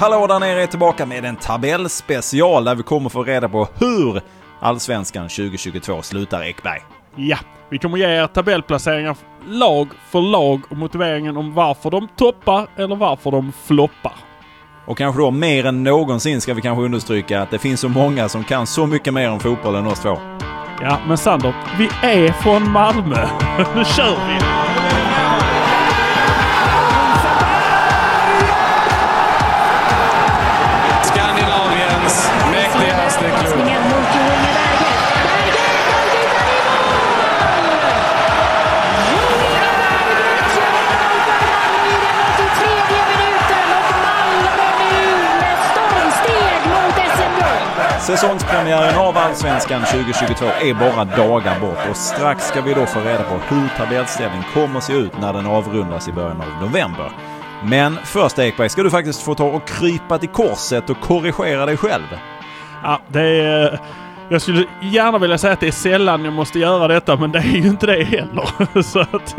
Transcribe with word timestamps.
Hallå 0.00 0.26
där 0.26 0.40
nere 0.40 0.62
är 0.62 0.66
tillbaka 0.66 1.06
med 1.06 1.24
en 1.24 1.36
tabellspecial 1.36 2.64
där 2.64 2.74
vi 2.74 2.82
kommer 2.82 3.08
få 3.08 3.22
reda 3.22 3.48
på 3.48 3.68
hur 3.78 4.20
Allsvenskan 4.60 5.28
2022 5.28 6.02
slutar 6.02 6.42
Ekberg. 6.42 6.80
Ja, 7.16 7.36
vi 7.70 7.78
kommer 7.78 7.98
ge 7.98 8.04
er 8.04 8.26
tabellplaceringar 8.26 9.16
lag 9.48 9.88
för 10.10 10.20
lag 10.20 10.60
och 10.70 10.76
motiveringen 10.76 11.36
om 11.36 11.54
varför 11.54 11.90
de 11.90 12.08
toppar 12.16 12.66
eller 12.76 12.96
varför 12.96 13.30
de 13.30 13.52
floppar. 13.66 14.12
Och 14.86 14.98
kanske 14.98 15.22
då 15.22 15.30
mer 15.30 15.66
än 15.66 15.82
någonsin 15.82 16.40
ska 16.40 16.54
vi 16.54 16.62
kanske 16.62 16.84
understryka 16.84 17.42
att 17.42 17.50
det 17.50 17.58
finns 17.58 17.80
så 17.80 17.88
många 17.88 18.28
som 18.28 18.44
kan 18.44 18.66
så 18.66 18.86
mycket 18.86 19.14
mer 19.14 19.30
om 19.30 19.40
fotboll 19.40 19.74
än 19.74 19.86
oss 19.86 20.00
två. 20.00 20.18
Ja, 20.82 20.98
men 21.08 21.18
Sander, 21.18 21.54
vi 21.78 21.88
är 22.02 22.32
från 22.32 22.70
Malmö. 22.70 23.16
nu 23.76 23.84
kör 23.84 24.28
vi! 24.28 24.69
Säsongspremiären 48.10 48.98
av 48.98 49.18
Allsvenskan 49.18 49.82
2022 49.84 50.44
är 50.44 50.74
bara 50.74 51.04
dagar 51.04 51.60
bort 51.60 51.88
och 51.90 51.96
strax 51.96 52.48
ska 52.48 52.60
vi 52.60 52.74
då 52.74 52.86
få 52.86 53.00
reda 53.00 53.22
på 53.22 53.34
hur 53.34 53.68
tabellställningen 53.76 54.44
kommer 54.54 54.80
se 54.80 54.92
ut 54.92 55.20
när 55.20 55.32
den 55.32 55.46
avrundas 55.46 56.08
i 56.08 56.12
början 56.12 56.40
av 56.40 56.66
november. 56.66 57.12
Men 57.64 57.96
först 58.04 58.38
Ekberg 58.38 58.68
ska 58.68 58.82
du 58.82 58.90
faktiskt 58.90 59.22
få 59.22 59.34
ta 59.34 59.44
och 59.44 59.68
krypa 59.68 60.18
till 60.18 60.28
korset 60.28 60.90
och 60.90 61.00
korrigera 61.00 61.66
dig 61.66 61.76
själv. 61.76 62.18
Ja, 62.82 63.00
det 63.08 63.22
är... 63.22 63.80
Jag 64.32 64.42
skulle 64.42 64.64
gärna 64.80 65.18
vilja 65.18 65.38
säga 65.38 65.52
att 65.52 65.60
det 65.60 65.66
är 65.66 65.72
sällan 65.72 66.24
jag 66.24 66.34
måste 66.34 66.58
göra 66.58 66.88
detta, 66.88 67.16
men 67.16 67.32
det 67.32 67.38
är 67.38 67.42
ju 67.42 67.68
inte 67.68 67.86
det 67.86 68.04
heller. 68.04 68.82
så 68.82 69.00
att, 69.00 69.36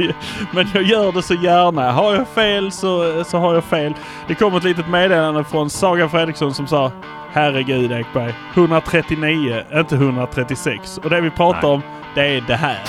men 0.51 0.67
jag 0.73 0.83
gör 0.83 1.11
det 1.11 1.21
så 1.21 1.33
gärna. 1.33 1.91
Har 1.91 2.15
jag 2.15 2.27
fel 2.27 2.71
så, 2.71 3.23
så 3.23 3.37
har 3.37 3.53
jag 3.53 3.63
fel. 3.63 3.93
Det 4.27 4.35
kom 4.35 4.55
ett 4.55 4.63
litet 4.63 4.89
meddelande 4.89 5.43
från 5.43 5.69
Saga 5.69 6.09
Fredriksson 6.09 6.53
som 6.53 6.67
sa 6.67 6.91
Herregud 7.31 7.91
Ekberg. 7.91 8.33
139, 8.53 9.63
inte 9.73 9.95
136. 9.95 10.97
Och 11.03 11.09
det 11.09 11.21
vi 11.21 11.29
pratar 11.29 11.61
Nej. 11.61 11.71
om, 11.71 11.81
det 12.15 12.37
är 12.37 12.41
det 12.41 12.55
här. 12.55 12.79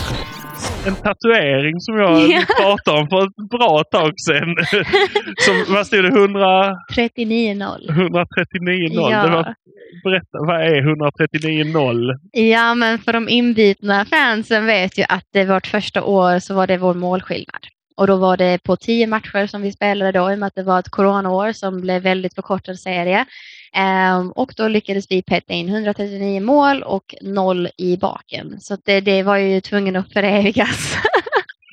En 0.84 0.97
tatuering 0.97 1.80
som 1.80 1.97
jag 1.97 2.30
Ja. 2.30 2.42
pratade 2.61 3.00
om 3.00 3.08
för 3.08 3.27
ett 3.27 3.50
bra 3.50 3.84
tag 3.91 4.12
sedan. 4.27 4.56
som, 5.38 5.75
vad 5.75 5.86
stod 5.86 6.02
det? 6.05 6.08
100, 6.08 6.72
39-0. 6.97 7.88
139-0. 7.88 9.10
Ja. 9.10 9.22
Det 9.22 9.30
var, 9.30 9.55
berätta, 10.05 10.38
vad 10.47 10.60
är 10.60 10.83
139-0? 10.83 12.19
Ja, 12.33 12.75
men 12.75 12.98
för 12.98 13.12
de 13.12 13.28
inbitna 13.28 14.05
fansen 14.05 14.66
vet 14.66 14.98
ju 14.98 15.05
att 15.08 15.25
det 15.33 15.44
vårt 15.44 15.66
första 15.66 16.03
år 16.05 16.38
så 16.38 16.55
var 16.55 16.66
det 16.66 16.77
vår 16.78 16.94
målskillnad. 16.94 17.60
Och 17.96 18.06
då 18.06 18.16
var 18.16 18.36
det 18.36 18.62
på 18.62 18.76
tio 18.76 19.06
matcher 19.06 19.46
som 19.46 19.62
vi 19.62 19.72
spelade 19.72 20.12
då 20.12 20.30
i 20.32 20.34
och 20.34 20.38
med 20.38 20.46
att 20.46 20.54
det 20.54 20.62
var 20.62 20.78
ett 20.78 20.88
coronaår 20.90 21.52
som 21.52 21.80
blev 21.80 22.02
väldigt 22.02 22.34
förkortad 22.34 22.78
serie. 22.78 23.24
Ehm, 23.74 24.30
och 24.30 24.52
då 24.56 24.68
lyckades 24.68 25.10
vi 25.10 25.22
peta 25.22 25.52
in 25.52 25.68
139 25.68 26.40
mål 26.40 26.82
och 26.82 27.14
noll 27.22 27.68
i 27.78 27.96
baken. 27.96 28.60
Så 28.60 28.76
det, 28.84 29.00
det 29.00 29.22
var 29.22 29.36
ju 29.36 29.60
tvungen 29.60 29.96
att 29.96 30.12
förevigas. 30.12 30.96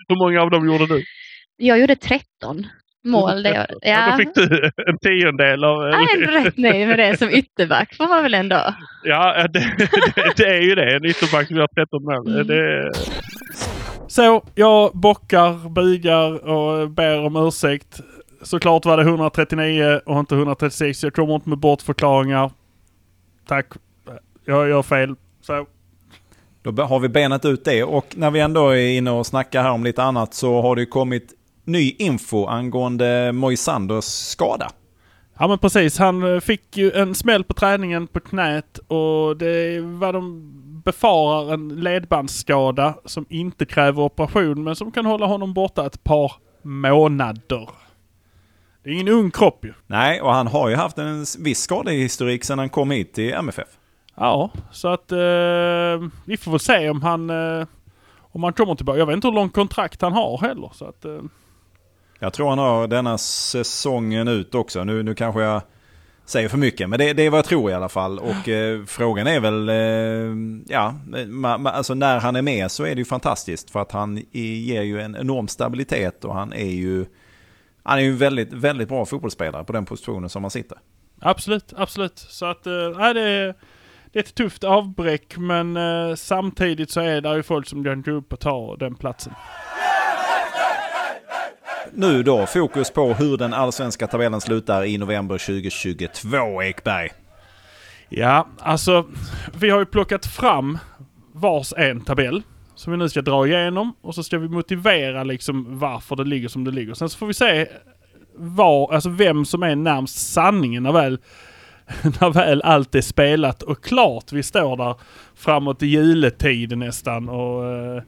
Hur 0.07 0.15
många 0.15 0.41
av 0.41 0.49
dem 0.49 0.65
gjorde 0.67 0.87
du? 0.87 1.03
Jag 1.57 1.79
gjorde 1.79 1.95
13 1.95 2.67
mål 3.05 3.43
det 3.43 3.51
året. 3.51 3.77
Ja. 3.81 4.05
Då 4.05 4.11
Ja, 4.11 4.17
fick 4.17 4.35
du 4.35 4.71
en 4.87 4.97
tiondel 4.97 5.63
av... 5.63 5.81
jag 5.83 6.11
är 6.11 6.43
rätt 6.43 6.57
nöjd 6.57 6.87
med 6.87 6.99
det 6.99 7.17
som 7.17 7.29
ytterback 7.29 7.95
får 7.95 8.07
man 8.07 8.23
väl 8.23 8.33
ändå. 8.33 8.73
Ja, 9.03 9.47
det, 9.53 9.59
det, 10.15 10.33
det 10.37 10.45
är 10.45 10.61
ju 10.61 10.75
det. 10.75 10.95
En 10.95 11.05
ytterback 11.05 11.47
som 11.47 11.55
gör 11.55 11.67
13 11.67 12.03
mål. 12.03 12.27
Mm. 12.35 12.47
Det... 12.47 12.91
Så, 14.09 14.43
jag 14.55 14.91
bockar, 14.93 15.69
bugar 15.69 16.47
och 16.49 16.89
ber 16.89 17.25
om 17.25 17.35
ursäkt. 17.35 17.99
Såklart 18.41 18.85
var 18.85 18.97
det 18.97 19.03
139 19.03 20.01
och 20.05 20.19
inte 20.19 20.35
136. 20.35 21.03
Jag 21.03 21.13
kommer 21.13 21.35
inte 21.35 21.49
med 21.49 21.57
bortförklaringar. 21.57 22.51
Tack. 23.47 23.65
Jag 24.45 24.69
gör 24.69 24.81
fel. 24.81 25.15
Så. 25.41 25.65
Då 26.61 26.83
har 26.83 26.99
vi 26.99 27.09
benat 27.09 27.45
ut 27.45 27.65
det 27.65 27.83
och 27.83 28.05
när 28.17 28.31
vi 28.31 28.39
ändå 28.39 28.69
är 28.69 28.97
inne 28.97 29.11
och 29.11 29.25
snackar 29.25 29.63
här 29.63 29.71
om 29.71 29.83
lite 29.83 30.03
annat 30.03 30.33
så 30.33 30.61
har 30.61 30.75
det 30.75 30.85
kommit 30.85 31.33
ny 31.65 31.95
info 31.99 32.45
angående 32.45 33.31
Moisanders 33.31 34.05
skada. 34.05 34.71
Ja 35.39 35.47
men 35.47 35.57
precis, 35.57 35.97
han 35.97 36.33
eh, 36.33 36.39
fick 36.39 36.77
ju 36.77 36.91
en 36.91 37.15
smäll 37.15 37.43
på 37.43 37.53
träningen 37.53 38.07
på 38.07 38.19
knät 38.19 38.77
och 38.87 39.37
det 39.37 39.79
vad 39.79 40.13
de 40.13 40.53
befarar 40.89 41.53
en 41.53 41.69
ledbandsskada 41.69 42.93
som 43.05 43.25
inte 43.29 43.65
kräver 43.65 44.01
operation 44.01 44.63
men 44.63 44.75
som 44.75 44.91
kan 44.91 45.05
hålla 45.05 45.25
honom 45.25 45.53
borta 45.53 45.85
ett 45.85 46.03
par 46.03 46.31
månader. 46.61 47.69
Det 48.83 48.89
är 48.89 48.93
ingen 48.93 49.07
ung 49.07 49.31
kropp 49.31 49.65
ju. 49.65 49.73
Nej, 49.87 50.21
och 50.21 50.33
han 50.33 50.47
har 50.47 50.69
ju 50.69 50.75
haft 50.75 50.97
en 50.97 51.25
viss 51.39 51.61
skadehistorik 51.61 52.43
sedan 52.43 52.59
han 52.59 52.69
kom 52.69 52.91
hit 52.91 53.13
till 53.13 53.33
MFF. 53.33 53.67
Ja, 54.15 54.51
så 54.71 54.87
att 54.87 55.11
eh, 55.11 55.17
vi 56.25 56.37
får 56.37 56.51
väl 56.51 56.59
se 56.59 56.89
om 56.89 57.01
han, 57.01 57.29
eh, 57.29 57.67
om 58.31 58.43
han 58.43 58.53
kommer 58.53 58.75
tillbaka. 58.75 58.99
Jag 58.99 59.05
vet 59.05 59.15
inte 59.15 59.27
hur 59.27 59.35
långt 59.35 59.53
kontrakt 59.53 60.01
han 60.01 60.13
har 60.13 60.37
heller. 60.37 60.69
Så 60.73 60.85
att, 60.85 61.05
eh, 61.05 61.19
Jag 62.19 62.33
tror 62.33 62.49
han 62.49 62.59
har 62.59 62.87
denna 62.87 63.17
säsongen 63.17 64.27
ut 64.27 64.55
också. 64.55 64.83
Nu, 64.83 65.03
nu 65.03 65.15
kanske 65.15 65.41
jag 65.41 65.61
säger 66.29 66.49
för 66.49 66.57
mycket, 66.57 66.89
men 66.89 66.99
det, 66.99 67.13
det 67.13 67.23
är 67.23 67.29
vad 67.29 67.37
jag 67.37 67.45
tror 67.45 67.71
i 67.71 67.73
alla 67.73 67.89
fall. 67.89 68.19
Och 68.19 68.49
eh, 68.49 68.85
frågan 68.85 69.27
är 69.27 69.39
väl, 69.39 69.69
eh, 69.69 70.75
ja, 70.75 70.95
ma, 71.27 71.57
ma, 71.57 71.69
alltså 71.69 71.93
när 71.93 72.19
han 72.19 72.35
är 72.35 72.41
med 72.41 72.71
så 72.71 72.83
är 72.83 72.95
det 72.95 72.99
ju 72.99 73.05
fantastiskt. 73.05 73.71
För 73.71 73.79
att 73.79 73.91
han 73.91 74.23
ger 74.31 74.81
ju 74.81 75.01
en 75.01 75.15
enorm 75.15 75.47
stabilitet 75.47 76.25
och 76.25 76.33
han 76.33 76.53
är 76.53 76.69
ju, 76.69 77.05
han 77.83 77.97
är 77.97 78.03
ju 78.03 78.11
väldigt, 78.11 78.53
väldigt 78.53 78.87
bra 78.87 79.05
fotbollsspelare 79.05 79.63
på 79.63 79.73
den 79.73 79.85
positionen 79.85 80.29
som 80.29 80.43
han 80.43 80.51
sitter. 80.51 80.77
Absolut, 81.21 81.73
absolut. 81.77 82.19
Så 82.19 82.45
att, 82.45 82.67
eh, 82.67 82.73
det, 82.73 83.21
är, 83.21 83.55
det 84.11 84.19
är 84.19 84.23
ett 84.23 84.35
tufft 84.35 84.63
avbräck 84.63 85.37
men 85.37 85.77
eh, 85.77 86.15
samtidigt 86.15 86.91
så 86.91 87.01
är 87.01 87.21
det 87.21 87.35
ju 87.35 87.43
folk 87.43 87.67
som 87.67 87.83
kan 87.83 88.01
gå 88.01 88.11
upp 88.11 88.33
och 88.33 88.39
ta 88.39 88.75
den 88.75 88.95
platsen. 88.95 89.33
Nu 91.93 92.23
då, 92.23 92.45
fokus 92.45 92.91
på 92.91 93.13
hur 93.13 93.37
den 93.37 93.53
allsvenska 93.53 94.07
tabellen 94.07 94.41
slutar 94.41 94.85
i 94.85 94.97
november 94.97 95.37
2022, 95.37 96.63
Ekberg. 96.63 97.09
Ja, 98.09 98.47
alltså 98.59 99.05
vi 99.59 99.69
har 99.69 99.79
ju 99.79 99.85
plockat 99.85 100.25
fram 100.25 100.77
vars 101.33 101.73
en 101.77 102.01
tabell 102.01 102.43
som 102.75 102.91
vi 102.91 102.97
nu 102.97 103.09
ska 103.09 103.21
dra 103.21 103.47
igenom 103.47 103.93
och 104.01 104.15
så 104.15 104.23
ska 104.23 104.37
vi 104.37 104.49
motivera 104.49 105.23
liksom 105.23 105.79
varför 105.79 106.15
det 106.15 106.23
ligger 106.23 106.47
som 106.47 106.63
det 106.63 106.71
ligger. 106.71 106.93
Sen 106.93 107.09
så 107.09 107.17
får 107.17 107.27
vi 107.27 107.33
se 107.33 107.67
var, 108.35 108.93
alltså 108.93 109.09
vem 109.09 109.45
som 109.45 109.63
är 109.63 109.75
närmst 109.75 110.31
sanningen 110.33 110.83
när 110.83 110.91
väl, 110.91 111.19
när 112.03 112.29
väl 112.29 112.61
allt 112.61 112.95
är 112.95 113.01
spelat 113.01 113.63
och 113.63 113.83
klart. 113.83 114.31
Vi 114.31 114.43
står 114.43 114.77
där 114.77 114.95
framåt 115.35 115.83
i 115.83 115.87
juletid 115.87 116.77
nästan 116.77 117.29
och 117.29 117.65
eh, 117.65 118.03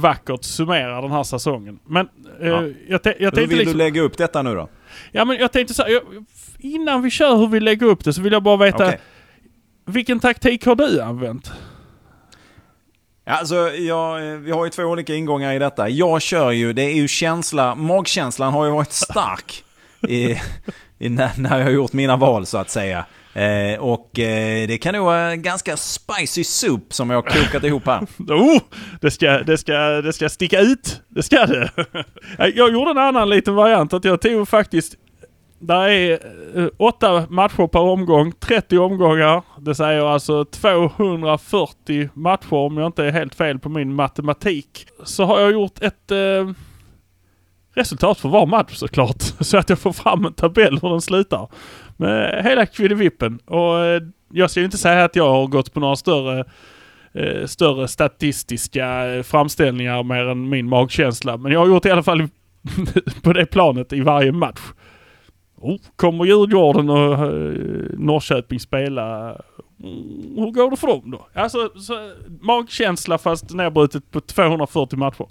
vackert 0.00 0.44
summerar 0.44 1.02
den 1.02 1.10
här 1.12 1.22
säsongen. 1.22 1.78
Men 1.86 2.08
eh, 2.40 2.48
Ja. 2.48 2.62
jag, 2.88 3.02
te- 3.02 3.14
jag 3.18 3.24
Hur 3.24 3.30
tänkte 3.30 3.40
vill 3.46 3.58
liksom... 3.58 3.78
du 3.78 3.84
lägga 3.84 4.00
upp 4.00 4.18
detta 4.18 4.42
nu 4.42 4.54
då? 4.54 4.68
Ja 5.12 5.24
men 5.24 5.36
jag 5.36 5.52
tänkte 5.52 5.74
så 5.74 5.82
här, 5.82 5.90
jag, 5.90 6.02
innan 6.58 7.02
vi 7.02 7.10
kör 7.10 7.36
hur 7.36 7.46
vi 7.46 7.60
lägger 7.60 7.86
upp 7.86 8.04
det 8.04 8.12
så 8.12 8.22
vill 8.22 8.32
jag 8.32 8.42
bara 8.42 8.56
veta 8.56 8.86
Okej. 8.86 9.00
vilken 9.86 10.20
taktik 10.20 10.66
har 10.66 10.74
du 10.74 11.00
använt? 11.00 11.52
Alltså, 13.28 13.54
jag, 13.70 14.20
vi 14.38 14.50
har 14.50 14.64
ju 14.64 14.70
två 14.70 14.82
olika 14.82 15.14
ingångar 15.14 15.52
i 15.54 15.58
detta. 15.58 15.88
Jag 15.88 16.22
kör 16.22 16.50
ju, 16.50 16.72
det 16.72 16.82
är 16.82 16.94
ju 16.94 17.08
känsla, 17.08 17.74
magkänslan 17.74 18.52
har 18.52 18.64
ju 18.66 18.70
varit 18.72 18.92
stark 18.92 19.64
i, 20.08 20.36
i 20.98 21.08
när, 21.08 21.30
när 21.38 21.58
jag 21.58 21.64
har 21.64 21.70
gjort 21.72 21.92
mina 21.92 22.16
val 22.16 22.46
så 22.46 22.58
att 22.58 22.70
säga. 22.70 23.06
Eh, 23.36 23.78
och 23.78 24.18
eh, 24.18 24.66
det 24.68 24.78
kan 24.78 24.94
nog 24.94 25.04
vara 25.04 25.30
en 25.30 25.42
ganska 25.42 25.76
spicy 25.76 26.44
soup 26.44 26.92
som 26.94 27.10
jag 27.10 27.16
har 27.16 27.22
kokat 27.22 27.64
ihop 27.64 27.86
här. 27.86 28.06
Oh, 28.18 28.60
det 29.00 29.10
ska, 29.10 29.30
det 29.30 29.58
ska, 29.58 29.72
det 29.78 30.12
ska 30.12 30.28
sticka 30.28 30.60
ut. 30.60 31.00
Det 31.08 31.22
ska 31.22 31.46
det. 31.46 31.70
Eh, 32.38 32.46
jag 32.46 32.72
gjorde 32.72 32.90
en 32.90 32.98
annan 32.98 33.28
liten 33.28 33.54
variant 33.54 33.92
att 33.92 34.04
jag 34.04 34.20
tog 34.20 34.48
faktiskt 34.48 34.94
där 35.58 35.88
är 35.88 36.18
eh, 36.54 36.68
åtta 36.76 37.26
matcher 37.30 37.66
per 37.66 37.80
omgång, 37.80 38.32
30 38.32 38.78
omgångar. 38.78 39.42
Det 39.60 39.74
säger 39.74 40.04
alltså 40.04 40.44
240 40.44 42.08
matcher 42.14 42.54
om 42.54 42.76
jag 42.76 42.86
inte 42.86 43.04
är 43.04 43.10
helt 43.10 43.34
fel 43.34 43.58
på 43.58 43.68
min 43.68 43.94
matematik. 43.94 44.86
Så 45.04 45.24
har 45.24 45.40
jag 45.40 45.52
gjort 45.52 45.82
ett 45.82 46.10
eh, 46.10 46.50
resultat 47.74 48.20
för 48.20 48.28
var 48.28 48.46
match 48.46 48.74
såklart. 48.74 49.22
Så 49.40 49.58
att 49.58 49.68
jag 49.68 49.78
får 49.78 49.92
fram 49.92 50.24
en 50.24 50.32
tabell 50.32 50.78
hur 50.82 50.88
den 50.88 51.00
slutar. 51.00 51.48
Med 51.96 52.38
eh, 52.38 52.44
hela 52.44 52.66
kviddevippen. 52.66 53.38
Och 53.38 53.78
eh, 53.78 54.02
jag 54.32 54.50
ska 54.50 54.60
ju 54.60 54.64
inte 54.64 54.78
säga 54.78 55.04
att 55.04 55.16
jag 55.16 55.28
har 55.28 55.46
gått 55.46 55.72
på 55.72 55.80
några 55.80 55.96
större 55.96 56.44
eh, 57.12 57.46
större 57.46 57.88
statistiska 57.88 59.04
framställningar 59.24 60.02
mer 60.02 60.24
än 60.24 60.48
min 60.48 60.68
magkänsla. 60.68 61.36
Men 61.36 61.52
jag 61.52 61.60
har 61.60 61.66
gjort 61.66 61.86
i 61.86 61.90
alla 61.90 62.02
fall 62.02 62.28
på 63.22 63.32
det 63.32 63.46
planet 63.46 63.92
i 63.92 64.00
varje 64.00 64.32
match. 64.32 64.60
Oh, 65.60 65.76
kommer 65.96 66.24
Djurgården 66.24 66.90
och 66.90 67.18
Norrköping 67.98 68.60
spela? 68.60 69.36
Mm, 69.82 70.36
hur 70.36 70.50
går 70.50 70.70
det 70.70 70.76
för 70.76 70.86
dem 70.86 71.10
då? 71.10 71.26
Alltså, 71.34 71.70
så, 71.78 72.12
magkänsla 72.40 73.18
fast 73.18 73.50
nedbrutet 73.54 74.10
på 74.10 74.20
240 74.20 74.98
matcher. 74.98 75.26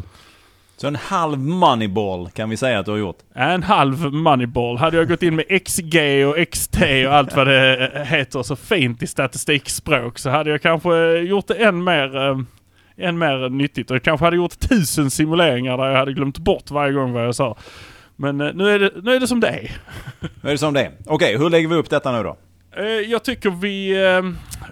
Så 0.77 0.87
en 0.87 0.95
halv 0.95 1.39
moneyball 1.39 2.29
kan 2.29 2.49
vi 2.49 2.57
säga 2.57 2.79
att 2.79 2.85
du 2.85 2.91
har 2.91 2.97
gjort. 2.97 3.17
En 3.33 3.63
halv 3.63 4.13
moneyball. 4.13 4.77
Hade 4.77 4.97
jag 4.97 5.07
gått 5.07 5.23
in 5.23 5.35
med 5.35 5.65
XG 5.65 5.95
och 6.27 6.51
XT 6.51 6.77
och 7.07 7.13
allt 7.13 7.35
vad 7.35 7.47
det 7.47 7.91
heter 8.05 8.43
så 8.43 8.55
fint 8.55 9.03
i 9.03 9.07
statistikspråk 9.07 10.19
så 10.19 10.29
hade 10.29 10.49
jag 10.49 10.61
kanske 10.61 11.17
gjort 11.17 11.47
det 11.47 11.53
än 11.55 11.83
mer, 11.83 12.17
eh, 12.17 12.37
än 12.97 13.17
mer 13.17 13.49
nyttigt. 13.49 13.89
Och 13.91 13.95
jag 13.95 14.03
kanske 14.03 14.25
hade 14.25 14.35
gjort 14.37 14.59
tusen 14.59 15.11
simuleringar 15.11 15.77
där 15.77 15.85
jag 15.85 15.97
hade 15.97 16.13
glömt 16.13 16.37
bort 16.37 16.71
varje 16.71 16.93
gång 16.93 17.11
vad 17.13 17.25
jag 17.25 17.35
sa. 17.35 17.57
Men 18.15 18.41
eh, 18.41 18.53
nu 18.53 18.69
är 18.69 18.79
det, 18.79 18.91
nu 19.03 19.15
är 19.15 19.19
det 19.19 19.27
som 19.27 19.39
det 19.39 19.47
är. 19.47 19.71
Nu 20.41 20.49
är 20.49 20.51
det 20.51 20.57
som 20.57 20.73
det 20.73 20.81
är. 20.81 20.91
Okej, 21.05 21.37
hur 21.37 21.49
lägger 21.49 21.67
vi 21.67 21.75
upp 21.75 21.89
detta 21.89 22.11
nu 22.11 22.23
då? 22.23 22.37
Eh, 22.77 22.83
Jag 22.85 23.23
tycker 23.23 23.49
vi, 23.49 23.95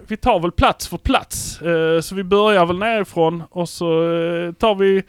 vi 0.08 0.18
tar 0.18 0.40
väl 0.40 0.52
plats 0.52 0.88
för 0.88 0.98
plats. 0.98 1.60
Så 2.02 2.16
vi 2.16 2.24
börjar 2.24 2.66
väl 2.66 2.78
nerifrån 2.78 3.44
och 3.50 3.70
så 3.70 3.86
tar 4.60 4.76
vi 4.76 5.04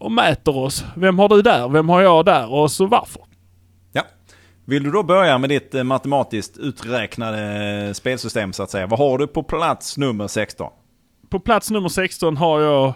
och 0.00 0.12
mäter 0.12 0.56
oss. 0.56 0.84
Vem 0.96 1.18
har 1.18 1.28
du 1.28 1.42
där? 1.42 1.68
Vem 1.68 1.88
har 1.88 2.02
jag 2.02 2.24
där? 2.24 2.52
Och 2.52 2.70
så 2.70 2.86
varför? 2.86 3.22
Ja. 3.92 4.02
Vill 4.64 4.82
du 4.82 4.90
då 4.90 5.02
börja 5.02 5.38
med 5.38 5.50
ditt 5.50 5.74
eh, 5.74 5.84
matematiskt 5.84 6.58
uträknade 6.58 7.94
spelsystem 7.94 8.52
så 8.52 8.62
att 8.62 8.70
säga? 8.70 8.86
Vad 8.86 8.98
har 8.98 9.18
du 9.18 9.26
på 9.26 9.42
plats 9.42 9.96
nummer 9.96 10.28
16? 10.28 10.72
På 11.28 11.40
plats 11.40 11.70
nummer 11.70 11.88
16 11.88 12.36
har 12.36 12.60
jag 12.60 12.94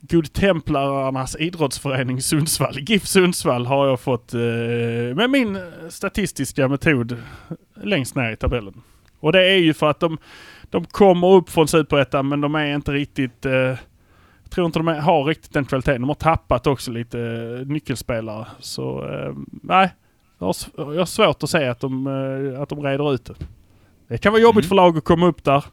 Godtemplarnas 0.00 1.36
idrottsförening 1.36 2.22
Sundsvall. 2.22 2.78
GIF 2.78 3.06
Sundsvall 3.06 3.66
har 3.66 3.86
jag 3.86 4.00
fått 4.00 4.34
eh, 4.34 4.40
med 5.14 5.30
min 5.30 5.58
statistiska 5.88 6.68
metod 6.68 7.16
längst 7.82 8.14
ner 8.14 8.32
i 8.32 8.36
tabellen. 8.36 8.82
Och 9.20 9.32
det 9.32 9.50
är 9.50 9.58
ju 9.58 9.74
för 9.74 9.90
att 9.90 10.00
de, 10.00 10.18
de 10.70 10.84
kommer 10.84 11.32
upp 11.34 11.50
från 11.50 11.68
Superettan 11.68 12.28
men 12.28 12.40
de 12.40 12.54
är 12.54 12.74
inte 12.74 12.92
riktigt... 12.92 13.46
Eh, 13.46 13.74
tror 14.52 14.66
inte 14.66 14.78
de 14.78 14.86
har 14.86 15.24
riktigt 15.24 15.52
den 15.52 15.64
kvaliteten. 15.64 16.00
De 16.00 16.08
har 16.08 16.14
tappat 16.14 16.66
också 16.66 16.90
lite 16.90 17.20
eh, 17.20 17.66
nyckelspelare. 17.66 18.46
Så 18.58 19.08
eh, 19.08 19.34
nej, 19.62 19.94
jag 20.38 20.46
har, 20.46 21.04
svårt 21.04 21.42
att 21.42 21.50
säga 21.50 21.70
att 21.70 21.80
de, 21.80 22.06
eh, 22.06 22.60
att 22.62 22.68
de 22.68 22.82
reder 22.82 23.14
ut 23.14 23.24
det. 23.24 23.34
Det 24.08 24.18
kan 24.18 24.32
vara 24.32 24.42
jobbigt 24.42 24.64
Mm. 24.64 24.68
för 24.68 24.76
lag 24.76 24.98
att 24.98 25.04
komma 25.04 25.26
upp 25.26 25.44
där. 25.44 25.64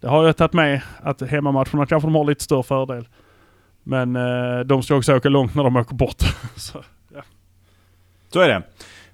Det 0.00 0.08
har 0.08 0.26
jag 0.26 0.36
tagit 0.36 0.52
med 0.52 0.80
att 1.02 1.20
hemmamatcherna 1.20 1.86
kanske 1.86 2.06
de 2.06 2.14
har 2.14 2.24
lite 2.24 2.44
större 2.44 2.62
fördel. 2.62 3.08
Men 3.82 4.16
eh, 4.16 4.60
de 4.60 4.82
ska 4.82 4.94
också 4.94 5.16
åka 5.16 5.28
långt 5.28 5.54
när 5.54 5.64
de 5.64 5.76
åker 5.76 5.94
bort. 5.94 6.22
Så, 6.56 6.84
ja. 7.14 7.22
Så 8.32 8.40
är 8.40 8.48
det. 8.48 8.62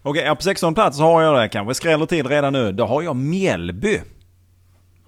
Okej, 0.02 0.36
på 0.36 0.42
16 0.42 0.74
plats 0.74 0.98
har 0.98 1.22
jag 1.22 1.42
det. 1.42 1.48
Kanske 1.48 1.74
skräller 1.74 2.06
till 2.06 2.26
redan 2.26 2.52
nu. 2.52 2.72
Då 2.72 2.86
har 2.86 3.02
jag 3.02 3.16
Mjällby. 3.16 4.00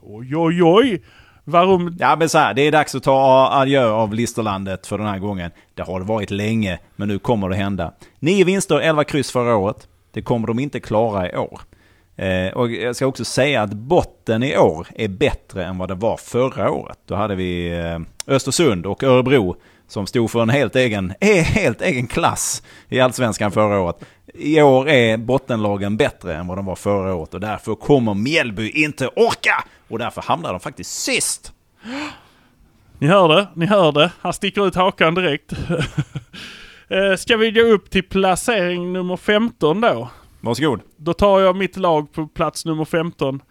Oj, 0.03 0.37
oj, 0.37 0.63
oj! 0.63 1.03
Varum... 1.49 1.97
Ja 1.99 2.17
men 2.17 2.29
så 2.29 2.39
här, 2.39 2.55
det 2.55 2.63
är 2.63 2.73
dags 2.73 2.95
att 2.95 3.03
ta 3.03 3.49
adjö 3.53 3.91
av 3.91 4.15
Listerlandet 4.15 4.87
för 4.87 4.99
den 4.99 5.07
här 5.07 5.19
gången. 5.19 5.51
Det 5.75 5.83
har 5.83 6.01
det 6.01 6.07
varit 6.07 6.31
länge, 6.31 6.79
men 6.97 7.09
nu 7.09 7.19
kommer 7.19 7.49
det 7.49 7.57
hända. 7.57 7.93
Nio 8.19 8.45
vinster, 8.45 8.81
11 8.81 9.05
kryss 9.05 9.31
förra 9.31 9.57
året. 9.57 9.89
Det 10.13 10.23
kommer 10.23 10.47
de 10.47 10.59
inte 10.59 10.81
klara 10.81 11.31
i 11.31 11.37
år. 11.37 11.61
Eh, 12.17 12.53
och 12.53 12.71
jag 12.71 12.97
ska 12.97 13.07
också 13.07 13.25
säga 13.25 13.63
att 13.63 13.73
botten 13.73 14.43
i 14.43 14.57
år 14.57 14.87
är 14.95 15.09
bättre 15.09 15.65
än 15.65 15.79
vad 15.79 15.89
det 15.89 15.95
var 15.95 16.17
förra 16.17 16.71
året. 16.71 16.99
Då 17.07 17.15
hade 17.15 17.35
vi 17.35 17.79
eh, 17.79 18.35
Östersund 18.35 18.87
och 18.87 19.03
Örebro 19.03 19.57
som 19.89 20.07
stod 20.07 20.31
för 20.31 20.43
en 20.43 20.51
helt 20.51 20.77
egen, 20.77 21.15
eh, 21.21 21.45
helt 21.45 21.83
egen 21.83 22.07
klass 22.07 22.63
i 22.89 23.01
Allsvenskan 23.01 23.53
förra 23.53 23.81
året. 23.81 23.97
I 24.35 24.63
år 24.63 24.89
är 24.89 25.17
bottenlagen 25.17 25.97
bättre 25.97 26.37
än 26.37 26.47
vad 26.47 26.59
de 26.59 26.67
var 26.67 26.77
förra 26.77 27.15
året 27.15 27.35
och 27.35 27.41
därför 27.41 27.75
kommer 27.75 28.15
Mjällby 28.15 28.71
inte 28.71 29.09
orka! 29.09 29.65
Och 29.89 29.99
därför 29.99 30.23
hamnar 30.23 30.51
de 30.53 30.61
faktiskt 30.61 31.03
sist. 31.03 31.53
Ni 32.99 33.07
hör 33.07 33.29
det, 33.29 33.47
ni 33.55 33.67
hör 33.67 33.93
det. 33.93 34.11
Han 34.21 34.33
sticker 34.33 34.67
ut 34.67 34.75
hakan 34.75 35.15
direkt. 35.15 35.53
Eh, 36.89 37.17
Ska 37.17 37.37
vi 37.37 37.51
gå 37.51 37.61
upp 37.61 37.91
till 37.91 38.03
placering 38.03 38.93
nummer 38.93 39.17
15 39.17 39.81
då? 39.81 40.09
Varsågod. 40.41 40.81
Då 40.97 41.13
tar 41.13 41.41
jag 41.41 41.57
mitt 41.57 41.77
lag 41.77 42.13
på 42.13 42.27
plats 42.27 42.65
nummer 42.65 42.85
15. 42.85 43.43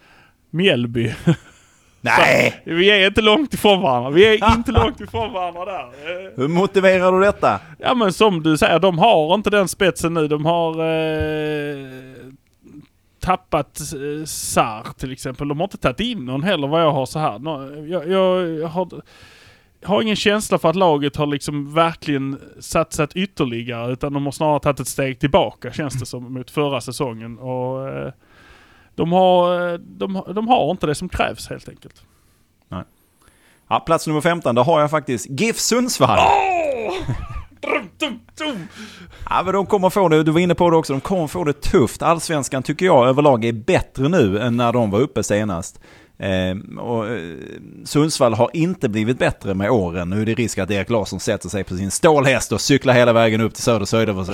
Mjällby. 0.49 1.13
Nej! 2.01 2.61
Vi 2.65 2.89
är 2.91 3.07
inte 3.07 3.21
långt 3.21 3.53
ifrån 3.53 3.81
varandra. 3.81 4.09
Vi 4.09 4.25
är 4.25 4.55
inte 4.57 4.71
långt 4.81 5.01
ifrån 5.01 5.33
varandra 5.33 5.65
där. 5.65 5.81
Eh, 5.83 6.31
Hur 6.35 6.47
motiverar 6.47 7.11
du 7.11 7.19
detta? 7.19 7.59
Ja 7.79 7.93
men 7.93 8.13
som 8.13 8.43
du 8.43 8.57
säger, 8.57 8.79
de 8.79 8.97
har 8.99 9.33
inte 9.35 9.49
den 9.49 9.67
spetsen 9.67 10.13
nu. 10.13 10.27
De 10.27 10.45
har 10.45 10.71
eh, 10.71 11.77
tappat 13.25 13.79
eh, 13.79 14.25
Sar 14.25 14.87
till 14.97 15.11
exempel. 15.11 15.47
De 15.47 15.59
har 15.59 15.63
inte 15.65 15.77
tagit 15.77 15.99
in 15.99 16.25
någon 16.25 16.43
heller 16.43 16.67
vad 16.67 16.81
jag 16.81 16.91
har 16.91 17.05
så 17.05 17.19
här. 17.19 17.39
Jag, 17.89 18.09
jag, 18.09 18.49
jag 18.49 18.67
har, 18.67 18.89
har 19.83 20.01
ingen 20.01 20.15
känsla 20.15 20.57
för 20.57 20.69
att 20.69 20.75
laget 20.75 21.15
har 21.15 21.25
liksom 21.25 21.73
verkligen 21.73 22.39
satsat 22.59 23.15
ytterligare 23.15 23.91
utan 23.93 24.13
de 24.13 24.25
har 24.25 24.31
snarare 24.31 24.59
tagit 24.59 24.79
ett 24.79 24.87
steg 24.87 25.19
tillbaka 25.19 25.73
känns 25.73 25.93
det 25.99 26.05
som 26.05 26.33
mot 26.33 26.51
förra 26.51 26.81
säsongen. 26.81 27.39
Och, 27.39 27.89
eh, 27.89 28.11
de, 28.95 29.11
har, 29.11 29.69
eh, 29.73 29.79
de, 29.79 30.15
har- 30.15 30.33
de 30.33 30.47
har 30.47 30.71
inte 30.71 30.87
det 30.87 30.95
som 30.95 31.09
krävs 31.09 31.49
helt 31.49 31.69
enkelt. 31.69 32.03
Ja, 33.67 33.79
plats 33.79 34.07
nummer 34.07 34.21
15, 34.21 34.55
där 34.55 34.63
har 34.63 34.81
jag 34.81 34.91
faktiskt 34.91 35.27
GIF 35.29 35.57
Sundsvall. 35.59 36.19
Dum. 36.19 37.15
Ja, 39.29 39.41
men 39.45 39.53
de 39.53 39.65
kommer 39.65 39.89
få 39.89 40.09
det, 40.09 40.23
du 40.23 40.31
var 40.31 40.39
inne 40.39 40.55
på 40.55 40.69
det 40.69 40.77
också, 40.77 40.93
de 40.93 41.01
kommer 41.01 41.27
få 41.27 41.43
det 41.43 41.61
tufft. 41.61 42.01
Allsvenskan 42.01 42.63
tycker 42.63 42.85
jag 42.85 43.07
överlag 43.07 43.45
är 43.45 43.53
bättre 43.53 44.09
nu 44.09 44.39
än 44.39 44.57
när 44.57 44.73
de 44.73 44.91
var 44.91 44.99
uppe 44.99 45.23
senast. 45.23 45.79
Eh, 46.19 46.79
och, 46.79 47.07
eh, 47.07 47.19
Sundsvall 47.85 48.33
har 48.33 48.49
inte 48.53 48.89
blivit 48.89 49.19
bättre 49.19 49.53
med 49.53 49.69
åren. 49.71 50.09
Nu 50.09 50.21
är 50.21 50.25
det 50.25 50.33
risk 50.33 50.57
att 50.57 50.71
Erik 50.71 50.89
Larsson 50.89 51.19
sätter 51.19 51.49
sig 51.49 51.63
på 51.63 51.75
sin 51.77 51.91
stålhäst 51.91 52.51
och 52.51 52.61
cyklar 52.61 52.93
hela 52.93 53.13
vägen 53.13 53.41
upp 53.41 53.53
till 53.53 53.63
Söder 53.63 54.19
och 54.19 54.27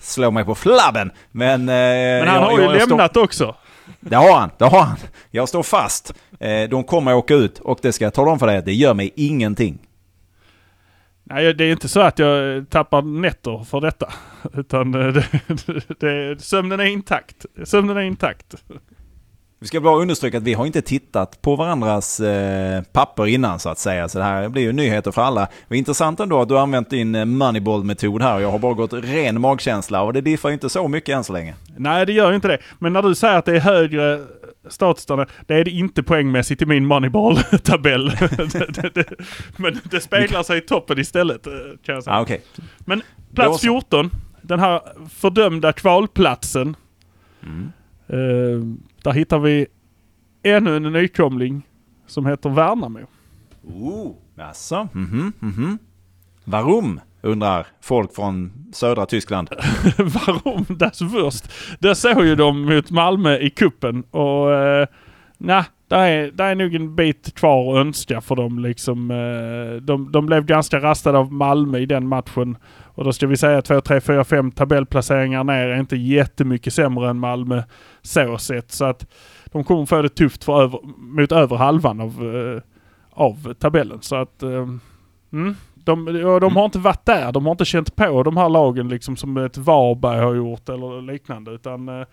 slår 0.00 0.30
mig 0.30 0.44
på 0.44 0.54
flabben. 0.54 1.10
Men, 1.32 1.60
eh, 1.60 1.66
Men 1.74 2.28
han 2.28 2.36
jag- 2.36 2.42
har 2.42 2.58
ju 2.58 2.64
jag- 2.64 2.74
jag 2.74 2.82
står- 2.82 2.90
lämnat 2.90 3.16
också. 3.16 3.54
Det 4.00 4.16
har 4.16 4.32
han, 4.38 4.50
det 4.58 4.64
har 4.64 4.80
han. 4.80 4.96
Jag 5.30 5.48
står 5.48 5.62
fast. 5.62 6.14
Eh, 6.40 6.62
de 6.70 6.84
kommer 6.84 7.14
åka 7.14 7.34
ut 7.34 7.58
och 7.58 7.78
det 7.82 7.92
ska 7.92 8.04
jag 8.04 8.14
tala 8.14 8.30
om 8.30 8.38
för 8.38 8.46
dig 8.46 8.62
det 8.66 8.72
gör 8.74 8.94
mig 8.94 9.12
ingenting. 9.16 9.78
Nej, 11.24 11.54
det 11.54 11.64
är 11.64 11.72
inte 11.72 11.88
så 11.88 12.00
att 12.00 12.18
jag 12.18 12.64
tappar 12.70 13.02
nätter 13.02 13.64
för 13.64 13.80
detta. 13.80 14.12
Utan 14.54 14.94
eh, 14.94 15.14
det, 15.66 16.00
det, 16.00 16.42
sömnen 16.42 16.80
är 16.80 16.84
intakt. 16.84 17.46
Sömnen 17.64 17.96
är 17.96 18.02
intakt. 18.02 18.54
Vi 19.60 19.66
ska 19.66 19.80
bara 19.80 19.96
understryka 20.02 20.38
att 20.38 20.42
vi 20.42 20.54
har 20.54 20.66
inte 20.66 20.82
tittat 20.82 21.42
på 21.42 21.56
varandras 21.56 22.20
eh, 22.20 22.82
papper 22.82 23.26
innan 23.26 23.58
så 23.58 23.68
att 23.68 23.78
säga. 23.78 24.08
Så 24.08 24.18
det 24.18 24.24
här 24.24 24.48
blir 24.48 24.62
ju 24.62 24.72
nyheter 24.72 25.10
för 25.10 25.22
alla. 25.22 25.48
Är 25.68 25.74
intressant 25.74 26.20
ändå 26.20 26.40
att 26.40 26.48
du 26.48 26.54
har 26.54 26.62
använt 26.62 26.90
din 26.90 27.14
eh, 27.14 27.24
moneyball-metod 27.24 28.22
här. 28.22 28.40
Jag 28.40 28.50
har 28.50 28.58
bara 28.58 28.74
gått 28.74 28.92
ren 28.92 29.40
magkänsla 29.40 30.02
och 30.02 30.12
det 30.12 30.20
diffar 30.20 30.50
inte 30.50 30.68
så 30.68 30.88
mycket 30.88 31.16
än 31.16 31.24
så 31.24 31.32
länge. 31.32 31.54
Nej, 31.76 32.06
det 32.06 32.12
gör 32.12 32.30
ju 32.30 32.36
inte 32.36 32.48
det. 32.48 32.58
Men 32.78 32.92
när 32.92 33.02
du 33.02 33.14
säger 33.14 33.38
att 33.38 33.44
det 33.44 33.56
är 33.56 33.60
högre 33.60 34.20
status 34.68 35.06
där, 35.06 35.26
det 35.46 35.54
är 35.54 35.64
det 35.64 35.70
inte 35.70 36.02
poängmässigt 36.02 36.62
i 36.62 36.66
min 36.66 36.86
Moneyball-tabell. 36.86 38.12
men 39.56 39.80
det 39.90 40.00
speglar 40.00 40.42
sig 40.42 40.58
i 40.58 40.60
toppen 40.60 40.98
istället, 40.98 41.46
eh, 41.46 41.52
kan 41.82 41.94
jag 41.94 42.04
säga. 42.04 42.16
Ah, 42.16 42.22
Okej. 42.22 42.42
Men 42.78 43.02
plats 43.34 43.60
så. 43.60 43.66
14, 43.66 44.10
den 44.42 44.60
här 44.60 44.80
fördömda 45.08 45.72
kvalplatsen. 45.72 46.76
Mm. 47.42 47.72
Eh, 48.06 48.78
där 49.02 49.12
hittar 49.12 49.38
vi 49.38 49.66
ännu 50.42 50.76
en 50.76 50.82
nykomling 50.82 51.68
som 52.06 52.26
heter 52.26 52.50
Värnamo. 52.50 53.00
Oh, 53.62 54.14
jaså? 54.34 54.88
Mhm, 54.92 55.32
mhm. 55.38 55.78
Varum? 56.44 57.00
Undrar 57.24 57.66
folk 57.80 58.14
från 58.14 58.52
södra 58.72 59.06
Tyskland. 59.06 59.48
Warum 59.98 60.66
das 60.68 61.02
Wurst? 61.02 61.52
Där 61.78 61.94
såg 61.94 62.24
ju 62.24 62.34
de 62.34 62.62
mot 62.62 62.90
Malmö 62.90 63.38
i 63.38 63.50
kuppen 63.50 64.02
och 64.10 64.54
eh, 64.54 64.86
nej, 65.38 65.64
där 65.88 66.06
är, 66.06 66.30
där 66.30 66.44
är 66.44 66.54
nog 66.54 66.74
en 66.74 66.96
bit 66.96 67.34
kvar 67.34 67.72
att 67.72 67.86
önska 67.86 68.20
för 68.20 68.36
dem 68.36 68.58
liksom. 68.58 69.10
Eh, 69.10 69.82
de, 69.82 70.12
de 70.12 70.26
blev 70.26 70.44
ganska 70.44 70.80
rastade 70.80 71.18
av 71.18 71.32
Malmö 71.32 71.78
i 71.78 71.86
den 71.86 72.08
matchen. 72.08 72.56
Och 72.82 73.04
då 73.04 73.12
ska 73.12 73.26
vi 73.26 73.36
säga 73.36 73.62
2, 73.62 73.80
3, 73.80 74.00
4, 74.00 74.24
5 74.24 74.50
tabellplaceringar 74.50 75.44
ner 75.44 75.68
är 75.68 75.80
inte 75.80 75.96
jättemycket 75.96 76.74
sämre 76.74 77.10
än 77.10 77.18
Malmö 77.18 77.62
så 78.02 78.38
sett. 78.38 78.72
Så 78.72 78.84
att 78.84 79.06
de 79.46 79.64
kommer 79.64 79.86
få 79.86 80.02
det 80.02 80.08
tufft 80.08 80.44
för 80.44 80.62
över, 80.62 80.80
mot 80.96 81.32
över 81.32 81.56
halvan 81.56 82.00
av, 82.00 82.36
eh, 82.36 82.62
av 83.10 83.54
tabellen. 83.54 84.02
Så 84.02 84.16
att 84.16 84.42
eh, 84.42 84.68
mm, 85.32 85.56
de, 85.84 86.04
de 86.40 86.56
har 86.56 86.64
inte 86.64 86.78
varit 86.78 87.04
där. 87.04 87.32
De 87.32 87.44
har 87.44 87.52
inte 87.52 87.64
känt 87.64 87.96
på 87.96 88.22
de 88.22 88.36
här 88.36 88.48
lagen 88.48 88.88
liksom 88.88 89.16
som 89.16 89.36
ett 89.36 89.56
Varberg 89.56 90.20
har 90.20 90.34
gjort 90.34 90.68
eller 90.68 91.12
liknande. 91.12 91.50
Utan 91.50 91.88
eh, 91.88 92.06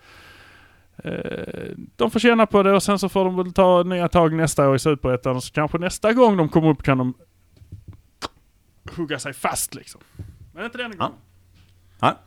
eh, 1.04 1.70
de 1.96 2.10
får 2.10 2.20
känna 2.20 2.46
på 2.46 2.62
det 2.62 2.72
och 2.72 2.82
sen 2.82 2.98
så 2.98 3.08
får 3.08 3.24
de 3.24 3.36
väl 3.36 3.52
ta 3.52 3.82
nya 3.82 4.08
tag 4.08 4.32
nästa 4.32 4.68
år 4.68 4.76
i 4.76 4.78
Superettan. 4.78 5.40
Så 5.40 5.52
kanske 5.52 5.78
nästa 5.78 6.12
gång 6.12 6.36
de 6.36 6.48
kommer 6.48 6.68
upp 6.68 6.82
kan 6.82 6.98
de 6.98 7.14
hugga 8.96 9.18
sig 9.18 9.32
fast 9.32 9.74
liksom. 9.74 10.00
Men 10.52 10.64
inte 10.64 10.78
denna 10.78 10.94
gången. 10.94 11.12
Ja, 12.00 12.18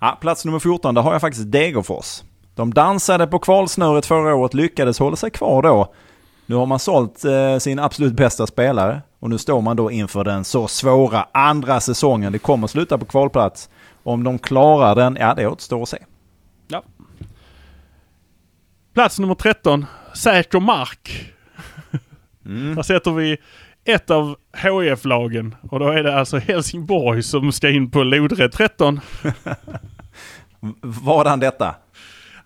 Ja, 0.00 0.18
plats 0.20 0.44
nummer 0.44 0.58
14, 0.58 0.94
där 0.94 1.02
har 1.02 1.12
jag 1.12 1.20
faktiskt 1.20 1.52
Degerfors. 1.52 2.22
De 2.54 2.74
dansade 2.74 3.26
på 3.26 3.38
kvalsnöret 3.38 4.06
förra 4.06 4.34
året, 4.34 4.54
lyckades 4.54 4.98
hålla 4.98 5.16
sig 5.16 5.30
kvar 5.30 5.62
då. 5.62 5.94
Nu 6.46 6.54
har 6.54 6.66
man 6.66 6.78
sålt 6.78 7.24
eh, 7.24 7.58
sin 7.58 7.78
absolut 7.78 8.14
bästa 8.14 8.46
spelare 8.46 9.02
och 9.18 9.30
nu 9.30 9.38
står 9.38 9.60
man 9.60 9.76
då 9.76 9.90
inför 9.90 10.24
den 10.24 10.44
så 10.44 10.68
svåra 10.68 11.26
andra 11.32 11.80
säsongen. 11.80 12.32
Det 12.32 12.38
kommer 12.38 12.66
sluta 12.66 12.98
på 12.98 13.04
kvalplats. 13.04 13.70
Om 14.02 14.24
de 14.24 14.38
klarar 14.38 14.94
den, 14.94 15.16
ja 15.20 15.34
det 15.34 15.46
återstår 15.46 15.82
att 15.82 15.88
se. 15.88 15.98
Ja. 16.68 16.82
Plats 18.94 19.18
nummer 19.18 19.34
13. 19.34 19.86
Säker 20.14 20.60
mark. 20.60 21.32
Mm. 22.46 22.74
Där 22.74 22.82
sätter 22.82 23.10
vi 23.10 23.36
ett 23.84 24.10
av 24.10 24.36
hf 24.52 25.04
lagen 25.04 25.54
och 25.70 25.78
då 25.78 25.88
är 25.88 26.02
det 26.02 26.18
alltså 26.18 26.38
Helsingborg 26.38 27.22
som 27.22 27.52
ska 27.52 27.70
in 27.70 27.90
på 27.90 28.02
lodrätt 28.02 28.52
13. 28.52 29.00
Vadan 30.80 31.40
detta? 31.40 31.74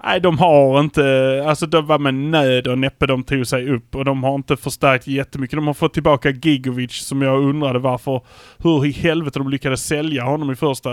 Nej, 0.05 0.21
de 0.21 0.39
har 0.39 0.81
inte... 0.81 1.45
Alltså 1.47 1.67
det 1.67 1.81
var 1.81 1.99
med 1.99 2.15
nöd 2.15 2.67
och 2.67 2.79
näppe 2.79 3.07
de 3.07 3.23
tog 3.23 3.47
sig 3.47 3.71
upp 3.71 3.95
och 3.95 4.05
de 4.05 4.25
har 4.25 4.35
inte 4.35 4.57
förstärkt 4.57 5.07
jättemycket. 5.07 5.57
De 5.57 5.67
har 5.67 5.75
fått 5.75 5.95
tillbaka 5.95 6.31
Gigovic 6.31 6.93
som 6.93 7.23
jag 7.23 7.43
undrade 7.43 7.79
varför... 7.79 8.21
Hur 8.59 8.87
i 8.87 8.91
helvete 8.91 9.39
de 9.39 9.49
lyckades 9.49 9.87
sälja 9.87 10.25
honom 10.25 10.51
i 10.51 10.57
första, 10.57 10.91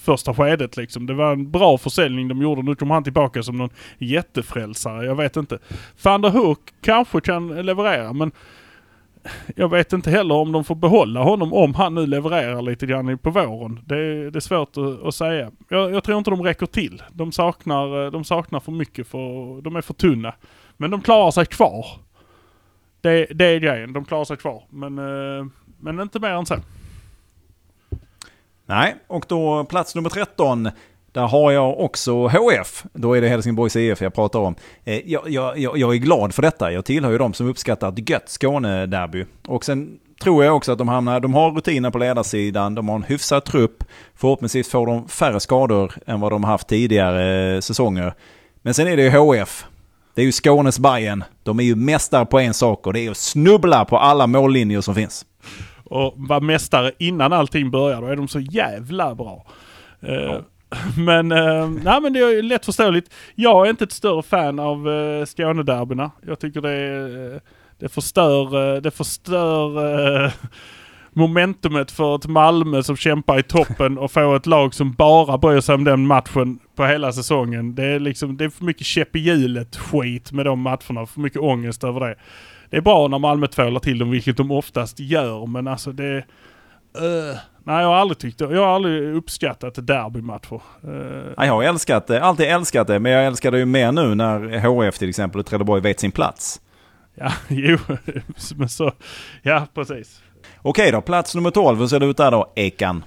första 0.00 0.34
skedet 0.34 0.76
liksom. 0.76 1.06
Det 1.06 1.14
var 1.14 1.32
en 1.32 1.50
bra 1.50 1.78
försäljning 1.78 2.28
de 2.28 2.42
gjorde. 2.42 2.62
Nu 2.62 2.74
kommer 2.74 2.94
han 2.94 3.04
tillbaka 3.04 3.42
som 3.42 3.58
någon 3.58 3.70
jättefrälsare. 3.98 5.06
Jag 5.06 5.14
vet 5.14 5.36
inte. 5.36 5.58
Van 6.02 6.20
der 6.20 6.30
Hoek 6.30 6.58
kanske 6.82 7.20
kan 7.20 7.48
leverera 7.66 8.12
men 8.12 8.32
jag 9.56 9.68
vet 9.68 9.92
inte 9.92 10.10
heller 10.10 10.34
om 10.34 10.52
de 10.52 10.64
får 10.64 10.74
behålla 10.74 11.22
honom 11.22 11.52
om 11.52 11.74
han 11.74 11.94
nu 11.94 12.06
levererar 12.06 12.62
lite 12.62 12.86
grann 12.86 13.18
på 13.18 13.30
våren. 13.30 13.80
Det, 13.86 14.30
det 14.30 14.38
är 14.38 14.40
svårt 14.40 14.76
att, 14.76 15.02
att 15.06 15.14
säga. 15.14 15.50
Jag, 15.68 15.94
jag, 15.94 16.04
tror 16.04 16.18
inte 16.18 16.30
de 16.30 16.42
räcker 16.42 16.66
till. 16.66 17.02
De 17.12 17.32
saknar, 17.32 18.04
eh, 18.04 18.10
de 18.10 18.24
saknar 18.24 18.60
för 18.60 18.72
mycket, 18.72 19.06
för, 19.06 19.60
de 19.62 19.76
är 19.76 19.80
för 19.80 19.94
tunna. 19.94 20.34
Men 20.76 20.90
de 20.90 21.00
klarar 21.00 21.30
sig 21.30 21.46
kvar. 21.46 21.86
Det, 23.00 23.26
det 23.34 23.44
är 23.44 23.58
grejen, 23.58 23.92
de 23.92 24.04
klarar 24.04 24.24
sig 24.24 24.36
kvar. 24.36 24.62
Men, 24.70 24.98
eh, 24.98 25.46
men 25.80 26.00
inte 26.00 26.20
mer 26.20 26.30
än 26.30 26.46
så. 26.46 26.56
Nej, 28.66 28.96
och 29.06 29.24
då 29.28 29.64
plats 29.64 29.94
nummer 29.94 30.10
13. 30.10 30.68
Där 31.12 31.26
har 31.26 31.52
jag 31.52 31.80
också 31.80 32.26
HF. 32.26 32.84
Då 32.92 33.16
är 33.16 33.20
det 33.20 33.28
Helsingborgs 33.28 33.76
IF 33.76 34.00
jag 34.00 34.14
pratar 34.14 34.38
om. 34.38 34.54
Eh, 34.84 35.10
jag, 35.10 35.30
jag, 35.30 35.58
jag, 35.58 35.94
är 35.94 35.98
glad 35.98 36.34
för 36.34 36.42
detta. 36.42 36.72
Jag 36.72 36.84
tillhör 36.84 37.10
ju 37.10 37.18
de 37.18 37.32
som 37.32 37.48
uppskattar 37.48 37.88
ett 37.88 38.10
gött 38.10 38.28
Skåne-derby. 38.28 39.24
Och 39.46 39.64
sen 39.64 39.98
tror 40.22 40.44
jag 40.44 40.56
också 40.56 40.72
att 40.72 40.78
de 40.78 40.88
hamnar, 40.88 41.20
de 41.20 41.34
har 41.34 41.50
rutiner 41.50 41.90
på 41.90 41.98
ledarsidan, 41.98 42.74
de 42.74 42.88
har 42.88 42.96
en 42.96 43.02
hyfsad 43.02 43.44
trupp. 43.44 43.84
Förhoppningsvis 44.14 44.70
får 44.70 44.86
de 44.86 45.08
färre 45.08 45.40
skador 45.40 45.92
än 46.06 46.20
vad 46.20 46.32
de 46.32 46.44
haft 46.44 46.68
tidigare 46.68 47.54
eh, 47.54 47.60
säsonger. 47.60 48.14
Men 48.62 48.74
sen 48.74 48.86
är 48.86 48.96
det 48.96 49.02
ju 49.02 49.10
HF. 49.10 49.64
Det 50.14 50.22
är 50.22 50.26
ju 50.26 50.32
Skånes 50.32 50.78
Bayern. 50.78 51.24
De 51.42 51.60
är 51.60 51.64
ju 51.64 51.74
mästare 51.74 52.26
på 52.26 52.38
en 52.38 52.54
sak 52.54 52.86
och 52.86 52.92
det 52.92 53.00
är 53.00 53.10
att 53.10 53.16
snubbla 53.16 53.84
på 53.84 53.98
alla 53.98 54.26
mållinjer 54.26 54.80
som 54.80 54.94
finns. 54.94 55.26
Och 55.84 56.14
vara 56.16 56.40
mästare 56.40 56.92
innan 56.98 57.32
allting 57.32 57.70
börjar, 57.70 58.00
då 58.00 58.06
är 58.06 58.16
de 58.16 58.28
så 58.28 58.40
jävla 58.40 59.14
bra. 59.14 59.46
Eh, 60.02 60.14
ja. 60.14 60.40
Men, 60.96 61.32
eh, 61.32 61.68
nej, 61.68 62.00
men 62.00 62.12
det 62.12 62.20
är 62.20 62.42
lätt 62.42 62.64
förståeligt. 62.64 63.14
Jag 63.34 63.66
är 63.66 63.70
inte 63.70 63.84
ett 63.84 63.92
större 63.92 64.22
fan 64.22 64.58
av 64.58 64.90
eh, 64.90 65.26
Skånederbyna. 65.26 66.10
Jag 66.26 66.38
tycker 66.38 66.60
det, 66.60 67.34
eh, 67.34 67.40
det 67.78 67.88
förstör, 67.88 68.74
eh, 68.74 68.82
det 68.82 68.90
förstör 68.90 70.24
eh, 70.24 70.32
momentumet 71.12 71.90
för 71.90 72.16
ett 72.16 72.26
Malmö 72.26 72.82
som 72.82 72.96
kämpar 72.96 73.38
i 73.38 73.42
toppen 73.42 73.98
och 73.98 74.12
får 74.12 74.36
ett 74.36 74.46
lag 74.46 74.74
som 74.74 74.92
bara 74.92 75.38
bryr 75.38 75.60
sig 75.60 75.74
om 75.74 75.84
den 75.84 76.06
matchen 76.06 76.58
på 76.76 76.86
hela 76.86 77.12
säsongen. 77.12 77.74
Det 77.74 77.84
är 77.84 78.00
liksom, 78.00 78.36
det 78.36 78.44
är 78.44 78.48
för 78.48 78.64
mycket 78.64 78.86
käpp 78.86 79.16
i 79.16 79.18
hjulet 79.18 79.76
skit 79.76 80.32
med 80.32 80.46
de 80.46 80.60
matcherna. 80.60 81.06
För 81.06 81.20
mycket 81.20 81.40
ångest 81.40 81.84
över 81.84 82.00
det. 82.00 82.14
Det 82.70 82.76
är 82.76 82.80
bra 82.80 83.08
när 83.08 83.18
Malmö 83.18 83.46
tvålar 83.46 83.80
till 83.80 83.98
dem, 83.98 84.10
vilket 84.10 84.36
de 84.36 84.50
oftast 84.50 85.00
gör, 85.00 85.46
men 85.46 85.68
alltså 85.68 85.92
det... 85.92 86.24
Uh, 86.96 87.38
Nej, 87.68 87.82
jag 87.82 87.88
har 87.88 87.96
aldrig 87.96 88.18
tyckt 88.18 88.40
Jag 88.40 88.48
har 88.48 88.74
aldrig 88.74 89.14
uppskattat 89.14 89.86
derbymatcher. 89.86 90.60
Uh... 90.84 91.46
jag 91.46 91.52
har 91.52 91.62
älskat 91.62 92.06
det, 92.06 92.22
alltid 92.22 92.46
älskat 92.46 92.86
det, 92.86 92.98
men 92.98 93.12
jag 93.12 93.26
älskar 93.26 93.50
det 93.50 93.58
ju 93.58 93.64
mer 93.64 93.92
nu 93.92 94.14
när 94.14 94.58
HF 94.58 94.98
till 94.98 95.08
exempel 95.08 95.40
och 95.40 95.46
Trelleborg 95.46 95.82
vet 95.82 96.00
sin 96.00 96.12
plats. 96.12 96.60
Ja, 97.14 97.32
jo, 97.48 97.78
men 98.56 98.68
så, 98.68 98.92
ja 99.42 99.66
precis. 99.74 100.22
Okej 100.62 100.92
då, 100.92 101.00
plats 101.00 101.34
nummer 101.34 101.50
12, 101.50 101.78
hur 101.78 101.86
ser 101.86 102.00
det 102.00 102.06
ut 102.06 102.16
där 102.16 102.30
då, 102.30 102.52
Ekan? 102.56 103.04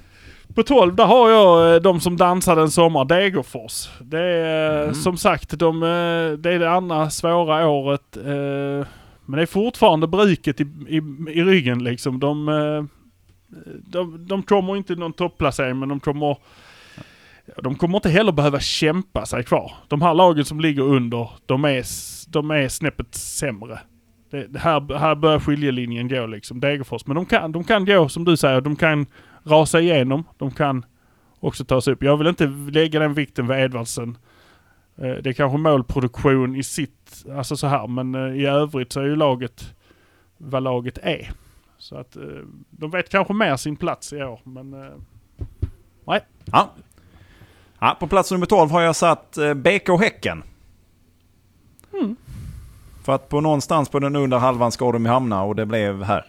På 0.55 0.63
12 0.63 0.95
där 0.95 1.05
har 1.05 1.29
jag 1.29 1.75
eh, 1.75 1.81
de 1.81 1.99
som 1.99 2.17
dansade 2.17 2.61
en 2.61 2.71
sommar, 2.71 3.05
Degerfors. 3.05 3.89
Det 4.01 4.23
är 4.23 4.83
mm. 4.83 4.95
som 4.95 5.17
sagt, 5.17 5.59
de, 5.59 5.79
det 6.39 6.53
är 6.53 6.59
det 6.59 6.71
andra 6.71 7.09
svåra 7.09 7.67
året. 7.67 8.17
Men 9.25 9.37
det 9.37 9.41
är 9.41 9.45
fortfarande 9.45 10.07
bruket 10.07 10.61
i, 10.61 10.63
i, 10.87 10.97
i 11.27 11.43
ryggen 11.43 11.83
liksom. 11.83 12.19
De, 12.19 12.49
de, 13.85 14.27
de 14.27 14.43
kommer 14.43 14.77
inte 14.77 14.95
någon 14.95 15.13
topplacering 15.13 15.79
men 15.79 15.89
de 15.89 15.99
kommer 15.99 16.37
de 17.57 17.75
kommer 17.75 17.97
inte 17.97 18.09
heller 18.09 18.31
behöva 18.31 18.59
kämpa 18.59 19.25
sig 19.25 19.43
kvar. 19.43 19.73
De 19.87 20.01
här 20.01 20.13
lagen 20.13 20.45
som 20.45 20.59
ligger 20.59 20.83
under, 20.83 21.29
de 21.45 21.65
är, 21.65 21.85
de 22.31 22.51
är 22.51 22.67
snäppet 22.67 23.15
sämre. 23.15 23.79
Det, 24.31 24.47
det 24.47 24.59
här, 24.59 24.97
här 24.97 25.15
börjar 25.15 25.39
skiljelinjen 25.39 26.07
gå 26.07 26.25
liksom, 26.25 26.59
Degerfors. 26.59 27.05
Men 27.05 27.15
de 27.15 27.25
kan, 27.25 27.51
de 27.51 27.63
kan 27.63 27.85
gå, 27.85 28.09
som 28.09 28.25
du 28.25 28.37
säger, 28.37 28.61
de 28.61 28.75
kan 28.75 29.05
rasa 29.43 29.79
igenom. 29.79 30.23
De 30.37 30.51
kan 30.51 30.85
också 31.39 31.65
ta 31.65 31.81
sig 31.81 31.93
upp. 31.93 32.03
Jag 32.03 32.17
vill 32.17 32.27
inte 32.27 32.45
lägga 32.71 32.99
den 32.99 33.13
vikten 33.13 33.47
vid 33.47 33.57
Edvardsen. 33.57 34.17
Eh, 34.97 35.13
det 35.13 35.29
är 35.29 35.33
kanske 35.33 35.57
målproduktion 35.57 36.55
i 36.55 36.63
sitt, 36.63 37.25
alltså 37.37 37.57
så 37.57 37.67
här, 37.67 37.87
men 37.87 38.15
eh, 38.15 38.41
i 38.41 38.45
övrigt 38.45 38.93
så 38.93 38.99
är 38.99 39.05
ju 39.05 39.15
laget 39.15 39.73
vad 40.37 40.63
laget 40.63 40.97
är. 40.97 41.31
Så 41.81 41.97
att 41.97 42.15
eh, 42.15 42.23
de 42.69 42.91
vet 42.91 43.09
kanske 43.09 43.33
mer 43.33 43.57
sin 43.57 43.75
plats 43.75 44.13
i 44.13 44.23
år, 44.23 44.39
men 44.43 44.73
eh, 44.73 44.89
nej. 46.07 46.25
Ja. 46.45 46.69
ja. 47.79 47.97
På 47.99 48.07
plats 48.07 48.31
nummer 48.31 48.45
12 48.45 48.71
har 48.71 48.81
jag 48.81 48.95
satt 48.95 49.37
eh, 49.37 49.53
BK 49.53 49.89
Häcken. 49.99 50.43
Mm. 51.93 52.15
För 53.03 53.15
att 53.15 53.29
på 53.29 53.41
någonstans 53.41 53.89
på 53.89 53.99
den 53.99 54.15
under 54.15 54.37
halvan 54.37 54.71
ska 54.71 54.91
de 54.91 55.05
hamna 55.05 55.43
och 55.43 55.55
det 55.55 55.65
blev 55.65 56.03
här. 56.03 56.25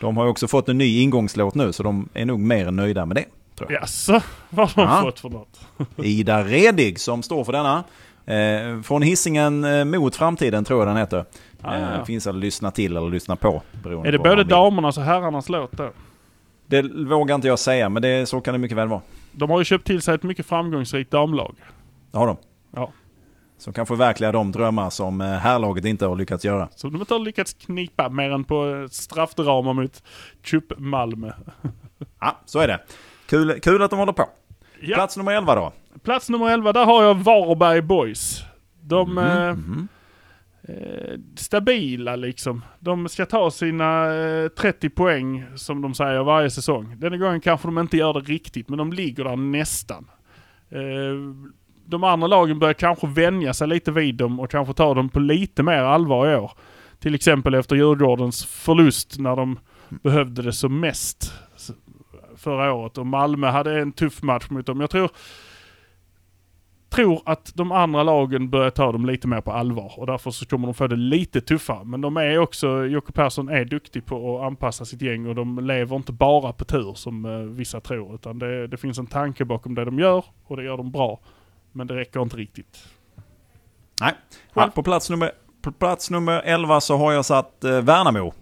De 0.00 0.16
har 0.16 0.26
också 0.26 0.48
fått 0.48 0.68
en 0.68 0.78
ny 0.78 1.00
ingångslåt 1.00 1.54
nu 1.54 1.72
så 1.72 1.82
de 1.82 2.08
är 2.14 2.24
nog 2.24 2.40
mer 2.40 2.66
än 2.66 2.76
nöjda 2.76 3.06
med 3.06 3.16
det. 3.16 3.24
Jaså, 3.68 4.20
vad 4.50 4.70
har 4.70 4.86
de 4.86 4.92
ja. 4.92 5.02
fått 5.02 5.20
för 5.20 5.28
något? 5.28 5.60
Ida 5.96 6.44
Redig 6.44 7.00
som 7.00 7.22
står 7.22 7.44
för 7.44 7.52
denna. 7.52 7.84
Eh, 8.26 8.82
från 8.82 9.02
hissingen 9.02 9.90
mot 9.90 10.16
framtiden 10.16 10.64
tror 10.64 10.80
jag 10.80 10.88
den 10.88 10.96
heter. 10.96 11.24
Ah, 11.62 11.78
ja, 11.78 11.96
ja. 11.96 12.04
Finns 12.04 12.26
att 12.26 12.34
lyssna 12.34 12.70
till 12.70 12.96
eller 12.96 13.10
lyssna 13.10 13.36
på. 13.36 13.62
Är 14.04 14.12
det 14.12 14.18
både 14.18 14.44
damernas 14.44 14.98
och 14.98 15.04
herrarnas 15.04 15.48
låt 15.48 15.72
då? 15.72 15.90
Det 16.66 16.82
vågar 16.82 17.34
inte 17.34 17.48
jag 17.48 17.58
säga, 17.58 17.88
men 17.88 18.02
det, 18.02 18.28
så 18.28 18.40
kan 18.40 18.54
det 18.54 18.58
mycket 18.58 18.76
väl 18.76 18.88
vara. 18.88 19.00
De 19.32 19.50
har 19.50 19.58
ju 19.58 19.64
köpt 19.64 19.86
till 19.86 20.02
sig 20.02 20.14
ett 20.14 20.22
mycket 20.22 20.46
framgångsrikt 20.46 21.10
damlag. 21.10 21.56
Det 22.10 22.18
har 22.18 22.26
de. 22.26 22.36
Ja. 22.74 22.92
Som 23.58 23.72
kan 23.72 23.86
förverkliga 23.86 24.32
de 24.32 24.52
drömmar 24.52 24.90
som 24.90 25.20
eh, 25.20 25.26
herrlaget 25.26 25.84
inte 25.84 26.06
har 26.06 26.16
lyckats 26.16 26.44
göra. 26.44 26.68
Som 26.74 26.92
de 26.92 27.00
inte 27.00 27.14
har 27.14 27.18
lyckats 27.18 27.54
knipa 27.54 28.08
mer 28.08 28.30
än 28.30 28.44
på 28.44 28.88
straffdrama 28.90 29.72
mot 29.72 30.02
Chup 30.42 30.72
Malmö. 30.78 31.32
ja, 32.20 32.40
så 32.44 32.58
är 32.58 32.68
det. 32.68 32.80
Kul, 33.26 33.60
kul 33.60 33.82
att 33.82 33.90
de 33.90 33.98
håller 33.98 34.12
på. 34.12 34.28
Ja. 34.80 34.94
Plats 34.94 35.16
nummer 35.16 35.32
11 35.32 35.54
då? 35.54 35.72
Plats 36.04 36.28
nummer 36.28 36.50
11, 36.50 36.72
där 36.72 36.84
har 36.84 37.04
jag 37.04 37.14
Varberg 37.14 37.82
Boys. 37.82 38.42
De... 38.80 39.18
Mm. 39.18 39.26
Eh, 39.26 39.48
mm 39.48 39.88
eh, 39.92 39.95
Eh, 40.68 41.18
stabila 41.36 42.16
liksom. 42.16 42.64
De 42.80 43.08
ska 43.08 43.26
ta 43.26 43.50
sina 43.50 44.14
eh, 44.14 44.48
30 44.48 44.90
poäng 44.90 45.44
som 45.56 45.82
de 45.82 45.94
säger 45.94 46.24
varje 46.24 46.50
säsong. 46.50 46.94
Denna 46.98 47.16
gången 47.16 47.40
kanske 47.40 47.68
de 47.68 47.78
inte 47.78 47.96
gör 47.96 48.12
det 48.12 48.20
riktigt, 48.20 48.68
men 48.68 48.78
de 48.78 48.92
ligger 48.92 49.24
där 49.24 49.36
nästan. 49.36 50.10
Eh, 50.70 51.48
de 51.86 52.04
andra 52.04 52.26
lagen 52.26 52.58
börjar 52.58 52.74
kanske 52.74 53.06
vänja 53.06 53.54
sig 53.54 53.68
lite 53.68 53.92
vid 53.92 54.14
dem 54.14 54.40
och 54.40 54.50
kanske 54.50 54.74
ta 54.74 54.94
dem 54.94 55.08
på 55.08 55.20
lite 55.20 55.62
mer 55.62 55.82
allvar 55.82 56.32
i 56.32 56.36
år. 56.36 56.50
Till 56.98 57.14
exempel 57.14 57.54
efter 57.54 57.76
Djurgårdens 57.76 58.44
förlust 58.44 59.18
när 59.18 59.36
de 59.36 59.58
behövde 59.88 60.42
det 60.42 60.52
som 60.52 60.80
mest 60.80 61.32
förra 62.36 62.72
året. 62.72 62.98
Och 62.98 63.06
Malmö 63.06 63.46
hade 63.46 63.80
en 63.80 63.92
tuff 63.92 64.22
match 64.22 64.50
mot 64.50 64.66
dem. 64.66 64.80
Jag 64.80 64.90
tror 64.90 65.10
tror 66.88 67.22
att 67.24 67.52
de 67.54 67.72
andra 67.72 68.02
lagen 68.02 68.50
börjar 68.50 68.70
ta 68.70 68.92
dem 68.92 69.06
lite 69.06 69.28
mer 69.28 69.40
på 69.40 69.52
allvar 69.52 69.92
och 69.96 70.06
därför 70.06 70.30
så 70.30 70.46
kommer 70.46 70.66
de 70.66 70.74
få 70.74 70.86
det 70.86 70.96
lite 70.96 71.40
tuffare. 71.40 71.84
Men 71.84 72.00
de 72.00 72.16
är 72.16 72.38
också, 72.38 72.84
Jocke 72.84 73.12
Persson 73.12 73.48
är 73.48 73.64
duktig 73.64 74.06
på 74.06 74.36
att 74.36 74.46
anpassa 74.46 74.84
sitt 74.84 75.02
gäng 75.02 75.26
och 75.26 75.34
de 75.34 75.58
lever 75.58 75.96
inte 75.96 76.12
bara 76.12 76.52
på 76.52 76.64
tur 76.64 76.94
som 76.94 77.24
eh, 77.24 77.38
vissa 77.38 77.80
tror. 77.80 78.14
Utan 78.14 78.38
det, 78.38 78.66
det 78.66 78.76
finns 78.76 78.98
en 78.98 79.06
tanke 79.06 79.44
bakom 79.44 79.74
det 79.74 79.84
de 79.84 79.98
gör 79.98 80.24
och 80.46 80.56
det 80.56 80.64
gör 80.64 80.76
de 80.76 80.90
bra. 80.90 81.20
Men 81.72 81.86
det 81.86 81.96
räcker 81.96 82.22
inte 82.22 82.36
riktigt. 82.36 82.78
Nej, 84.00 84.14
ja, 84.54 84.70
på, 84.74 84.82
plats 84.82 85.10
nummer, 85.10 85.32
på 85.62 85.72
plats 85.72 86.10
nummer 86.10 86.42
11 86.44 86.80
så 86.80 86.96
har 86.96 87.12
jag 87.12 87.24
satt 87.24 87.64
eh, 87.64 87.80
Värnamo. 87.80 88.32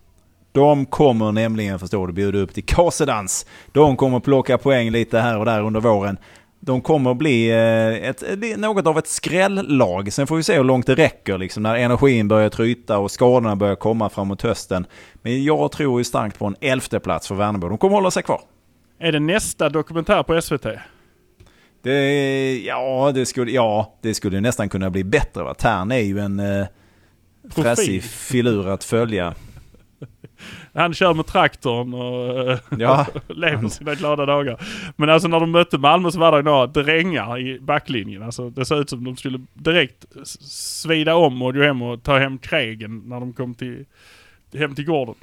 De 0.52 0.86
kommer 0.86 1.32
nämligen, 1.32 1.78
förstår 1.78 2.06
du, 2.06 2.12
bjuda 2.12 2.38
upp 2.38 2.54
till 2.54 2.64
kasedans. 2.64 3.46
De 3.72 3.96
kommer 3.96 4.20
plocka 4.20 4.58
poäng 4.58 4.90
lite 4.90 5.18
här 5.18 5.38
och 5.38 5.44
där 5.44 5.62
under 5.62 5.80
våren. 5.80 6.18
De 6.66 6.80
kommer 6.80 7.10
att 7.10 7.16
bli 7.16 7.50
eh, 7.50 8.08
ett, 8.08 8.22
något 8.58 8.86
av 8.86 8.98
ett 8.98 9.06
skrälllag. 9.06 10.12
Sen 10.12 10.26
får 10.26 10.36
vi 10.36 10.42
se 10.42 10.56
hur 10.56 10.64
långt 10.64 10.86
det 10.86 10.94
räcker 10.94 11.38
liksom, 11.38 11.62
när 11.62 11.74
energin 11.74 12.28
börjar 12.28 12.48
tryta 12.48 12.98
och 12.98 13.10
skadorna 13.10 13.56
börjar 13.56 13.74
komma 13.74 14.08
framåt 14.08 14.42
hösten. 14.42 14.86
Men 15.22 15.44
jag 15.44 15.72
tror 15.72 16.00
ju 16.00 16.04
starkt 16.04 16.38
på 16.38 16.46
en 16.46 16.56
elfte 16.60 17.00
plats 17.00 17.28
för 17.28 17.34
Värnamo. 17.34 17.68
De 17.68 17.78
kommer 17.78 17.94
hålla 17.94 18.10
sig 18.10 18.22
kvar. 18.22 18.40
Är 18.98 19.12
det 19.12 19.20
nästa 19.20 19.68
dokumentär 19.68 20.22
på 20.22 20.40
SVT? 20.40 20.66
Det, 21.82 22.58
ja, 22.58 23.12
det 23.14 23.26
skulle, 23.26 23.50
ja, 23.50 23.98
det 24.02 24.14
skulle 24.14 24.40
nästan 24.40 24.68
kunna 24.68 24.90
bli 24.90 25.04
bättre. 25.04 25.42
Va? 25.42 25.54
Tern 25.54 25.92
är 25.92 25.98
ju 25.98 26.18
en 26.18 26.40
eh, 26.40 26.66
fräsig 27.50 28.02
filur 28.02 28.68
att 28.68 28.84
följa. 28.84 29.34
Han 30.74 30.94
kör 30.94 31.14
med 31.14 31.26
traktorn 31.26 31.94
och 31.94 32.50
eh, 32.50 32.58
Ja. 32.78 33.06
lever 33.28 33.68
sina 33.68 33.94
glada 33.94 34.26
dagar. 34.26 34.60
Men 34.96 35.10
alltså 35.10 35.28
när 35.28 35.40
de 35.40 35.50
mötte 35.50 35.78
Malmö 35.78 36.10
så 36.10 36.18
var 36.18 36.32
det 36.32 36.42
några 36.42 36.66
drängar 36.66 37.38
i 37.38 37.60
backlinjen. 37.60 38.22
Alltså 38.22 38.50
det 38.50 38.64
såg 38.64 38.78
ut 38.78 38.90
som 38.90 39.04
de 39.04 39.16
skulle 39.16 39.40
direkt 39.54 40.06
svida 40.24 41.14
om 41.14 41.42
och 41.42 41.54
gå 41.54 41.62
hem 41.62 41.82
och 41.82 42.02
ta 42.02 42.18
hem 42.18 42.38
kregen 42.38 43.02
när 43.06 43.20
de 43.20 43.32
kom 43.32 43.54
till, 43.54 43.84
hem 44.54 44.74
till 44.74 44.86
gården. 44.86 45.14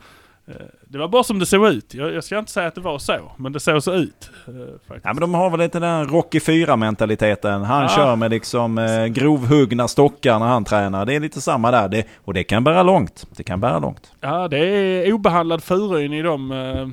Eh, 0.47 0.53
Det 0.87 0.97
var 0.97 1.07
bara 1.07 1.23
som 1.23 1.39
det 1.39 1.45
såg 1.45 1.67
ut. 1.67 1.93
Jag, 1.93 2.13
jag 2.13 2.23
ska 2.23 2.39
inte 2.39 2.51
säga 2.51 2.67
att 2.67 2.75
det 2.75 2.81
var 2.81 2.99
så, 2.99 3.31
men 3.37 3.51
det 3.53 3.59
såg 3.59 3.83
så 3.83 3.93
ut. 3.93 4.29
eh, 4.47 4.53
faktiskt. 4.87 5.05
Ja, 5.05 5.13
men 5.13 5.21
de 5.21 5.33
har 5.33 5.49
väl 5.49 5.59
lite 5.59 5.79
den 5.79 6.07
Rocky 6.07 6.39
4-mentaliteten. 6.39 7.63
Han 7.63 7.81
Ja. 7.81 7.89
kör 7.89 8.15
med 8.15 8.31
liksom 8.31 8.77
eh, 8.77 9.05
grovhuggna 9.05 9.87
stockar 9.87 10.39
när 10.39 10.45
han 10.47 10.63
tränar. 10.65 11.05
Det 11.05 11.15
är 11.15 11.19
lite 11.19 11.41
samma 11.41 11.71
där. 11.71 11.89
Det, 11.89 12.03
och 12.25 12.33
det 12.33 12.43
kan 12.43 12.63
bära 12.63 12.83
långt. 12.83 13.27
Det 13.35 13.43
kan 13.43 13.59
bära 13.59 13.79
långt. 13.79 14.11
Ja, 14.21 14.47
det 14.47 14.57
är 14.59 15.13
obehandlad 15.13 15.63
furu 15.63 16.05
in 16.05 16.13
i 16.13 16.21
de, 16.21 16.51
eh, 16.51 16.87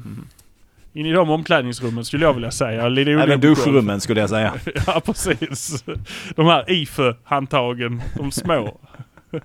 in 1.01 1.07
i 1.07 1.13
de 1.13 1.31
omklädningsrummen 1.31 2.05
skulle 2.05 2.25
jag 2.25 2.33
vilja 2.35 2.51
säga. 2.51 2.89
Lite 2.89 3.11
Även 3.11 3.41
duschrummen 3.41 4.01
skulle 4.01 4.21
jag 4.21 4.31
säga. 4.31 4.55
Ja, 4.87 5.01
precis. 5.05 5.85
De 6.37 6.47
här 6.47 6.65
IFE-handtagen, 6.71 8.03
de 8.17 8.31
små. 8.31 8.81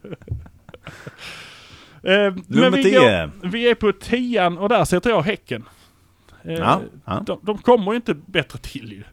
Eh, 2.03 2.33
Nummer 2.47 2.69
vi, 2.77 2.83
10. 2.83 2.99
går, 2.99 3.47
vi 3.49 3.69
är 3.69 3.75
på 3.75 3.91
tian 3.91 4.57
och 4.57 4.69
där 4.69 4.85
sätter 4.85 5.09
jag 5.09 5.21
Häcken. 5.21 5.63
Eh, 6.43 6.53
Ja, 6.53 6.81
ja. 7.05 7.23
De, 7.25 7.39
de 7.41 7.57
kommer 7.57 7.91
ju 7.91 7.95
inte 7.95 8.13
bättre 8.13 8.59
till 8.59 8.91
ju. 8.91 9.03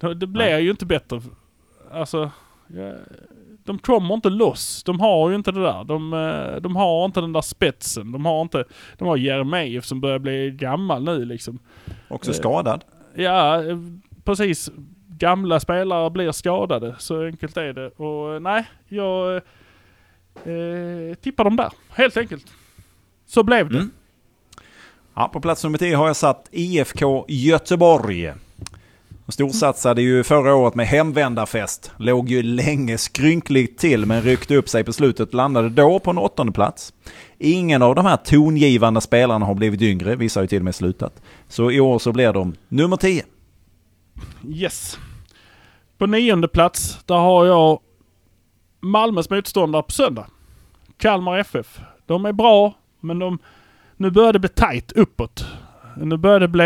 Det, 0.00 0.14
det 0.14 0.26
blir 0.26 0.44
Nej. 0.44 0.64
ju 0.64 0.70
inte 0.70 0.86
bättre. 0.86 1.20
Alltså, 1.92 2.30
ja, 2.66 2.92
de 3.64 3.78
kommer 3.78 4.14
inte 4.14 4.30
loss. 4.30 4.82
De 4.84 5.00
har 5.00 5.30
ju 5.30 5.36
inte 5.36 5.52
det 5.52 5.60
där. 5.62 5.84
De, 5.84 6.12
eh, 6.12 6.60
de 6.60 6.76
har 6.76 7.04
inte 7.04 7.20
den 7.20 7.32
där 7.32 7.40
spetsen. 7.40 8.12
De 8.12 8.24
har 8.24 8.42
inte... 8.42 8.64
De 8.98 9.08
har 9.08 9.16
Jeremejeff 9.16 9.84
som 9.84 10.00
börjar 10.00 10.18
bli 10.18 10.50
gammal 10.50 11.04
nu 11.04 11.24
liksom. 11.24 11.58
Också 12.08 12.30
Eh, 12.30 12.34
skadad. 12.34 12.84
Ja, 13.14 13.64
eh, 13.64 13.78
precis. 14.24 14.70
Gamla 15.18 15.60
spelare 15.60 16.10
blir 16.10 16.32
skadade. 16.32 16.94
Så 16.98 17.24
enkelt 17.24 17.56
är 17.56 17.72
det. 17.72 17.88
Och 17.88 18.42
nej, 18.42 18.64
jag 18.88 19.42
eh, 20.34 21.14
tippar 21.14 21.44
dem 21.44 21.56
där. 21.56 21.72
Helt 21.88 22.16
enkelt. 22.16 22.46
Så 23.26 23.42
blev 23.42 23.68
det. 23.68 23.78
Mm. 23.78 23.90
Ja, 25.14 25.28
på 25.28 25.40
plats 25.40 25.64
nummer 25.64 25.78
10 25.78 25.96
har 25.96 26.06
jag 26.06 26.16
satt 26.16 26.48
IFK 26.50 27.24
Göteborg. 27.28 28.32
De 29.26 29.32
storsatsade 29.32 30.02
ju 30.02 30.22
förra 30.24 30.54
året 30.54 30.74
med 30.74 30.86
hemvändarfest. 30.86 31.92
Låg 31.96 32.28
ju 32.28 32.42
länge 32.42 32.98
skrynkligt 32.98 33.78
till 33.80 34.06
men 34.06 34.22
ryckte 34.22 34.56
upp 34.56 34.68
sig 34.68 34.84
på 34.84 34.92
slutet. 34.92 35.34
Landade 35.34 35.68
då 35.68 35.98
på 35.98 36.10
en 36.10 36.18
åttonde 36.18 36.52
plats. 36.52 36.92
Ingen 37.38 37.82
av 37.82 37.94
de 37.94 38.06
här 38.06 38.16
tongivande 38.16 39.00
spelarna 39.00 39.46
har 39.46 39.54
blivit 39.54 39.82
yngre. 39.82 40.16
Vissa 40.16 40.40
har 40.40 40.44
ju 40.44 40.48
till 40.48 40.58
och 40.58 40.64
med 40.64 40.74
slutat. 40.74 41.22
Så 41.48 41.70
i 41.70 41.80
år 41.80 41.98
så 41.98 42.12
blir 42.12 42.32
de 42.32 42.54
nummer 42.68 42.96
10. 42.96 43.22
Yes. 44.48 44.98
På 45.98 46.06
nionde 46.06 46.48
plats, 46.48 46.98
där 47.06 47.18
har 47.18 47.46
jag 47.46 47.80
Malmös 48.80 49.30
motståndare 49.30 49.82
på 49.82 49.92
söndag. 49.92 50.26
Kalmar 50.96 51.38
FF. 51.38 51.80
De 52.06 52.24
är 52.24 52.32
bra, 52.32 52.74
men 53.00 53.18
de, 53.18 53.38
nu 53.96 54.10
börjar 54.10 54.32
det 54.32 54.38
bli 54.38 54.48
tight 54.48 54.92
uppåt. 54.92 55.46
Nu 55.96 56.16
börjar 56.16 56.40
det 56.40 56.48
bli, 56.48 56.64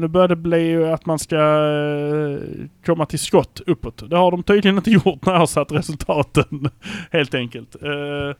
nu 0.00 0.08
börjar 0.08 0.28
det 0.28 0.36
bli 0.36 0.84
att 0.84 1.06
man 1.06 1.18
ska 1.18 1.36
eh, 1.36 2.40
komma 2.86 3.06
till 3.06 3.18
skott 3.18 3.60
uppåt. 3.66 4.10
Det 4.10 4.16
har 4.16 4.30
de 4.30 4.42
tydligen 4.42 4.76
inte 4.76 4.90
gjort 5.06 5.26
när 5.26 5.32
jag 5.32 5.38
har 5.38 5.46
satt 5.46 5.72
resultaten. 5.72 6.68
Helt 7.10 7.34
enkelt. 7.34 7.82
Eh, 7.82 8.36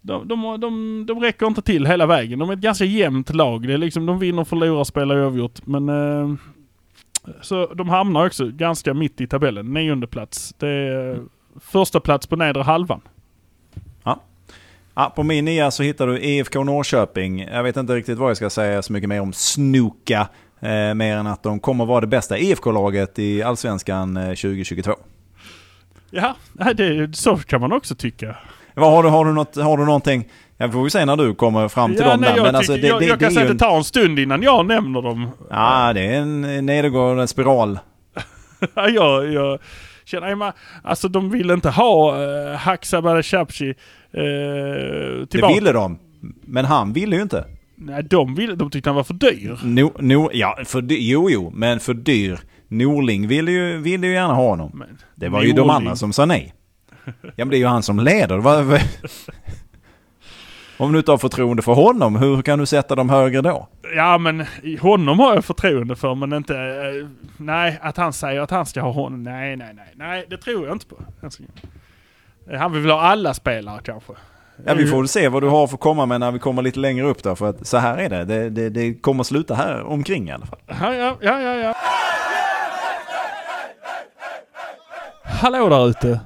de, 0.00 0.28
de, 0.28 0.60
de, 0.60 1.04
de 1.06 1.20
räcker 1.20 1.46
inte 1.46 1.62
till 1.62 1.86
hela 1.86 2.06
vägen. 2.06 2.38
De 2.38 2.50
är 2.50 2.54
ett 2.54 2.60
ganska 2.60 2.84
jämnt 2.84 3.34
lag. 3.34 3.66
Det 3.66 3.74
är 3.74 3.78
liksom, 3.78 4.06
de 4.06 4.18
vinner, 4.18 4.44
förlorar, 4.44 4.84
spelar 4.84 5.24
oavgjort. 5.24 5.66
Men 5.66 5.88
eh, 5.88 6.34
så 7.40 7.66
de 7.74 7.88
hamnar 7.88 8.26
också 8.26 8.48
ganska 8.48 8.94
mitt 8.94 9.20
i 9.20 9.26
tabellen. 9.26 9.74
Nionde 9.74 10.06
plats. 10.06 10.54
Det 10.58 10.68
är 10.68 11.20
första 11.60 12.00
plats 12.00 12.26
på 12.26 12.36
nedre 12.36 12.62
halvan. 12.62 13.00
Ja, 14.94 15.12
på 15.16 15.22
min 15.22 15.44
nia 15.44 15.70
så 15.70 15.82
hittar 15.82 16.06
du 16.06 16.20
IFK 16.20 16.64
Norrköping. 16.64 17.40
Jag 17.40 17.62
vet 17.62 17.76
inte 17.76 17.94
riktigt 17.94 18.18
vad 18.18 18.30
jag 18.30 18.36
ska 18.36 18.50
säga 18.50 18.82
så 18.82 18.92
mycket 18.92 19.08
mer 19.08 19.20
om 19.20 19.32
Snuka. 19.32 20.28
Eh, 20.60 20.94
mer 20.94 21.16
än 21.16 21.26
att 21.26 21.42
de 21.42 21.60
kommer 21.60 21.86
vara 21.86 22.00
det 22.00 22.06
bästa 22.06 22.38
IFK-laget 22.38 23.18
i 23.18 23.42
Allsvenskan 23.42 24.16
eh, 24.16 24.28
2022. 24.28 24.92
Ja, 26.10 26.36
nej, 26.52 26.74
det, 26.74 27.16
så 27.16 27.36
kan 27.36 27.60
man 27.60 27.72
också 27.72 27.94
tycka. 27.94 28.36
Vad 28.74 28.92
har, 28.92 29.02
du, 29.02 29.08
har, 29.08 29.24
du 29.24 29.32
något, 29.32 29.56
har 29.56 29.76
du 29.76 29.84
någonting? 29.84 30.28
Jag 30.56 30.72
får 30.72 30.84
vi 30.84 30.90
se 30.90 31.04
när 31.04 31.16
du 31.16 31.34
kommer 31.34 31.68
fram 31.68 31.90
till 31.90 32.00
Ja, 32.00 32.10
dem 32.10 32.20
nej, 32.20 32.30
där. 32.30 32.36
jag, 32.36 32.44
Men 32.46 32.54
alltså, 32.54 32.74
tycker, 32.74 32.82
det, 32.82 32.88
jag, 32.88 33.00
det, 33.00 33.06
jag 33.06 33.20
kan 33.20 33.30
säga 33.30 33.46
att 33.46 33.52
det 33.52 33.64
tar 33.64 33.76
en 33.76 33.84
stund 33.84 34.18
innan 34.18 34.42
jag 34.42 34.66
nämner 34.66 35.02
dem. 35.02 35.30
Ja, 35.50 35.92
det 35.92 36.00
är 36.06 36.20
en 36.20 36.66
nedåtgående 36.66 37.26
spiral. 37.28 37.78
Ja, 38.74 38.88
jag, 38.88 39.32
jag 39.32 39.58
känner, 40.08 40.34
man, 40.34 40.52
alltså 40.82 41.08
de 41.08 41.30
vill 41.30 41.50
inte 41.50 41.70
ha 41.70 42.16
uh, 42.24 42.56
Haksabah 42.56 43.22
Chapchi 43.22 43.68
uh, 43.68 43.74
Det 44.14 45.26
tillbaka. 45.30 45.54
ville 45.54 45.72
de. 45.72 45.98
Men 46.40 46.64
han 46.64 46.92
ville 46.92 47.16
ju 47.16 47.22
inte. 47.22 47.44
Nej, 47.76 48.02
de, 48.02 48.34
ville, 48.34 48.54
de 48.54 48.70
tyckte 48.70 48.88
han 48.90 48.96
var 48.96 49.04
för 49.04 49.14
dyr. 49.14 49.58
No, 49.64 49.92
no, 49.98 50.30
ja, 50.32 50.58
för, 50.64 50.84
jo, 50.88 51.30
jo, 51.30 51.52
men 51.54 51.80
för 51.80 51.94
dyr. 51.94 52.40
Norling 52.68 53.28
ville 53.28 53.50
ju, 53.52 53.76
ville 53.78 54.06
ju 54.06 54.12
gärna 54.12 54.34
ha 54.34 54.48
honom. 54.48 54.70
Men, 54.74 54.98
Det 55.14 55.28
var 55.28 55.42
ju 55.42 55.48
de 55.52 55.56
Norling. 55.56 55.70
andra 55.76 55.96
som 55.96 56.12
sa 56.12 56.26
nej. 56.26 56.54
Ja, 57.04 57.12
men 57.36 57.48
det 57.48 57.56
är 57.56 57.58
ju 57.58 57.66
han 57.66 57.82
som 57.82 58.00
leder. 58.00 58.38
Om 60.76 60.92
du 60.92 60.98
inte 60.98 61.10
har 61.10 61.18
förtroende 61.18 61.62
för 61.62 61.72
honom, 61.74 62.16
hur 62.16 62.42
kan 62.42 62.58
du 62.58 62.66
sätta 62.66 62.94
dem 62.94 63.10
högre 63.10 63.40
då? 63.40 63.68
Ja 63.96 64.18
men 64.18 64.46
honom 64.80 65.18
har 65.18 65.34
jag 65.34 65.44
förtroende 65.44 65.96
för 65.96 66.14
men 66.14 66.32
inte... 66.32 66.56
eh, 66.56 67.08
nej, 67.36 67.78
att 67.82 67.96
han 67.96 68.12
säger 68.12 68.40
att 68.40 68.50
han 68.50 68.66
ska 68.66 68.80
ha 68.80 68.92
honom. 68.92 69.22
Nej, 69.22 69.56
nej, 69.56 69.74
nej. 69.74 69.92
Nej, 69.96 70.26
det 70.30 70.36
tror 70.36 70.66
jag 70.66 70.74
inte 70.74 70.86
på. 70.86 70.96
Eh, 72.50 72.58
Han 72.58 72.72
vill 72.72 72.82
väl 72.82 72.90
ha 72.90 73.00
alla 73.00 73.34
spelare 73.34 73.80
kanske. 73.84 74.12
Ja, 74.66 74.74
vi 74.74 74.86
får 74.86 74.96
väl 74.98 75.08
se 75.08 75.28
vad 75.28 75.42
du 75.42 75.48
har 75.48 75.66
för 75.66 75.74
att 75.74 75.80
komma 75.80 76.06
med 76.06 76.20
när 76.20 76.30
vi 76.32 76.38
kommer 76.38 76.62
lite 76.62 76.78
längre 76.80 77.06
upp 77.06 77.22
där. 77.22 77.34
För 77.34 77.48
att 77.50 77.66
så 77.66 77.76
här 77.78 77.98
är 77.98 78.08
det. 78.08 78.24
Det, 78.24 78.50
det, 78.50 78.68
det 78.70 78.94
kommer 78.94 79.22
sluta 79.24 79.54
här 79.54 79.82
omkring 79.82 80.28
i 80.28 80.32
alla 80.32 80.46
fall. 80.46 80.58
Ja, 80.66 80.94
ja, 80.94 81.16
ja, 81.20 81.40
ja, 81.40 81.54
ja. 81.54 81.74
Hallå 85.24 85.68
där 85.68 85.88
ute. 85.88 86.20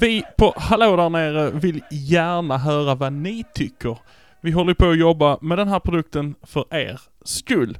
Vi 0.00 0.24
på 0.38 0.54
Hallå 0.56 0.96
där 0.96 1.08
nere 1.08 1.50
vill 1.50 1.82
gärna 1.90 2.58
höra 2.58 2.94
vad 2.94 3.12
ni 3.12 3.44
tycker. 3.54 3.98
Vi 4.40 4.50
håller 4.50 4.74
på 4.74 4.90
att 4.90 4.98
jobba 4.98 5.38
med 5.40 5.58
den 5.58 5.68
här 5.68 5.80
produkten 5.80 6.34
för 6.42 6.74
er 6.74 7.00
skull. 7.24 7.78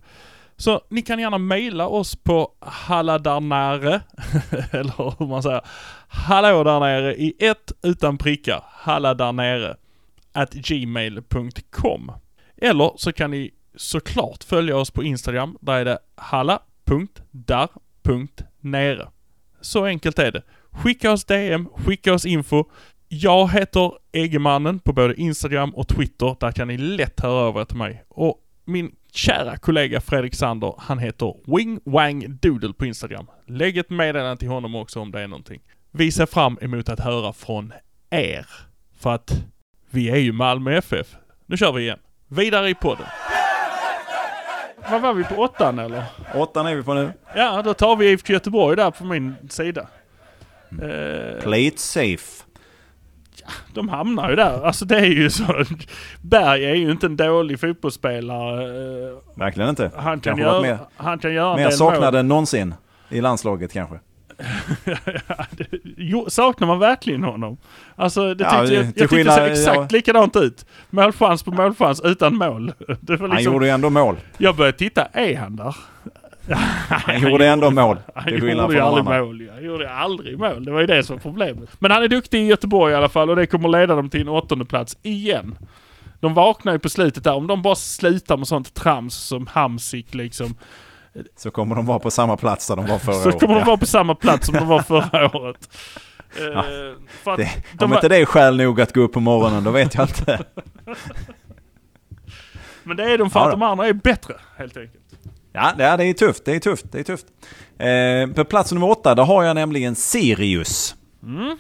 Så 0.57 0.81
ni 0.89 1.03
kan 1.03 1.19
gärna 1.19 1.39
mejla 1.39 1.89
oss 1.89 2.17
på 2.17 2.53
halladarnare, 2.61 3.91
eller 4.71 5.19
hur 5.19 5.27
man 5.27 5.43
säger, 5.43 5.61
hallå 6.09 6.65
där 6.65 6.81
nere 6.81 7.15
i 7.15 7.35
ett 7.39 7.73
utan 7.83 8.19
prickar, 8.19 8.65
halladarnere, 8.67 9.77
at 10.33 10.53
gmail.com. 10.53 12.13
Eller 12.57 12.93
så 12.97 13.13
kan 13.13 13.31
ni 13.31 13.51
såklart 13.77 14.45
följa 14.45 14.77
oss 14.77 14.91
på 14.91 15.03
Instagram. 15.03 15.57
Där 15.61 15.75
är 15.75 15.85
det 15.85 15.99
halla.dar.nere. 16.17 19.09
Så 19.61 19.85
enkelt 19.85 20.19
är 20.19 20.33
det. 20.33 20.43
Skicka 20.71 21.13
oss 21.13 21.25
DM, 21.25 21.69
skicka 21.75 22.15
oss 22.15 22.27
info. 22.27 22.65
Jag 23.13 23.53
heter 23.53 23.93
Eggemannen 24.13 24.79
på 24.79 24.93
både 24.93 25.15
Instagram 25.15 25.75
och 25.75 25.89
Twitter. 25.89 26.37
Där 26.41 26.53
kan 26.53 26.69
ni 26.69 26.77
lätt 26.77 27.21
höra 27.21 27.49
av 27.49 27.57
er 27.57 27.65
till 27.65 27.77
mig. 27.77 28.05
Och 28.09 28.39
min 28.65 28.95
kära 29.13 29.57
kollega 29.57 30.01
Fredrik 30.01 30.35
Sander, 30.35 30.75
han 30.79 30.99
heter 30.99 31.35
Wing 31.57 31.81
Wang 31.85 32.39
Doodle 32.41 32.73
på 32.73 32.87
Instagram. 32.87 33.27
Lägg 33.47 33.79
ett 33.79 33.91
meddelande 33.91 34.37
till 34.37 34.49
honom 34.49 34.75
också 34.75 35.01
om 35.01 35.11
det 35.11 35.21
är 35.21 35.29
någonting. 35.29 35.61
Vi 35.91 36.13
ser 36.13 36.27
fram 36.27 36.59
emot 36.61 36.89
att 36.89 37.01
höra 37.01 37.33
från 37.33 37.73
er. 38.11 38.47
För 38.99 39.15
att 39.15 39.45
vi 39.91 40.11
är 40.11 40.17
ju 40.17 40.33
Malmö 40.33 40.77
FF. 40.77 41.07
Nu 41.47 41.57
kör 41.57 41.73
vi 41.73 41.83
igen. 41.83 41.99
Vidare 42.29 42.71
i 42.71 42.75
podden. 42.75 43.07
Vad 44.91 45.01
var 45.03 45.15
vi 45.15 45.25
på 45.25 45.35
åttan 45.35 45.79
eller? 45.79 46.05
Åttan 46.35 46.67
är 46.67 46.75
vi 46.75 46.83
på 46.83 46.95
nu. 46.95 47.13
Ja, 47.37 47.63
då 47.63 47.75
tar 47.75 47.97
vi 47.97 48.11
IFK 48.11 48.33
Göteborg 48.33 48.77
där 48.77 48.91
på 48.91 49.05
min 49.05 49.35
sida. 49.49 49.89
Eh, 50.83 51.43
Play 51.43 51.67
it 51.67 51.79
safe. 51.79 52.45
De 53.75 53.89
hamnar 53.89 54.31
ju 54.31 54.37
där. 54.37 54.67
Alltså 54.67 54.85
det 54.85 54.97
är 54.97 55.05
ju 55.07 55.31
så. 55.31 55.65
Berg 56.23 56.65
är 56.65 56.75
ju 56.75 56.91
inte 56.91 57.07
en 57.07 57.17
dålig 57.17 57.61
fotbollsspelare. 57.61 58.65
Eh, 58.65 59.17
Verkligen 59.35 59.71
inte. 59.71 59.91
Han 59.97 60.21
kan, 60.21 60.39
göra, 60.39 60.63
mer, 60.63 60.79
han 60.97 61.19
kan 61.19 61.33
göra 61.35 61.57
mer 61.57 61.71
saknad 61.71 62.15
än 62.15 62.29
någonsin 62.29 62.75
i 63.09 63.21
landslaget 63.21 63.73
kanske. 63.73 63.99
jo, 65.97 66.27
saknar 66.29 66.67
man 66.69 66.79
verkligen 66.79 67.25
honom? 67.25 67.57
Alltså 67.97 68.35
det 68.35 68.45
Ja, 68.45 68.61
tyckte, 68.61 68.75
jag, 68.75 68.85
jag 68.85 68.95
tyckte 68.95 69.03
det 69.03 69.09
såg 69.09 69.19
skillnad- 69.19 69.51
exakt 69.53 69.77
ja. 69.77 69.87
likadant 69.91 70.37
ut. 70.37 70.67
Målchans 70.91 71.43
på 71.43 71.51
målchans 71.51 72.01
utan 72.05 72.35
mål. 72.37 72.73
Var 73.01 73.19
Han 73.19 73.31
liksom, 73.31 73.53
gjorde 73.53 73.67
ju 73.67 73.73
ändå 73.73 73.91
mål. 73.91 74.17
Jag 74.39 74.57
började 74.57 74.79
titta, 74.79 75.05
är 75.05 75.37
han 75.37 75.57
där? 75.57 75.77
Han 76.89 77.21
gjorde 77.21 77.47
ändå 77.47 77.71
mål. 77.71 77.97
Han 78.15 78.33
gjorde 78.33 78.47
ju 78.53 78.59
aldrig 78.61 78.81
andra. 78.81 79.03
mål. 79.03 79.51
Han 79.55 79.65
gjorde 79.65 79.91
aldrig 79.93 80.39
mål. 80.39 80.65
Det 80.65 80.73
var 80.73 80.81
ju 80.81 80.87
det 80.87 81.03
som 81.03 81.17
var 81.17 81.21
problemet. 81.23 81.69
Men 81.79 81.91
han 81.91 82.03
är 82.03 82.09
duktig 82.09 82.39
i 82.43 82.47
Göteborg 82.47 82.93
i 82.93 82.97
alla 82.97 83.09
fall 83.09 83.31
och 83.31 83.37
det 83.37 83.47
kommer 83.47 83.69
leda 83.69 83.95
dem 83.95 84.11
till 84.11 84.21
en 84.21 84.29
åttonde 84.29 84.65
plats 84.65 84.97
igen. 85.03 85.59
De 86.21 86.35
vaknar 86.35 86.73
ju 86.73 86.79
på 86.79 86.89
slutet 86.89 87.25
där. 87.25 87.35
Om 87.35 87.47
de 87.47 87.63
bara 87.63 87.75
slutar 87.75 88.37
med 88.37 88.49
sånt 88.49 88.75
trams 88.75 89.15
som 89.15 89.47
Hamsik 89.47 90.15
liksom. 90.15 90.55
Så 91.37 91.51
kommer 91.51 91.77
de 91.77 91.87
vara 91.87 91.99
på 91.99 92.11
samma 92.11 92.37
plats 92.37 92.69
där 92.69 92.77
de 92.77 92.87
var 92.87 92.99
förra 92.99 93.15
Så 93.23 93.29
året. 93.29 93.41
kommer 93.41 93.55
de 93.55 93.61
Ja. 93.61 93.67
vara 93.67 93.77
på 93.77 93.87
samma 93.87 94.15
plats 94.15 94.47
som 94.47 94.55
de 94.55 94.67
var 94.69 94.83
förra 94.83 95.37
året. 95.37 95.69
För 97.23 97.31
att 97.33 97.37
Det, 97.37 97.51
de 97.79 97.85
om 97.85 97.91
var- 97.91 97.97
inte 97.97 98.09
det 98.09 98.17
är 98.17 98.25
skäl 98.25 98.57
nog 98.57 98.81
att 98.81 98.93
gå 98.95 99.01
upp 99.01 99.13
på 99.13 99.21
morgonen, 99.21 99.65
då 99.65 99.71
vet 99.71 99.95
jag 99.95 100.05
inte. 100.09 100.45
Men 102.83 102.97
det 102.97 103.13
är 103.13 103.19
de 103.19 103.31
för 103.31 103.41
Ja 103.41 103.45
att 103.47 103.51
de 103.53 103.63
andra 103.63 103.87
är 103.87 103.93
bättre 103.93 104.35
helt 104.59 104.77
enkelt. 104.77 105.00
Ja, 105.53 105.73
det 105.77 105.85
är, 105.85 106.13
tufft. 106.13 106.45
Det 106.45 106.55
är 106.55 106.61
tufft. 106.61 106.93
Det 106.93 106.99
är 106.99 107.05
tufft. 107.05 107.27
Eh, 107.79 108.35
på 108.35 108.45
plats 108.45 108.73
nummer 108.73 108.91
åtta, 108.91 109.15
där 109.15 109.25
har 109.25 109.45
jag 109.45 109.55
nämligen 109.55 109.95
Sirius. 109.95 110.95
Mm. 111.23 111.57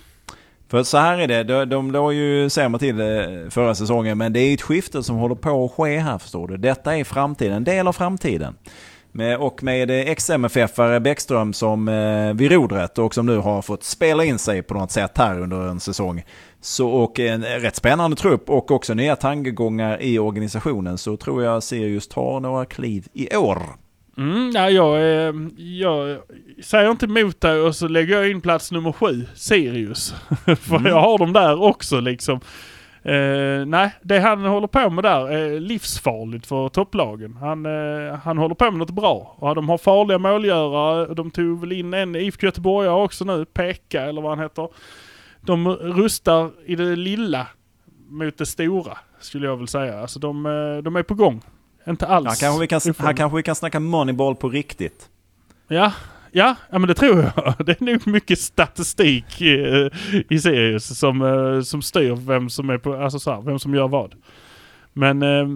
För 0.70 0.82
så 0.82 0.98
här 0.98 1.18
är 1.18 1.28
det, 1.28 1.44
de, 1.44 1.64
de 1.68 1.90
låg 1.90 2.12
ju 2.12 2.50
sämre 2.50 2.78
till 2.78 3.00
eh, 3.00 3.50
förra 3.50 3.74
säsongen, 3.74 4.18
men 4.18 4.32
det 4.32 4.40
är 4.40 4.54
ett 4.54 4.62
skifte 4.62 5.02
som 5.02 5.16
håller 5.16 5.34
på 5.34 5.64
att 5.64 5.72
ske 5.72 5.98
här 5.98 6.18
förstår 6.18 6.48
du. 6.48 6.56
Detta 6.56 6.96
är 6.96 7.04
framtiden, 7.04 7.56
en 7.56 7.64
del 7.64 7.88
av 7.88 7.92
framtiden. 7.92 8.54
Med, 9.12 9.38
och 9.38 9.62
med 9.62 9.90
eh, 9.90 10.10
ex-MFF-are 10.10 11.00
Bäckström 11.00 11.52
som 11.52 11.88
eh, 11.88 12.34
vid 12.34 12.52
rodret 12.52 12.98
och 12.98 13.14
som 13.14 13.26
nu 13.26 13.36
har 13.36 13.62
fått 13.62 13.84
spela 13.84 14.24
in 14.24 14.38
sig 14.38 14.62
på 14.62 14.74
något 14.74 14.90
sätt 14.90 15.18
här 15.18 15.40
under 15.40 15.68
en 15.68 15.80
säsong. 15.80 16.24
Så, 16.60 16.88
och 16.90 17.20
en 17.20 17.44
rätt 17.44 17.76
spännande 17.76 18.16
trupp 18.16 18.50
och 18.50 18.70
också 18.70 18.94
nya 18.94 19.16
tankegångar 19.16 20.02
i 20.02 20.18
organisationen 20.18 20.98
så 20.98 21.16
tror 21.16 21.44
jag 21.44 21.62
Sirius 21.62 22.08
tar 22.08 22.40
några 22.40 22.64
kliv 22.64 23.06
i 23.12 23.36
år. 23.36 23.62
Mm, 24.20 24.50
ja, 24.54 24.70
jag, 24.70 25.00
är, 25.02 25.50
jag 25.56 26.18
säger 26.62 26.90
inte 26.90 27.06
emot 27.06 27.40
dig 27.40 27.60
och 27.60 27.76
så 27.76 27.88
lägger 27.88 28.16
jag 28.16 28.30
in 28.30 28.40
plats 28.40 28.72
nummer 28.72 28.92
sju, 28.92 29.26
Sirius. 29.34 30.14
För 30.60 30.76
Mm. 30.76 30.86
jag 30.86 31.00
har 31.00 31.18
dem 31.18 31.32
där 31.32 31.62
också 31.62 32.00
liksom. 32.00 32.40
Eh, 33.02 33.66
nej, 33.66 33.90
det 34.02 34.18
han 34.18 34.44
håller 34.44 34.66
på 34.66 34.90
med 34.90 35.04
där 35.04 35.28
är 35.30 35.60
livsfarligt 35.60 36.46
för 36.46 36.68
topplagen. 36.68 37.36
Han, 37.40 37.66
eh, 37.66 38.14
han 38.24 38.38
håller 38.38 38.54
på 38.54 38.64
med 38.64 38.78
något 38.78 38.90
bra. 38.90 39.36
Och 39.38 39.54
de 39.54 39.68
har 39.68 39.78
farliga 39.78 40.18
målgörare. 40.18 41.14
De 41.14 41.30
tog 41.30 41.60
väl 41.60 41.72
in 41.72 41.94
en 41.94 42.16
IFK 42.16 42.46
Göteborg 42.46 42.88
också 42.88 43.24
nu, 43.24 43.44
Pekka 43.44 44.02
eller 44.02 44.22
vad 44.22 44.30
han 44.30 44.44
heter. 44.44 44.68
De 45.40 45.68
rustar 45.68 46.50
i 46.66 46.76
det 46.76 46.96
lilla 46.96 47.46
mot 48.08 48.38
det 48.38 48.46
stora, 48.46 48.98
skulle 49.20 49.46
jag 49.46 49.56
väl 49.56 49.68
säga. 49.68 50.00
Alltså 50.00 50.18
de, 50.18 50.46
eh, 50.46 50.82
de 50.82 50.96
är 50.96 51.02
på 51.02 51.14
gång. 51.14 51.42
Inte 51.86 52.06
alls. 52.06 52.28
Här 52.28 52.36
kanske, 52.46 52.60
vi 52.60 52.66
kan, 52.66 52.80
ifrån. 52.90 53.06
här 53.06 53.12
kanske 53.12 53.36
vi 53.36 53.42
kan 53.42 53.54
snacka 53.54 53.80
Moneyball 53.80 54.36
på 54.36 54.48
riktigt. 54.48 55.08
Ja, 55.68 55.92
ja, 56.32 56.56
ja 56.70 56.78
men 56.78 56.88
det 56.88 56.94
tror 56.94 57.18
jag. 57.18 57.54
Det 57.66 57.80
är 57.80 57.84
nog 57.84 58.06
mycket 58.06 58.38
statistik 58.38 59.42
i, 59.42 59.90
i 60.30 60.38
Sirius 60.38 60.98
som, 60.98 61.22
eh, 61.22 61.60
som 61.60 61.82
styr 61.82 62.12
vem 62.12 62.50
som 62.50 62.70
är 62.70 62.78
på, 62.78 62.94
alltså 62.94 63.18
så 63.18 63.30
här, 63.30 63.40
vem 63.40 63.58
som 63.58 63.74
gör 63.74 63.88
vad. 63.88 64.14
Men, 64.92 65.22
eh, 65.22 65.48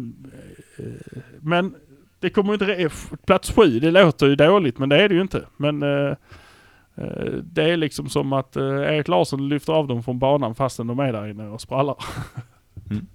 eh, 0.76 1.20
men 1.40 1.74
det 2.20 2.30
kommer 2.30 2.52
inte, 2.52 2.90
plats 3.26 3.52
sju, 3.52 3.80
det 3.80 3.90
låter 3.90 4.26
ju 4.26 4.37
dåligt 4.37 4.78
men 4.78 4.88
det 4.88 5.02
är 5.02 5.08
det 5.08 5.14
ju 5.14 5.20
inte. 5.20 5.44
Men 5.56 5.82
eh, 5.82 6.16
eh, 6.94 7.32
det 7.42 7.62
är 7.62 7.76
liksom 7.76 8.08
som 8.08 8.32
att 8.32 8.56
eh, 8.56 8.62
Erik 8.64 9.08
Larsson 9.08 9.48
lyfter 9.48 9.72
av 9.72 9.87
dem 9.87 10.02
från 10.02 10.18
banan 10.18 10.54
fastän 10.54 10.87
de 10.87 10.98
är 10.98 11.12
där 11.12 11.26
inne 11.26 11.48
och 11.48 11.60
sprallar. 11.60 11.96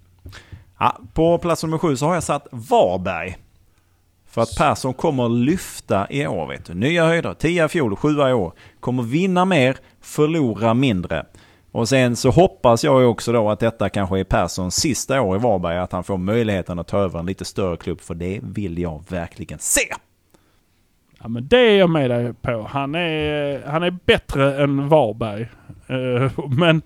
Ja, 0.79 0.97
på 1.13 1.37
plats 1.37 1.63
nummer 1.63 1.77
sju 1.77 1.95
så 1.95 2.05
har 2.05 2.13
jag 2.13 2.23
satt 2.23 2.47
Varberg. 2.51 3.37
För 4.25 4.41
att 4.41 4.55
Persson 4.57 4.93
kommer 4.93 5.29
lyfta 5.29 6.07
i 6.09 6.27
år 6.27 6.47
vet 6.47 6.65
du. 6.65 6.73
Nya 6.73 7.05
höjder, 7.05 7.33
10 7.33 7.65
i 7.65 7.67
fjol, 7.67 7.95
7 7.95 8.09
i 8.09 8.33
år. 8.33 8.53
Kommer 8.79 9.03
vinna 9.03 9.45
mer, 9.45 9.77
förlora 10.01 10.73
mindre. 10.73 11.25
Och 11.71 11.89
sen 11.89 12.15
så 12.15 12.29
hoppas 12.29 12.83
jag 12.83 13.09
också 13.09 13.31
då 13.31 13.49
att 13.49 13.59
detta 13.59 13.89
kanske 13.89 14.19
är 14.19 14.23
Perssons 14.23 14.75
sista 14.75 15.21
år 15.21 15.35
i 15.35 15.39
Varberg. 15.39 15.77
Att 15.77 15.91
han 15.91 16.03
får 16.03 16.17
möjligheten 16.17 16.79
att 16.79 16.87
ta 16.87 16.97
över 16.97 17.19
en 17.19 17.25
lite 17.25 17.45
större 17.45 17.77
klubb. 17.77 18.01
För 18.01 18.15
det 18.15 18.39
vill 18.43 18.79
jag 18.79 19.03
verkligen 19.09 19.59
se. 19.59 19.93
Ja 21.21 21.27
men 21.27 21.47
det 21.47 21.57
är 21.57 21.79
jag 21.79 21.89
med 21.89 22.09
dig 22.09 22.33
på. 22.33 22.67
Han 22.69 22.95
är, 22.95 23.63
han 23.67 23.83
är 23.83 23.97
bättre 24.05 24.63
än 24.63 24.89
Varberg. 24.89 25.41
Eh, 25.87 26.31
men, 26.49 26.81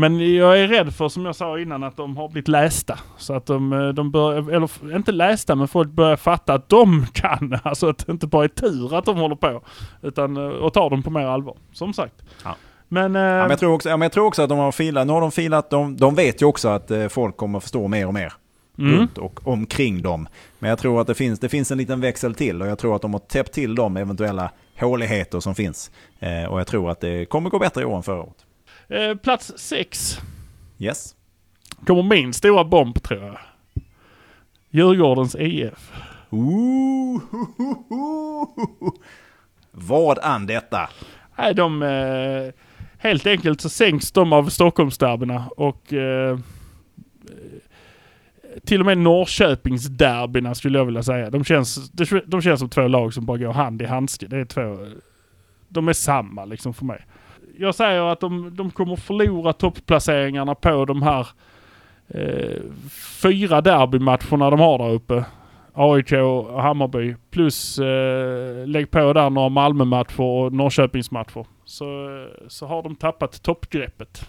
men 0.00 0.34
jag 0.34 0.60
är 0.60 0.68
rädd 0.68 0.94
för, 0.94 1.08
som 1.08 1.24
jag 1.26 1.36
sa 1.36 1.58
innan, 1.58 1.82
att 1.84 1.96
de 1.96 2.16
har 2.16 2.28
blivit 2.28 2.48
lästa. 2.48 2.98
Så 3.16 3.34
att 3.34 3.46
de, 3.46 3.72
eh, 3.72 3.88
de 3.88 4.10
bör, 4.10 4.52
eller 4.52 4.96
inte 4.96 5.12
lästa, 5.12 5.54
men 5.54 5.68
folk 5.68 5.90
börjar 5.90 6.16
fatta 6.16 6.54
att 6.54 6.68
de 6.68 7.06
kan. 7.12 7.58
Alltså 7.62 7.88
att 7.88 8.06
det 8.06 8.12
inte 8.12 8.26
bara 8.26 8.44
är 8.44 8.48
tur 8.48 8.94
att 8.98 9.04
de 9.04 9.16
håller 9.18 9.36
på. 9.36 9.62
Utan, 10.02 10.36
eh, 10.36 10.42
och 10.42 10.72
tar 10.72 10.90
dem 10.90 11.02
på 11.02 11.10
mer 11.10 11.26
allvar. 11.26 11.56
Som 11.72 11.92
sagt. 11.92 12.14
Ja. 12.44 12.56
Men, 12.88 13.16
eh, 13.16 13.22
Ja, 13.22 13.38
men, 13.42 13.50
jag 13.50 13.58
tror 13.58 13.74
också, 13.74 13.88
ja, 13.88 13.96
men 13.96 14.04
jag 14.06 14.12
tror 14.12 14.26
också 14.26 14.42
att 14.42 14.48
de 14.48 14.58
har 14.58 14.72
filat. 14.72 15.06
Nu 15.06 15.12
har 15.12 15.20
de 15.20 15.30
filat. 15.32 15.70
De, 15.70 15.96
de 15.96 16.14
vet 16.14 16.42
ju 16.42 16.46
också 16.46 16.68
att 16.68 16.90
eh, 16.90 17.08
folk 17.08 17.36
kommer 17.36 17.60
förstå 17.60 17.88
mer 17.88 18.06
och 18.06 18.14
mer. 18.14 18.32
mm, 18.78 18.98
runt 18.98 19.18
och 19.18 19.40
omkring 19.46 20.02
dem. 20.02 20.28
Men 20.58 20.70
jag 20.70 20.78
tror 20.78 21.00
att 21.00 21.06
det 21.06 21.14
finns, 21.14 21.38
det 21.40 21.48
finns 21.48 21.70
en 21.70 21.78
liten 21.78 22.00
växel 22.00 22.34
till 22.34 22.62
och 22.62 22.68
jag 22.68 22.78
tror 22.78 22.96
att 22.96 23.02
de 23.02 23.12
har 23.12 23.20
täppt 23.20 23.52
till 23.52 23.74
de 23.74 23.96
eventuella 23.96 24.50
håligheter 24.80 25.40
som 25.40 25.54
finns. 25.54 25.90
Eh, 26.18 26.44
och 26.44 26.60
jag 26.60 26.66
tror 26.66 26.90
att 26.90 27.00
det 27.00 27.24
kommer 27.24 27.50
gå 27.50 27.58
bättre 27.58 27.82
i 27.82 27.84
år 27.84 27.96
än 27.96 28.02
förra 28.02 28.22
året. 28.22 28.46
Eh, 28.90 29.14
plats 29.14 29.52
sex 29.58 30.18
Yes. 30.78 31.14
kommer 31.86 32.02
min 32.02 32.32
stora 32.32 32.64
bomb 32.64 33.02
tror 33.02 33.24
jag. 33.24 33.38
Djurgårdens 34.70 35.34
IF. 35.38 35.92
Ooh, 36.30 37.20
Vad 39.70 40.18
an 40.18 40.46
detta? 40.46 40.88
Nej, 41.38 41.54
de... 41.54 41.82
Eh, 41.82 42.52
helt 42.98 43.26
enkelt 43.26 43.60
så 43.60 43.68
sänks 43.68 44.12
de 44.12 44.32
av 44.32 44.48
Stockholmsderbyna 44.48 45.48
och 45.56 45.92
eh, 45.92 46.38
till 48.64 48.80
och 48.80 48.86
med 48.86 48.98
Norrköpingsderbyna 48.98 50.54
skulle 50.54 50.78
jag 50.78 50.84
vilja 50.84 51.02
säga. 51.02 51.30
De 51.30 51.44
känns, 51.44 51.90
de, 51.90 52.20
de 52.26 52.42
känns 52.42 52.60
som 52.60 52.68
två 52.68 52.88
lag 52.88 53.14
som 53.14 53.26
bara 53.26 53.38
går 53.38 53.52
hand 53.52 53.82
i 53.82 53.86
handske. 53.86 54.26
Det 54.26 54.36
är 54.36 54.44
två... 54.44 54.78
De 55.68 55.88
är 55.88 55.92
samma 55.92 56.44
liksom 56.44 56.74
för 56.74 56.84
mig. 56.84 57.06
Jag 57.60 57.74
säger 57.74 58.02
att 58.02 58.20
de, 58.20 58.56
de 58.56 58.70
kommer 58.70 58.96
förlora 58.96 59.52
toppplaceringarna 59.52 60.54
på 60.54 60.84
de 60.84 61.02
här 61.02 61.28
eh, 62.08 62.62
fyra 63.22 63.60
derbymatcherna 63.60 64.50
de 64.50 64.60
har 64.60 64.78
där 64.78 64.90
uppe. 64.90 65.24
AIK 65.72 66.12
och 66.12 66.62
Hammarby. 66.62 67.16
Plus 67.30 67.78
eh, 67.78 68.66
lägg 68.66 68.90
på 68.90 69.12
där 69.12 69.30
några 69.30 69.48
Malmö-matcher 69.48 70.20
och 70.20 70.52
Norrköpingsmatcher. 70.52 71.46
Så, 71.64 71.86
så 72.48 72.66
har 72.66 72.82
de 72.82 72.96
tappat 72.96 73.42
toppgreppet. 73.42 74.28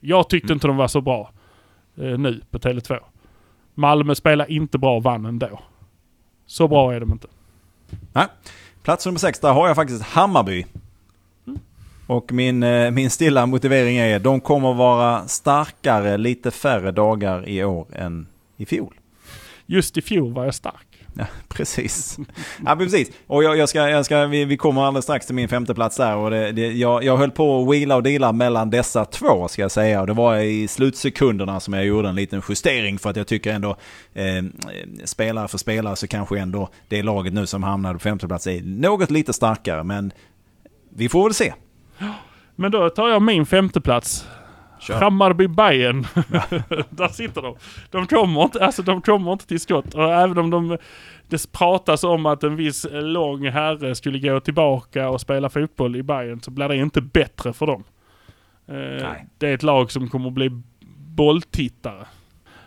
Jag 0.00 0.28
tyckte 0.28 0.52
inte 0.52 0.66
de 0.66 0.76
var 0.76 0.88
så 0.88 1.00
bra 1.00 1.30
eh, 1.96 2.18
nu 2.18 2.40
på 2.50 2.58
Tele2. 2.58 2.98
Malmö 3.74 4.14
spelar 4.14 4.50
inte 4.50 4.78
bra 4.78 4.96
och 4.96 5.02
vann 5.02 5.26
ändå. 5.26 5.60
Så 6.46 6.68
bra 6.68 6.94
är 6.94 7.00
de 7.00 7.12
inte. 7.12 7.28
Plats 8.82 9.06
nummer 9.06 9.18
sex, 9.18 9.40
där 9.40 9.52
har 9.52 9.66
jag 9.66 9.76
faktiskt 9.76 10.02
Hammarby. 10.02 10.66
Och 12.10 12.32
min, 12.32 12.62
eh, 12.62 12.90
min 12.90 13.10
stilla 13.10 13.46
motivering 13.46 13.96
är 13.96 14.18
de 14.18 14.40
kommer 14.40 14.74
vara 14.74 15.28
starkare 15.28 16.18
lite 16.18 16.50
färre 16.50 16.90
dagar 16.90 17.48
i 17.48 17.64
år 17.64 17.86
än 17.92 18.26
i 18.56 18.66
fjol. 18.66 18.94
Just 19.66 19.96
i 19.96 20.02
fjol 20.02 20.32
var 20.32 20.44
jag 20.44 20.54
stark. 20.54 21.06
Ja, 21.14 21.26
precis. 21.48 22.18
Ja, 22.66 22.76
precis. 22.76 23.10
Och 23.26 23.44
jag, 23.44 23.56
jag 23.56 23.68
ska, 23.68 23.88
jag 23.88 24.04
ska, 24.04 24.26
vi, 24.26 24.44
vi 24.44 24.56
kommer 24.56 24.82
alldeles 24.82 25.04
strax 25.04 25.26
till 25.26 25.34
min 25.34 25.48
femte 25.48 25.74
plats 25.74 25.96
där. 25.96 26.16
Och 26.16 26.30
det, 26.30 26.52
det, 26.52 26.72
jag, 26.72 27.04
jag 27.04 27.16
höll 27.16 27.30
på 27.30 27.62
att 27.62 27.74
wheela 27.74 27.96
och 27.96 28.02
deala 28.02 28.32
mellan 28.32 28.70
dessa 28.70 29.04
två 29.04 29.48
ska 29.48 29.62
jag 29.62 29.70
säga. 29.70 30.00
Och 30.00 30.06
det 30.06 30.12
var 30.12 30.36
i 30.36 30.68
slutsekunderna 30.68 31.60
som 31.60 31.74
jag 31.74 31.84
gjorde 31.84 32.08
en 32.08 32.14
liten 32.14 32.42
justering. 32.48 32.98
För 32.98 33.10
att 33.10 33.16
jag 33.16 33.26
tycker 33.26 33.52
ändå, 33.52 33.76
eh, 34.14 34.42
spelare 35.04 35.48
för 35.48 35.58
spelare 35.58 35.96
så 35.96 36.06
kanske 36.06 36.38
ändå 36.38 36.68
det 36.88 37.02
laget 37.02 37.32
nu 37.32 37.46
som 37.46 37.62
hamnade 37.62 37.94
på 37.94 38.00
femte 38.00 38.28
plats 38.28 38.46
är 38.46 38.62
något 38.62 39.10
lite 39.10 39.32
starkare. 39.32 39.84
Men 39.84 40.12
vi 40.94 41.08
får 41.08 41.24
väl 41.24 41.34
se. 41.34 41.52
Men 42.56 42.70
då 42.70 42.90
tar 42.90 43.08
jag 43.08 43.22
min 43.22 43.46
femte 43.46 43.80
plats. 43.80 44.28
Kör. 44.80 45.00
Hammarby 45.00 45.48
Bayern. 45.48 46.02
Där 46.90 47.08
sitter 47.08 47.42
de. 47.42 47.56
De 47.90 48.06
kommer, 48.06 48.42
inte, 48.42 48.64
alltså 48.64 48.82
de 48.82 49.02
kommer 49.02 49.32
inte 49.32 49.46
till 49.46 49.60
skott. 49.60 49.94
Och 49.94 50.12
även 50.12 50.38
om 50.38 50.50
de, 50.50 50.78
det 51.28 51.52
pratas 51.52 52.04
om 52.04 52.26
att 52.26 52.42
en 52.42 52.56
viss 52.56 52.86
lång 52.90 53.48
herre 53.48 53.94
skulle 53.94 54.18
gå 54.18 54.40
tillbaka 54.40 55.08
och 55.08 55.20
spela 55.20 55.48
fotboll 55.48 55.96
i 55.96 56.02
Bayern 56.02 56.40
så 56.40 56.50
blir 56.50 56.68
det 56.68 56.76
inte 56.76 57.00
bättre 57.00 57.52
för 57.52 57.66
dem. 57.66 57.84
Eh, 58.66 58.74
Nej. 58.76 59.26
det 59.38 59.48
är 59.48 59.54
ett 59.54 59.62
lag 59.62 59.90
som 59.90 60.08
kommer 60.08 60.30
bli 60.30 60.50
bolltittare. 60.96 62.06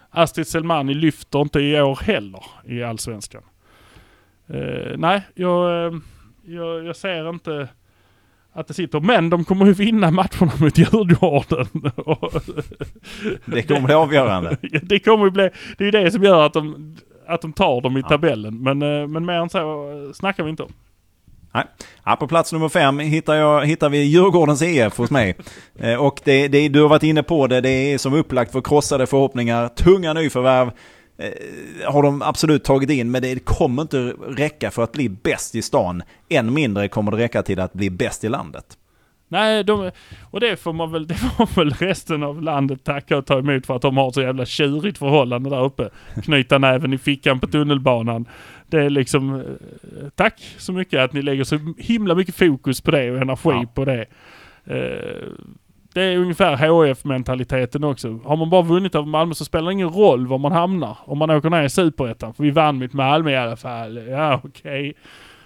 Astrid 0.09 0.47
Selmani 0.47 0.93
lyfter 0.93 1.41
inte 1.41 1.59
i 1.59 1.81
år 1.81 1.99
heller 2.03 2.43
i 2.65 2.83
Allsvenskan. 2.83 3.43
Eh, 4.47 4.97
nej, 4.97 5.21
jag, 5.35 5.85
eh, 5.85 5.99
jag, 6.45 6.85
jag 6.85 6.95
ser 6.95 7.29
inte 7.29 7.67
att 8.53 8.67
det 8.67 8.73
sitter. 8.73 8.99
Men 8.99 9.29
de 9.29 9.43
kommer 9.43 9.65
ju 9.65 9.73
vinna 9.73 10.11
matcherna 10.11 10.51
mot 10.59 10.77
Djurgården. 10.77 11.67
Det 13.45 13.63
kommer 13.63 13.81
bli 13.81 13.93
avgörande. 13.93 14.57
det 14.81 14.99
kommer 14.99 15.29
bli, 15.29 15.49
det 15.77 15.83
är 15.83 15.85
ju 15.85 15.91
det 15.91 16.11
som 16.11 16.23
gör 16.23 16.45
att 16.45 16.53
de, 16.53 16.95
att 17.27 17.41
de 17.41 17.53
tar 17.53 17.81
dem 17.81 17.97
i 17.97 18.03
tabellen. 18.03 18.63
Men, 18.63 18.81
eh, 18.81 19.07
men 19.07 19.25
mer 19.25 19.33
än 19.33 19.49
så 19.49 20.11
snackar 20.13 20.43
vi 20.43 20.49
inte 20.49 20.63
om. 20.63 20.71
Ja, 22.05 22.15
på 22.15 22.27
plats 22.27 22.53
nummer 22.53 22.69
fem 22.69 22.99
hittar, 22.99 23.35
jag, 23.35 23.65
hittar 23.65 23.89
vi 23.89 24.03
Djurgårdens 24.03 24.61
EF 24.61 24.97
hos 24.97 25.11
mig. 25.11 25.35
Eh, 25.79 25.95
och 25.95 26.19
det, 26.23 26.47
det, 26.47 26.69
du 26.69 26.81
har 26.81 26.89
varit 26.89 27.03
inne 27.03 27.23
på 27.23 27.47
det, 27.47 27.61
det 27.61 27.69
är 27.69 27.97
som 27.97 28.13
upplagt 28.13 28.51
för 28.51 28.61
krossade 28.61 29.07
förhoppningar, 29.07 29.67
tunga 29.67 30.13
nyförvärv. 30.13 30.71
Eh, 31.17 31.91
har 31.91 32.03
de 32.03 32.21
absolut 32.21 32.63
tagit 32.63 32.89
in, 32.89 33.11
men 33.11 33.21
det 33.21 33.45
kommer 33.45 33.81
inte 33.81 34.13
räcka 34.27 34.71
för 34.71 34.83
att 34.83 34.91
bli 34.91 35.09
bäst 35.09 35.55
i 35.55 35.61
stan. 35.61 36.03
Än 36.29 36.53
mindre 36.53 36.87
kommer 36.87 37.11
det 37.11 37.17
räcka 37.17 37.43
till 37.43 37.59
att 37.59 37.73
bli 37.73 37.89
bäst 37.89 38.23
i 38.23 38.29
landet. 38.29 38.77
Nej, 39.27 39.63
de, 39.63 39.91
och 40.31 40.39
det 40.39 40.57
får 40.57 40.73
man 40.73 40.91
väl, 40.91 41.07
det 41.07 41.13
får 41.13 41.55
väl 41.55 41.69
resten 41.73 42.23
av 42.23 42.41
landet 42.41 42.83
tacka 42.83 43.17
och 43.17 43.25
ta 43.25 43.39
emot 43.39 43.65
för 43.65 43.75
att 43.75 43.81
de 43.81 43.97
har 43.97 44.11
så 44.11 44.21
jävla 44.21 44.45
tjurigt 44.45 44.97
förhållande 44.97 45.49
där 45.49 45.63
uppe. 45.63 45.89
Knyta 46.23 46.57
näven 46.57 46.93
i 46.93 46.97
fickan 46.97 47.39
på 47.39 47.47
tunnelbanan. 47.47 48.25
Det 48.67 48.77
är 48.83 48.89
liksom, 48.89 49.35
eh, 49.35 49.45
tack 50.15 50.41
så 50.57 50.73
mycket 50.73 50.99
att 50.99 51.13
ni 51.13 51.21
lägger 51.21 51.43
så 51.43 51.73
himla 51.77 52.15
mycket 52.15 52.35
fokus 52.35 52.81
på 52.81 52.91
det 52.91 53.11
och 53.11 53.17
energi 53.17 53.49
Ja. 53.49 53.65
på 53.73 53.85
det. 53.85 54.05
Eh, 54.65 55.27
Det 55.93 56.01
är 56.03 56.17
ungefär 56.17 56.55
HF-mentaliteten 56.55 57.83
också. 57.83 58.19
Har 58.25 58.37
man 58.37 58.49
bara 58.49 58.61
vunnit 58.61 58.95
över 58.95 59.07
Malmö 59.07 59.33
så 59.33 59.45
spelar 59.45 59.65
det 59.65 59.73
ingen 59.73 59.89
roll 59.89 60.27
var 60.27 60.37
man 60.37 60.51
hamnar. 60.51 60.97
Om 61.05 61.17
man 61.17 61.29
åker 61.29 61.49
ner 61.49 61.63
i 61.63 61.69
Superettan. 61.69 62.33
För 62.33 62.43
vi 62.43 62.51
vann 62.51 62.79
mot 62.79 62.93
Malmö 62.93 63.31
i 63.31 63.37
alla 63.37 63.55
fall. 63.55 64.07
Ja, 64.07 64.41
okej. 64.43 64.93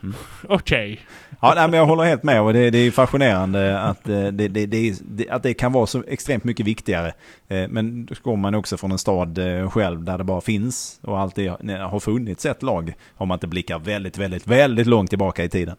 Mm. 0.03 0.15
Okej. 0.49 0.99
Ja, 1.41 1.53
nej, 1.55 1.67
men 1.69 1.79
jag 1.79 1.85
håller 1.85 2.03
helt 2.03 2.23
med 2.23 2.41
och 2.41 2.53
det, 2.53 2.69
det 2.69 2.77
är 2.77 2.91
fascinerande 2.91 3.79
att 3.81 4.09
eh, 4.09 4.27
det, 4.27 4.47
det, 4.47 4.65
det, 4.65 4.93
det, 5.01 5.29
att 5.29 5.43
det 5.43 5.53
kan 5.53 5.71
vara 5.71 5.85
så 5.85 6.03
extremt 6.07 6.43
mycket 6.43 6.65
viktigare. 6.65 7.13
Eh, 7.47 7.67
Men 7.69 8.05
då 8.05 8.15
går 8.23 8.35
man 8.35 8.55
också 8.55 8.77
från 8.77 8.91
en 8.91 8.97
stad 8.97 9.37
eh, 9.37 9.69
själv 9.69 10.03
där 10.03 10.17
det 10.17 10.23
bara 10.23 10.41
finns 10.41 10.99
och 11.03 11.19
alltid 11.19 11.49
har 11.49 11.99
funnits 11.99 12.45
ett 12.45 12.63
lag. 12.63 12.93
Om 13.17 13.27
man 13.27 13.35
inte 13.35 13.47
blickar 13.47 13.79
väldigt, 13.79 14.17
väldigt, 14.17 14.47
väldigt 14.47 14.87
långt 14.87 15.09
tillbaka 15.09 15.43
i 15.43 15.49
tiden. 15.49 15.75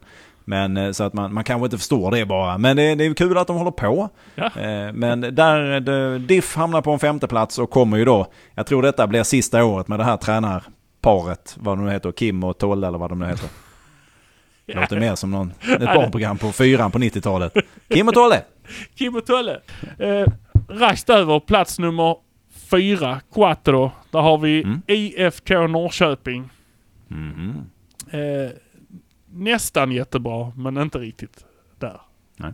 Men 0.49 0.77
eh, 0.77 0.91
så 0.91 1.03
att 1.03 1.13
man, 1.13 1.33
man 1.33 1.43
kanske 1.43 1.65
inte 1.65 1.77
förstår 1.77 2.11
det 2.11 2.25
bara. 2.25 2.57
Men 2.57 2.75
det, 2.77 2.95
det 2.95 3.05
är 3.05 3.13
kul 3.13 3.37
att 3.37 3.47
de 3.47 3.57
håller 3.57 3.71
på. 3.71 4.09
Ja. 4.35 4.45
Eh, 4.45 4.93
Men 4.93 5.21
där 5.21 5.79
det, 5.79 6.19
Diff 6.19 6.55
hamnar 6.55 6.81
på 6.81 6.91
en 6.91 6.99
femte 6.99 7.27
plats 7.27 7.59
och 7.59 7.69
kommer 7.69 7.97
ju 7.97 8.05
då, 8.05 8.27
jag 8.55 8.65
tror 8.65 8.81
detta 8.81 9.07
blir 9.07 9.23
sista 9.23 9.63
året 9.65 9.87
med 9.87 9.99
det 9.99 10.03
här 10.03 10.17
tränarparet, 10.17 11.55
vad 11.59 11.77
de 11.77 11.85
nu 11.85 11.91
heter, 11.91 12.11
Kim 12.11 12.43
och 12.43 12.57
Tolle 12.57 12.87
eller 12.87 12.97
vad 12.97 13.09
de 13.11 13.19
nu 13.19 13.25
heter. 13.25 13.49
Det 14.65 14.73
låter 14.73 14.99
mer 14.99 15.15
som 15.15 15.31
någon, 15.31 15.53
ett 15.79 15.79
barnprogram 15.95 16.37
på 16.37 16.51
fyran 16.51 16.91
på 16.91 16.99
90-talet. 16.99 17.53
Kim 17.93 18.07
och 18.07 18.13
Tolle! 18.13 18.41
Kim 18.95 19.15
och 19.15 19.25
Tolle. 19.25 19.59
Eh, 19.99 20.27
raskt 20.69 21.09
över 21.09 21.39
plats 21.39 21.79
nummer 21.79 22.15
fyra, 22.71 23.19
Quattro. 23.33 23.91
Där 24.11 24.19
har 24.19 24.37
vi 24.37 24.63
Mm. 24.63 24.81
IFK 24.87 25.67
Norrköping. 25.67 26.49
Mhm. 27.07 27.55
Eh, 28.11 28.51
nästan 29.39 29.91
jättebra, 29.91 30.51
men 30.55 30.77
inte 30.77 30.97
riktigt 30.97 31.45
där. 31.77 32.01
Nej. 32.35 32.53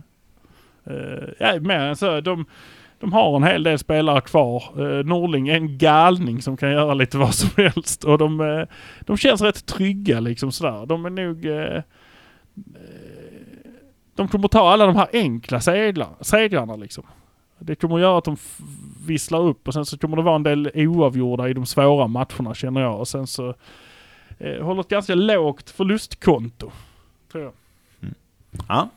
Eh, 0.84 1.28
ja, 1.38 1.60
mer 1.60 1.80
än 1.80 1.96
så. 1.96 2.20
De, 2.20 2.44
de 3.00 3.12
har 3.12 3.36
en 3.36 3.42
hel 3.42 3.62
del 3.62 3.78
spelare 3.78 4.20
kvar. 4.20 4.62
Eh, 4.76 5.04
Norling 5.04 5.48
är 5.48 5.54
en 5.54 5.78
galning 5.78 6.42
som 6.42 6.56
kan 6.56 6.72
göra 6.72 6.94
lite 6.94 7.18
vad 7.18 7.34
som 7.34 7.50
helst. 7.56 8.04
Och 8.04 8.18
de, 8.18 8.40
eh, 8.40 8.66
de 9.00 9.16
känns 9.16 9.40
rätt 9.40 9.66
trygga 9.66 10.20
liksom 10.20 10.52
sådär. 10.52 10.86
De 10.86 11.06
är 11.06 11.10
nog... 11.10 11.46
Eh, 11.46 11.82
de 14.14 14.28
kommer 14.28 14.48
ta 14.48 14.70
alla 14.70 14.86
de 14.86 14.96
här 14.96 15.08
enkla 15.12 15.60
segrarna 16.20 16.76
liksom. 16.76 17.04
Det 17.58 17.74
kommer 17.74 17.98
göra 17.98 18.18
att 18.18 18.24
de 18.24 18.36
visslar 19.06 19.40
upp 19.40 19.68
och 19.68 19.74
sen 19.74 19.84
så 19.84 19.98
kommer 19.98 20.16
det 20.16 20.22
vara 20.22 20.36
en 20.36 20.42
del 20.42 20.70
oavgjorda 20.74 21.48
i 21.48 21.52
de 21.52 21.66
svåra 21.66 22.06
matcherna 22.06 22.54
känner 22.54 22.80
jag. 22.80 23.00
Och 23.00 23.08
sen 23.08 23.26
så 23.26 23.54
eh, 24.38 24.64
håller 24.64 24.80
ett 24.80 24.88
ganska 24.88 25.14
lågt 25.14 25.70
förlustkonto. 25.70 26.70
Tror 27.32 27.44
jag. 27.44 27.52
Ja. 28.68 28.88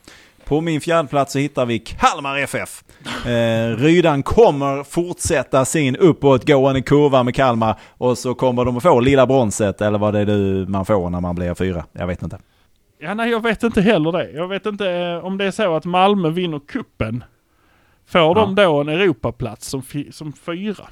På 0.45 0.62
min 0.62 0.82
fjärde 0.82 1.08
plats 1.08 1.34
så 1.34 1.39
hittar 1.39 1.65
vi 1.65 1.80
Kalmar 1.80 2.38
FF. 2.38 2.84
Eh, 3.25 3.78
Rydan 3.78 4.23
kommer 4.23 4.84
fortsätta 4.84 5.65
sin 5.65 5.95
uppåtgående 5.95 6.82
kurva 6.82 7.23
med 7.23 7.36
Kalmar 7.36 7.80
och 7.97 8.17
så 8.17 8.34
kommer 8.36 8.65
de 8.65 8.78
att 8.78 8.84
få 8.84 8.99
lilla 8.99 9.28
bronset 9.28 9.82
eller 9.82 9.99
vad 9.99 10.13
det 10.13 10.19
är 10.19 10.25
du 10.25 10.65
man 10.67 10.86
får 10.86 11.10
när 11.10 11.21
man 11.21 11.36
blir 11.36 11.54
fyra. 11.54 11.86
Jag 11.91 12.08
vet 12.08 12.23
inte. 12.23 12.39
Ja, 12.99 13.13
nej, 13.13 13.30
jag 13.30 13.43
vet 13.43 13.63
inte 13.63 13.82
heller 13.82 14.12
det. 14.12 14.32
Jag 14.32 14.47
vet 14.47 14.65
inte 14.65 14.91
eh, 14.91 15.25
om 15.25 15.38
det 15.38 15.45
är 15.45 15.52
så 15.52 15.75
att 15.75 15.86
Malmö 15.86 16.30
vinner 16.30 16.60
kuppen. 16.67 17.23
Får 18.06 18.36
de 18.36 18.56
då 18.56 18.82
en 18.82 18.89
Europaplats 18.89 19.67
som, 19.67 19.84
som 20.12 20.34
fyra? 20.34 20.88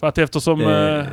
För 0.00 0.06
att 0.06 0.18
eftersom, 0.18 0.60
Eh, 0.60 0.68
eh, 0.98 1.06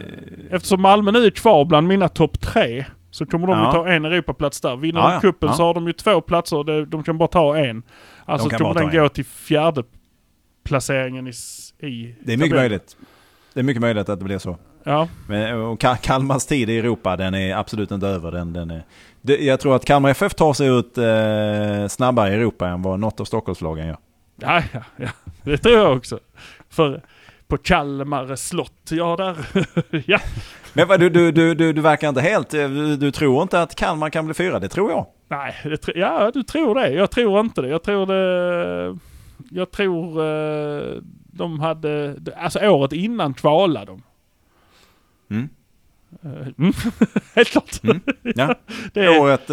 eftersom 0.51 0.81
Malmö 0.81 1.11
nu 1.11 1.25
är 1.25 1.29
kvar 1.29 1.65
bland 1.65 1.87
mina 1.87 2.09
topp 2.09 2.41
tre 2.41 2.85
så 3.11 3.25
kommer 3.25 3.47
de 3.47 3.57
Ja. 3.59 3.65
ju 3.65 3.71
ta 3.71 3.87
en 3.87 4.05
Europaplats 4.05 4.61
där. 4.61 4.75
Vinner 4.75 4.99
Ja, 4.99 5.07
de 5.07 5.13
ja. 5.13 5.19
kuppen 5.21 5.49
Ja. 5.49 5.55
så 5.55 5.63
har 5.63 5.73
de 5.73 5.87
ju 5.87 5.93
två 5.93 6.21
platser. 6.21 6.63
De, 6.63 6.89
de 6.89 7.03
kan 7.03 7.17
bara 7.17 7.27
ta 7.27 7.57
en. 7.57 7.83
Alltså 8.25 8.49
kan 8.49 8.59
kommer 8.59 8.73
den 8.73 8.89
en. 8.89 8.95
gå 8.95 9.09
till 9.09 9.25
fjärde 9.25 9.83
placeringen 10.63 11.27
i, 11.27 11.31
i 11.79 12.15
Det 12.19 12.33
är 12.33 12.37
mycket 12.37 12.39
tabellen. 12.39 12.55
möjligt. 12.61 12.97
Det 13.53 13.59
är 13.59 13.63
mycket 13.63 13.81
möjligt 13.81 14.09
att 14.09 14.19
det 14.19 14.25
blir 14.25 14.37
så. 14.37 14.57
Ja, 14.83 15.07
Men, 15.27 15.59
och 15.61 15.81
Ka- 15.83 15.97
Kalmars 16.01 16.45
tid 16.45 16.69
i 16.69 16.77
Europa, 16.79 17.17
den 17.17 17.33
är 17.35 17.55
absolut 17.55 17.91
inte 17.91 18.07
över. 18.07 18.31
Den, 18.31 18.53
den 18.53 18.71
är, 18.71 18.83
det, 19.21 19.37
jag 19.37 19.59
tror 19.59 19.75
att 19.75 19.85
Kalmar 19.85 20.09
FF 20.09 20.33
tar 20.33 20.53
sig 20.53 20.67
ut 20.67 20.97
eh, 20.97 21.87
snabbare 21.87 22.31
i 22.31 22.35
Europa 22.35 22.67
än 22.67 22.81
vad 22.81 22.99
något 22.99 23.19
av 23.19 23.25
Stockholmslagen 23.25 23.87
gör. 23.87 23.97
ja, 24.41 24.61
ja, 24.73 24.79
ja. 24.97 25.07
det 25.43 25.57
tror 25.57 25.75
jag 25.75 25.97
också. 25.97 26.19
För 26.69 27.01
på 27.47 27.57
Kalmar 27.57 28.35
slott, 28.35 28.89
ja 28.91 29.15
där, 29.15 29.35
ja. 30.07 30.19
Men 30.73 30.87
vad, 30.87 30.99
du, 30.99 31.09
du, 31.09 31.31
du, 31.31 31.53
du, 31.55 31.73
du 31.73 31.81
verkar 31.81 32.09
inte 32.09 32.21
helt... 32.21 32.53
eh, 32.53 32.69
Du, 32.69 32.97
du 32.97 33.11
tror 33.11 33.41
inte 33.41 33.61
att 33.61 33.75
Kalmar 33.75 34.09
kan 34.09 34.25
bli 34.25 34.33
fyra? 34.33 34.59
Det 34.59 34.69
tror 34.69 34.91
jag. 34.91 35.05
Nej, 35.27 35.55
det, 35.63 35.87
ja 35.95 36.31
du 36.33 36.43
tror 36.43 36.75
det. 36.75 36.89
Jag 36.89 37.11
tror 37.11 37.39
inte 37.39 37.61
det. 37.61 37.67
Jag 37.67 37.83
tror 37.83 38.05
det... 38.05 38.97
Jag 39.51 39.71
tror 39.71 40.25
eh, 40.25 40.97
de 41.31 41.59
hade... 41.59 42.15
Alltså 42.37 42.59
året 42.59 42.93
innan 42.93 43.33
kvalade 43.33 43.85
de. 43.85 44.01
Mm. 45.29 45.49
Eh, 46.23 46.47
Mm. 46.57 46.73
Helt 47.35 47.49
klart. 47.49 47.83
Mm. 47.83 48.01
Ja. 48.35 48.55
Det 48.93 49.19
Året, 49.19 49.47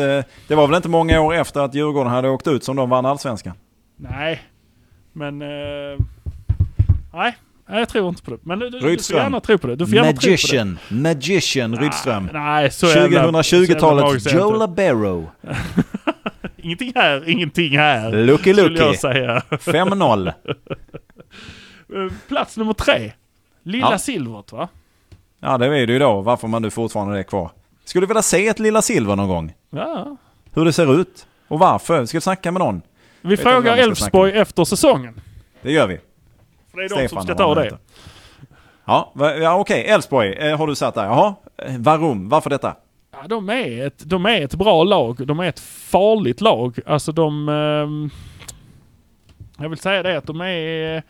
det 0.48 0.54
var 0.54 0.66
väl 0.66 0.76
inte 0.76 0.88
många 0.88 1.20
år 1.20 1.34
efter 1.34 1.60
att 1.60 1.74
Djurgården 1.74 2.12
hade 2.12 2.28
åkt 2.28 2.46
ut 2.46 2.64
som 2.64 2.76
de 2.76 2.90
vann 2.90 3.06
allsvenskan? 3.06 3.54
nej, 3.96 4.40
men... 5.12 5.38
Nej, 7.12 7.36
nej, 7.70 7.78
jag 7.78 7.88
tror 7.88 8.08
inte 8.08 8.22
på 8.22 8.30
det. 8.30 8.38
Men 8.42 8.58
du, 8.58 8.70
du, 8.70 8.78
du 8.96 9.02
får 9.02 9.16
gärna 9.16 9.40
tro 9.40 9.58
på 9.58 9.66
det. 9.66 9.76
Du 9.76 9.86
får 9.86 9.94
gärna 9.94 10.12
tro 10.12 10.30
Magician, 10.30 10.78
Magician 10.88 11.72
på 11.72 11.78
det. 11.78 11.84
Rydström. 11.86 12.28
Nej, 12.32 12.70
så 12.70 12.86
jävla- 12.86 13.06
så 13.08 13.12
jävla 13.14 13.42
2020-talets 13.42 14.02
magiskt 14.04 14.26
är 14.26 14.30
det 14.30 14.38
Joe. 14.38 14.56
Labero. 14.56 15.30
Ingenting 16.56 16.92
här, 16.94 17.28
ingenting 17.28 17.78
här. 17.78 18.12
Lucky 18.12 18.52
Lucky. 18.52 18.74
jag 18.74 18.98
säga. 18.98 19.42
5-0. 19.50 20.32
Eh, 21.96 22.12
Plats 22.28 22.56
nummer 22.56 22.72
tre. 22.72 23.12
Lilla 23.62 23.88
Ja. 23.90 23.98
silvret 23.98 24.52
va? 24.52 24.68
Ja, 25.40 25.58
det 25.58 25.66
är 25.66 25.86
det 25.86 25.92
ju 25.92 25.98
då. 25.98 26.20
Varför 26.20 26.48
man 26.48 26.62
nu 26.62 26.70
fortfarande 26.70 27.18
är 27.18 27.22
kvar. 27.22 27.50
Skulle 27.84 28.06
vilja 28.06 28.22
se 28.22 28.46
ett 28.48 28.58
lilla 28.58 28.82
silver 28.82 29.16
någon 29.16 29.28
gång. 29.28 29.52
Ja. 29.70 30.16
Hur 30.54 30.64
det 30.64 30.72
ser 30.72 31.00
ut. 31.00 31.26
Och 31.48 31.58
varför. 31.58 32.06
Ska 32.06 32.16
vi 32.16 32.20
snacka 32.20 32.52
med 32.52 32.60
någon? 32.60 32.82
Vi 33.20 33.36
frågar 33.36 33.76
Elfsborg 33.76 34.32
efter 34.32 34.64
säsongen. 34.64 35.20
Det 35.62 35.72
gör 35.72 35.86
vi. 35.86 35.98
För 36.70 36.78
det 36.78 36.84
är 36.84 36.88
de 36.88 36.94
Stefan 36.94 37.08
som 37.08 37.22
ska 37.22 37.34
ta 37.34 37.54
det. 37.54 37.78
Ja, 38.84 39.12
ja 39.16 39.58
okej. 39.58 39.84
Elfsborg 39.84 40.32
eh, 40.32 40.58
har 40.58 40.66
du 40.66 40.74
satt 40.74 40.94
där. 40.94 41.04
Jaha. 41.04 41.34
Eh, 41.56 41.78
Varum. 41.78 42.28
Varför 42.28 42.50
detta? 42.50 42.76
Ja, 43.12 43.28
de, 43.28 43.48
är 43.48 43.86
ett, 43.86 44.02
de 44.08 44.26
är 44.26 44.40
ett 44.40 44.54
bra 44.54 44.84
lag. 44.84 45.26
De 45.26 45.40
är 45.40 45.48
ett 45.48 45.60
farligt 45.60 46.40
lag. 46.40 46.78
Alltså 46.86 47.12
de... 47.12 47.48
ehm, 47.48 48.10
jag 49.58 49.68
vill 49.68 49.78
säga 49.78 50.02
det 50.02 50.18
att 50.18 50.26
de 50.26 50.40
är 50.40 50.96
eh, 50.96 51.02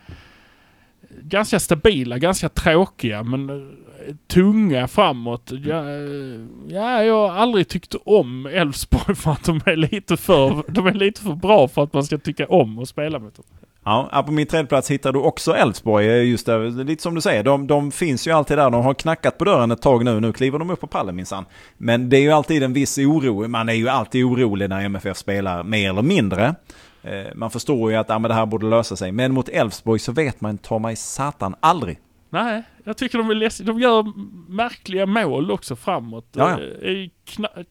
ganska 1.22 1.60
stabila, 1.60 2.18
ganska 2.18 2.48
tråkiga 2.48 3.22
men 3.22 3.50
eh, 3.50 4.14
tunga 4.26 4.88
framåt. 4.88 5.52
Ja, 5.64 5.90
eh, 5.90 6.40
ja, 6.68 7.04
jag 7.04 7.28
har 7.28 7.36
aldrig 7.36 7.68
tyckt 7.68 7.94
om 8.04 8.46
Elfsborg 8.46 9.14
för 9.16 9.30
att 9.30 9.44
de 9.44 9.60
är 9.64 9.76
lite 9.76 10.16
för, 10.16 10.64
de 10.68 10.86
är 10.86 10.94
lite 10.94 11.20
för 11.20 11.34
bra 11.34 11.68
för 11.68 11.82
att 11.82 11.92
man 11.92 12.04
ska 12.04 12.18
tycka 12.18 12.46
om 12.46 12.78
att 12.78 12.88
spela 12.88 13.18
mot 13.18 13.36
dem. 13.36 13.44
Ja, 14.12 14.22
på 14.26 14.32
min 14.32 14.46
tredje 14.46 14.66
plats 14.66 14.90
hittar 14.90 15.12
du 15.12 15.18
också 15.18 15.56
Elfsborg. 15.56 16.06
eh, 16.08 16.24
Just 16.24 16.46
där, 16.46 16.84
lite 16.84 17.02
som 17.02 17.14
du 17.14 17.20
säger, 17.20 17.42
de, 17.42 17.66
de 17.66 17.90
finns 17.92 18.26
ju 18.26 18.30
alltid 18.30 18.58
där. 18.58 18.70
De 18.70 18.84
har 18.84 18.94
knackat 18.94 19.38
på 19.38 19.44
dörren 19.44 19.70
ett 19.70 19.82
tag 19.82 20.04
nu. 20.04 20.20
Nu 20.20 20.32
kliver 20.32 20.58
de 20.58 20.70
upp 20.70 20.80
på 20.80 20.86
pallen 20.86 21.16
minsann. 21.16 21.44
Men 21.76 22.08
det 22.08 22.16
är 22.16 22.20
ju 22.20 22.30
alltid 22.32 22.62
en 22.62 22.72
viss 22.72 22.98
oro. 22.98 23.48
Man 23.48 23.68
är 23.68 23.72
ju 23.72 23.88
alltid 23.88 24.24
orolig 24.24 24.68
när 24.68 24.84
MFF 24.84 25.16
spelar 25.16 25.62
mer 25.62 25.90
eller 25.90 26.02
mindre. 26.02 26.54
Eh, 27.02 27.10
Man 27.34 27.50
förstår 27.50 27.90
ju 27.90 27.96
att 27.96 28.08
ja, 28.08 28.18
det 28.18 28.34
här 28.34 28.46
borde 28.46 28.66
lösa 28.66 28.96
sig. 28.96 29.12
Men 29.12 29.32
mot 29.32 29.48
Elfsborg 29.48 29.98
så 29.98 30.12
vet 30.12 30.40
man 30.40 30.58
ta 30.58 30.78
mig 30.78 30.96
satan 30.96 31.54
aldrig 31.60 31.98
Nej, 32.32 32.62
jag 32.84 32.96
tycker 32.96 33.18
de 33.18 33.30
är 33.30 33.34
ledsna. 33.34 33.66
De 33.66 33.80
gör 33.80 34.12
märkliga 34.52 35.06
mål 35.06 35.50
också 35.50 35.76
framåt. 35.76 36.26
Ja. 36.32 36.50
Eh, 36.50 36.56
Är 36.90 37.10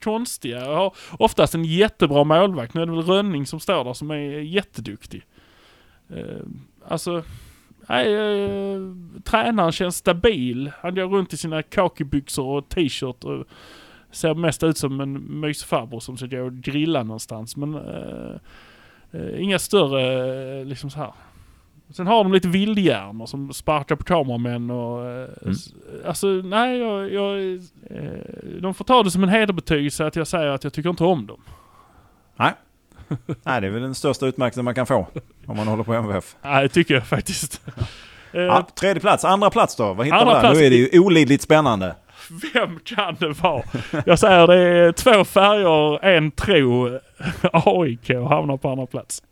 konstiga. 0.03 0.65
Har 0.65 0.93
oftast 1.19 1.55
en 1.55 1.65
jättebra 1.65 2.23
målvakt. 2.23 2.73
Nu 2.73 2.81
är 2.81 2.85
det 2.85 2.91
väl 2.91 3.01
Rönning 3.05 3.45
som 3.45 3.59
står 3.59 3.83
där 3.83 3.93
som 3.93 4.11
är 4.11 4.15
jätteduktig. 4.39 5.23
Eh, 6.09 6.41
Alltså, 6.89 7.23
nej, 7.89 8.13
eh, 8.13 8.81
tränaren 9.23 9.71
känns 9.71 9.95
stabil. 9.95 10.71
Han 10.81 10.95
går 10.95 11.07
runt 11.07 11.33
i 11.33 11.37
sina 11.37 11.63
kakibyxor 11.63 12.57
och 12.57 12.69
t-shirt 12.69 13.23
och 13.23 13.45
ser 14.11 14.33
mest 14.33 14.63
ut 14.63 14.77
som 14.77 14.99
en 14.99 15.39
mysfarbror 15.39 15.99
som 15.99 16.17
ska 16.17 16.25
gå 16.25 16.41
och 16.41 16.53
grilla 16.53 17.03
någonstans. 17.03 17.57
Men 17.57 17.75
eh, 17.75 18.35
eh, 19.11 19.41
inga 19.41 19.59
större, 19.59 20.59
eh, 20.59 20.65
liksom 20.65 20.89
så 20.89 20.99
här. 20.99 21.13
Sen 21.89 22.07
har 22.07 22.23
de 22.23 22.33
lite 22.33 22.47
vildhjärnor 22.47 23.25
som 23.25 23.53
sparkar 23.53 23.95
på 23.95 24.03
kameramän 24.03 24.71
och... 24.71 25.05
Mm. 25.05 25.55
Alltså 26.05 26.27
nej, 26.27 26.77
jag... 26.77 27.13
jag 27.13 27.61
de 28.61 28.73
får 28.73 28.85
ta 28.85 29.03
det 29.03 29.11
som 29.11 29.23
en 29.23 29.29
hederbetygelse 29.29 30.05
att 30.05 30.15
jag 30.15 30.27
säger 30.27 30.47
att 30.47 30.63
jag 30.63 30.73
tycker 30.73 30.89
inte 30.89 31.03
om 31.03 31.27
dem. 31.27 31.41
Nej. 32.35 32.53
Nej, 33.43 33.61
det 33.61 33.67
är 33.67 33.71
väl 33.71 33.81
den 33.81 33.95
största 33.95 34.25
utmärkelsen 34.25 34.65
man 34.65 34.75
kan 34.75 34.85
få 34.85 35.07
om 35.45 35.57
man 35.57 35.67
håller 35.67 35.83
på 35.83 35.93
MFF. 35.93 36.35
Nej, 36.41 36.63
det 36.63 36.69
tycker 36.69 36.93
jag 36.93 37.07
faktiskt. 37.07 37.61
Eh, 37.67 37.73
Ja, 38.41 38.67
tredje 38.75 39.01
plats, 39.01 39.25
andra 39.25 39.49
plats 39.49 39.75
då? 39.75 39.93
Vad 39.93 40.05
hittar 40.05 40.17
Andra 40.17 40.41
vi 40.41 40.47
där? 40.47 40.53
Nu 40.53 40.65
är 40.65 40.69
det 40.69 40.75
ju 40.75 40.99
olidligt 40.99 41.41
spännande. 41.41 41.95
Vem 42.53 42.79
kan 42.79 43.15
det 43.19 43.29
vara? 43.29 43.63
Jag 44.05 44.19
säger 44.19 44.47
det 44.47 44.55
är 44.57 44.91
två 44.91 45.25
färger, 45.25 46.05
en 46.05 46.31
tro. 46.31 46.87
AIK 47.53 48.09
hamnar 48.09 48.57
på 48.57 48.69
andra 48.69 48.85
plats. 48.85 49.23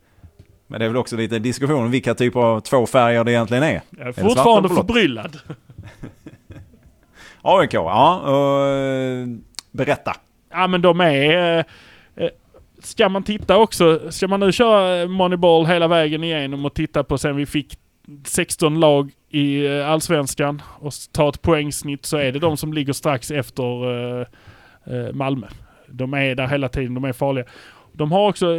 Men 0.68 0.80
det 0.80 0.86
är 0.86 0.90
väl 0.90 0.98
också 0.98 1.16
lite 1.16 1.40
diskussion 1.40 1.84
om 1.84 1.92
vilka 1.92 2.16
typer 2.16 2.40
av 2.40 2.60
två 2.60 2.86
färger 2.86 3.24
det 3.24 3.32
egentligen 3.32 3.64
är. 3.64 3.82
Jag 3.98 4.08
är 4.08 4.12
svart 4.12 4.26
fortfarande 4.26 4.70
förbryllad. 4.70 5.38
AIK, 7.42 7.74
ja. 7.74 8.20
Och, 8.20 8.68
eh, 8.68 9.28
berätta. 9.72 10.16
Ja 10.52 10.68
men 10.68 10.82
de 10.82 11.02
är... 11.02 11.66
Ska 12.88 13.10
man 13.10 13.24
titta 13.24 13.58
också, 13.58 14.12
ska 14.12 14.28
man 14.28 14.40
nu 14.40 14.52
köra 14.52 15.08
Moneyball 15.08 15.66
hela 15.66 15.88
vägen 15.88 16.24
igenom 16.24 16.66
och 16.66 16.74
titta 16.74 17.04
på 17.04 17.18
sen 17.18 17.36
vi 17.36 17.46
fick 17.46 17.78
16 18.26 18.80
lag 18.80 19.12
i 19.30 19.66
eh, 19.66 19.90
Allsvenskan 19.90 20.62
och 20.80 20.94
ta 21.12 21.30
ett 21.30 21.42
poängsnitt 21.42 22.06
så 22.06 22.18
är 22.18 22.32
det 22.32 22.40
de 22.40 22.58
som 22.58 22.74
ligger 22.74 22.94
strax 22.94 23.32
efter 23.32 23.92
eh, 23.92 24.28
eh, 24.86 25.14
Malmö. 25.14 25.48
De 25.88 26.14
är 26.14 26.36
där 26.36 26.48
hela 26.48 26.70
tiden, 26.70 26.94
de 26.94 27.04
är 27.04 27.14
farliga. 27.14 27.46
De 27.92 28.12
har 28.12 28.30
också, 28.30 28.56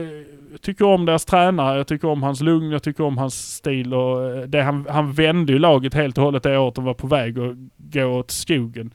jag 0.53 0.61
tycker 0.61 0.85
om 0.85 1.07
deras 1.07 1.25
tränare, 1.25 1.77
jag 1.77 1.87
tycker 1.87 2.09
om 2.09 2.23
hans 2.23 2.41
lugn, 2.41 2.71
jag 2.71 2.83
tycker 2.83 3.05
om 3.05 3.19
hans 3.19 3.55
stil 3.57 3.95
och 3.95 4.49
det, 4.49 4.63
han, 4.63 4.87
han 4.91 5.13
vände 5.13 5.53
ju 5.53 5.59
laget 5.59 5.95
helt 5.95 6.19
och 6.19 6.25
hållet 6.25 6.43
det 6.43 6.59
året 6.59 6.75
de 6.75 6.85
var 6.85 6.95
på 6.95 7.07
väg 7.07 7.39
att 7.39 7.57
gå 7.77 8.05
åt 8.05 8.31
skogen. 8.31 8.95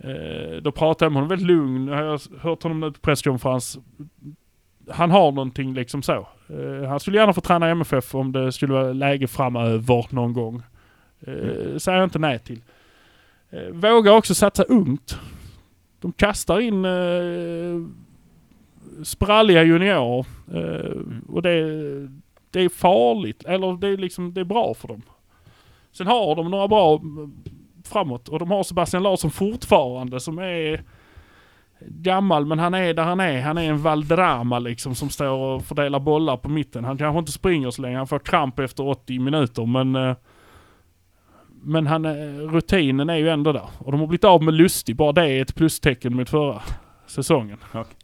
Eh, 0.00 0.56
då 0.62 0.72
pratade 0.72 1.04
jag 1.04 1.12
med 1.12 1.22
honom 1.22 1.28
väldigt 1.28 1.46
lugn. 1.46 1.88
Jag 1.88 1.96
har 1.96 2.40
hört 2.40 2.62
honom 2.62 2.80
nu 2.80 2.92
på 2.92 3.00
presskonferens. 3.00 3.78
Han 4.90 5.10
har 5.10 5.32
någonting 5.32 5.74
liksom 5.74 6.02
så. 6.02 6.28
Eh, 6.48 6.88
han 6.88 7.00
skulle 7.00 7.18
gärna 7.18 7.32
få 7.32 7.40
träna 7.40 7.68
MFF 7.68 8.14
om 8.14 8.32
det 8.32 8.52
skulle 8.52 8.72
vara 8.72 8.92
läge 8.92 9.26
framöver 9.26 10.06
någon 10.10 10.32
gång. 10.32 10.62
Eh, 11.20 11.76
säger 11.76 11.98
jag 11.98 12.04
inte 12.06 12.18
nej 12.18 12.38
till. 12.38 12.60
Eh, 13.50 13.68
vågar 13.72 14.12
också 14.12 14.34
satsa 14.34 14.62
ungt. 14.62 15.18
De 16.00 16.12
kastar 16.12 16.60
in 16.60 16.84
eh, 16.84 17.86
spralliga 19.04 19.62
juniorer. 19.64 20.26
Eh, 20.54 20.96
och 21.28 21.42
det, 21.42 21.62
det 22.50 22.60
är 22.60 22.68
farligt. 22.68 23.44
Eller 23.44 23.76
det 23.76 23.88
är 23.88 23.96
liksom, 23.96 24.34
det 24.34 24.40
är 24.40 24.44
bra 24.44 24.74
för 24.74 24.88
dem. 24.88 25.02
Sen 25.92 26.06
har 26.06 26.36
de 26.36 26.50
några 26.50 26.68
bra 26.68 26.96
mm, 26.96 27.32
framåt. 27.84 28.28
Och 28.28 28.38
de 28.38 28.50
har 28.50 28.62
Sebastian 28.62 29.02
Larsson 29.02 29.30
fortfarande 29.30 30.20
som 30.20 30.38
är 30.38 30.82
gammal 31.80 32.46
men 32.46 32.58
han 32.58 32.74
är 32.74 32.94
där 32.94 33.02
han 33.02 33.20
är. 33.20 33.40
Han 33.40 33.58
är 33.58 33.70
en 33.70 33.82
Valderrama 33.82 34.58
liksom 34.58 34.94
som 34.94 35.10
står 35.10 35.30
och 35.30 35.64
fördelar 35.64 36.00
bollar 36.00 36.36
på 36.36 36.48
mitten. 36.48 36.84
Han 36.84 36.98
kanske 36.98 37.18
inte 37.18 37.32
springer 37.32 37.70
så 37.70 37.82
länge. 37.82 37.96
Han 37.96 38.06
får 38.06 38.18
kramp 38.18 38.58
efter 38.58 38.86
80 38.86 39.18
minuter 39.18 39.66
men 39.66 39.96
eh, 39.96 40.16
men 41.62 41.86
han, 41.86 42.04
eh, 42.04 42.12
rutinen 42.52 43.10
är 43.10 43.16
ju 43.16 43.28
ändå 43.28 43.52
där. 43.52 43.68
Och 43.78 43.92
de 43.92 44.00
har 44.00 44.06
blivit 44.06 44.24
av 44.24 44.42
med 44.42 44.54
Lustig. 44.54 44.96
Bara 44.96 45.12
det 45.12 45.30
är 45.30 45.42
ett 45.42 45.54
plustecken 45.54 46.16
mot 46.16 46.30
förra 46.30 46.62
säsongen. 47.06 47.58
Okej. 47.72 47.94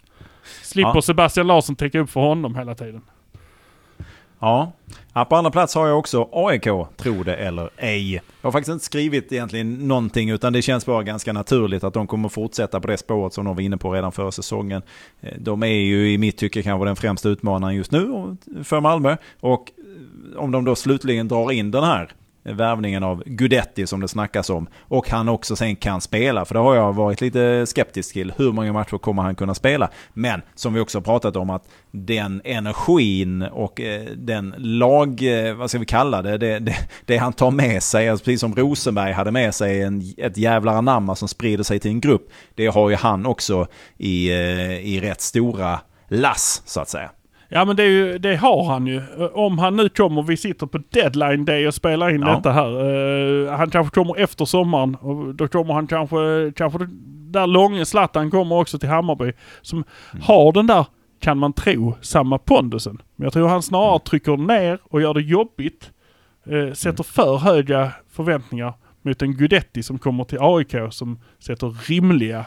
Slipper 0.62 0.92
Ja. 0.94 1.02
Sebastian 1.02 1.46
Larsson 1.46 1.76
täcka 1.76 2.00
upp 2.00 2.10
för 2.10 2.20
honom 2.20 2.56
hela 2.56 2.74
tiden. 2.74 3.02
Ja. 4.44 4.72
ja, 5.12 5.24
på 5.24 5.36
andra 5.36 5.50
plats 5.50 5.74
har 5.74 5.88
jag 5.88 5.98
också 5.98 6.28
AIK, 6.32 6.68
tro 6.96 7.22
det 7.22 7.36
eller 7.36 7.70
ej. 7.76 8.12
Jag 8.14 8.22
har 8.42 8.52
faktiskt 8.52 8.72
inte 8.72 8.84
skrivit 8.84 9.32
egentligen 9.32 9.88
någonting 9.88 10.30
utan 10.30 10.52
det 10.52 10.62
känns 10.62 10.86
bara 10.86 11.02
ganska 11.02 11.32
naturligt 11.32 11.84
att 11.84 11.94
de 11.94 12.06
kommer 12.06 12.28
fortsätta 12.28 12.80
på 12.80 12.86
det 12.86 12.96
spåret 12.96 13.32
som 13.32 13.44
de 13.44 13.56
var 13.56 13.62
inne 13.62 13.76
på 13.76 13.92
redan 13.92 14.12
förra 14.12 14.32
säsongen. 14.32 14.82
Eh, 15.20 15.32
de 15.38 15.62
är 15.62 15.66
ju 15.66 16.12
i 16.12 16.18
mitt 16.18 16.36
tycke 16.36 16.62
kanske 16.62 16.86
den 16.86 16.96
främsta 16.96 17.28
utmanaren 17.28 17.74
just 17.74 17.92
nu 17.92 18.36
för 18.64 18.80
Malmö. 18.80 19.16
Och 19.40 19.72
eh, 20.32 20.38
om 20.38 20.50
de 20.50 20.64
då 20.64 20.74
slutligen 20.74 21.28
drar 21.28 21.52
in 21.52 21.70
den 21.70 21.84
här 21.84 22.12
värvningen 22.44 23.02
av 23.02 23.22
Gudetti 23.26 23.86
som 23.86 24.00
det 24.00 24.08
snackas 24.08 24.50
om. 24.50 24.66
Och 24.80 25.10
han 25.10 25.28
också 25.28 25.56
sen 25.56 25.76
kan 25.76 26.00
spela, 26.00 26.44
för 26.44 26.54
det 26.54 26.60
har 26.60 26.74
jag 26.74 26.92
varit 26.92 27.20
lite 27.20 27.66
skeptisk 27.66 28.12
till. 28.12 28.32
Hur 28.36 28.52
många 28.52 28.72
matcher 28.72 28.98
kommer 28.98 29.22
han 29.22 29.34
kunna 29.34 29.54
spela? 29.54 29.90
Men 30.12 30.42
som 30.54 30.74
vi 30.74 30.80
också 30.80 30.98
har 30.98 31.02
pratat 31.02 31.36
om 31.36 31.50
att 31.50 31.68
den 31.90 32.40
energin 32.44 33.42
och 33.42 33.80
eh, 33.80 34.04
den 34.16 34.54
lag, 34.58 35.22
eh, 35.22 35.54
vad 35.54 35.70
ska 35.70 35.78
vi 35.78 35.86
kalla 35.86 36.22
det, 36.22 36.38
det, 36.38 36.58
det, 36.58 36.76
det 37.04 37.16
han 37.16 37.32
tar 37.32 37.50
med 37.50 37.82
sig, 37.82 38.08
alltså 38.08 38.24
precis 38.24 38.40
som 38.40 38.54
Rosenberg 38.54 39.12
hade 39.12 39.30
med 39.30 39.54
sig 39.54 39.82
en, 39.82 40.02
ett 40.16 40.36
jävla 40.36 40.72
anamma 40.72 41.16
som 41.16 41.28
sprider 41.28 41.64
sig 41.64 41.78
till 41.78 41.90
en 41.90 42.00
grupp. 42.00 42.30
Det 42.54 42.66
har 42.66 42.90
ju 42.90 42.96
han 42.96 43.26
också 43.26 43.66
i, 43.98 44.30
eh, 44.30 44.86
i 44.86 45.00
rätt 45.00 45.20
stora 45.20 45.80
lass 46.08 46.62
så 46.66 46.80
att 46.80 46.88
säga. 46.88 47.10
Ja 47.56 47.64
men 47.64 47.76
det, 47.76 47.84
ju, 47.84 48.18
det 48.18 48.36
har 48.36 48.64
han 48.64 48.86
ju. 48.86 49.02
Om 49.34 49.58
han 49.58 49.76
nu 49.76 49.88
kommer, 49.88 50.22
vi 50.22 50.36
sitter 50.36 50.66
på 50.66 50.78
deadline 50.90 51.44
day 51.44 51.68
och 51.68 51.74
spelar 51.74 52.14
in 52.14 52.20
Ja. 52.22 52.34
detta 52.36 52.52
här. 52.52 52.70
Eh, 53.46 53.52
han 53.56 53.70
kanske 53.70 53.94
kommer 53.94 54.18
efter 54.20 54.44
sommaren 54.44 54.94
och 54.94 55.34
då 55.34 55.48
kommer 55.48 55.74
han 55.74 55.86
kanske, 55.86 56.16
kanske 56.56 56.78
där 57.30 57.46
långe 57.46 57.84
Zlatan 57.84 58.30
kommer 58.30 58.56
också 58.58 58.78
till 58.78 58.88
Hammarby. 58.88 59.32
Som 59.62 59.84
har 60.22 60.52
den 60.52 60.66
där, 60.66 60.86
kan 61.20 61.38
man 61.38 61.52
tro, 61.52 61.94
samma 62.00 62.38
pondusen. 62.38 63.02
Men 63.16 63.24
jag 63.24 63.32
tror 63.32 63.48
han 63.48 63.62
snarare 63.62 63.98
trycker 63.98 64.36
ner 64.36 64.78
och 64.84 65.00
gör 65.02 65.14
det 65.14 65.22
jobbigt. 65.22 65.90
Eh, 66.46 66.72
sätter 66.72 67.04
för 67.04 67.36
höga 67.36 67.92
förväntningar 68.10 68.74
mot 69.02 69.22
en 69.22 69.32
Gudetti 69.36 69.82
som 69.82 69.98
kommer 69.98 70.24
till 70.24 70.38
AIK 70.40 70.74
som 70.90 71.18
sätter 71.38 71.88
rimliga 71.88 72.44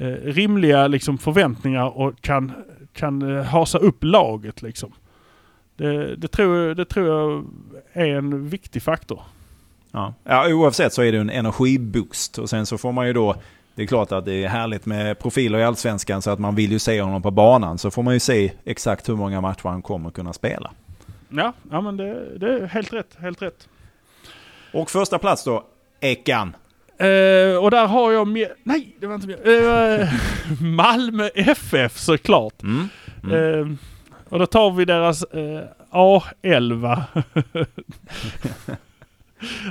eh, 0.00 0.06
rimliga 0.24 0.86
liksom 0.88 1.18
förväntningar 1.18 1.98
och 1.98 2.20
kan, 2.20 2.52
kan 2.96 3.36
eh, 3.36 3.44
hasa 3.44 3.78
upp 3.78 4.04
laget 4.04 4.62
liksom. 4.62 4.92
Det, 5.76 6.16
det, 6.16 6.28
tror, 6.28 6.74
det 6.74 6.84
tror 6.84 7.06
jag 7.06 7.44
är 7.92 8.16
en 8.16 8.48
viktig 8.48 8.82
faktor. 8.82 9.22
Ja. 9.92 10.14
ja, 10.24 10.54
oavsett 10.54 10.92
så 10.92 11.02
är 11.02 11.12
det 11.12 11.18
en 11.18 11.30
energiboost. 11.30 12.38
Och 12.38 12.50
sen 12.50 12.66
så 12.66 12.78
får 12.78 12.92
man 12.92 13.06
ju 13.06 13.12
då, 13.12 13.34
det 13.74 13.82
är 13.82 13.86
klart 13.86 14.12
att 14.12 14.24
det 14.24 14.44
är 14.44 14.48
härligt 14.48 14.86
med 14.86 15.18
profiler 15.18 15.58
i 15.58 15.64
Allsvenskan 15.64 16.22
så 16.22 16.30
att 16.30 16.38
man 16.38 16.54
vill 16.54 16.72
ju 16.72 16.78
se 16.78 17.02
honom 17.02 17.22
på 17.22 17.30
banan. 17.30 17.78
Så 17.78 17.90
får 17.90 18.02
man 18.02 18.14
ju 18.14 18.20
se 18.20 18.52
exakt 18.64 19.08
hur 19.08 19.16
många 19.16 19.40
matcher 19.40 19.68
han 19.68 19.82
kommer 19.82 20.10
kunna 20.10 20.32
spela. 20.32 20.70
Ja, 21.28 21.52
ja 21.70 21.80
men 21.80 21.96
det, 21.96 22.38
det 22.38 22.52
är 22.52 22.66
helt 22.66 22.92
rätt. 22.92 23.16
Helt 23.18 23.42
rätt. 23.42 23.68
Och 24.72 24.90
första 24.90 25.18
plats 25.18 25.44
då, 25.44 25.64
Ekan. 26.00 26.56
Eh, 26.98 27.56
och 27.56 27.70
där 27.70 27.86
har 27.86 28.12
jag 28.12 28.28
med, 28.28 28.48
nej 28.62 28.96
det 29.00 29.06
var 29.06 29.14
inte 29.14 29.26
med, 29.26 30.00
eh, 30.02 30.08
Malmö 30.62 31.28
FF 31.34 31.98
såklart. 31.98 32.62
Mm. 32.62 32.88
Eh, 33.32 33.66
och 34.28 34.38
då 34.38 34.46
tar 34.46 34.70
vi 34.70 34.84
deras 34.84 35.22
eh, 35.22 35.62
A11. 35.90 37.02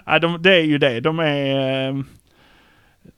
Nej, 0.06 0.20
de, 0.20 0.42
det 0.42 0.56
är 0.56 0.64
ju 0.64 0.78
det. 0.78 1.00
De 1.00 1.20
är, 1.20 2.04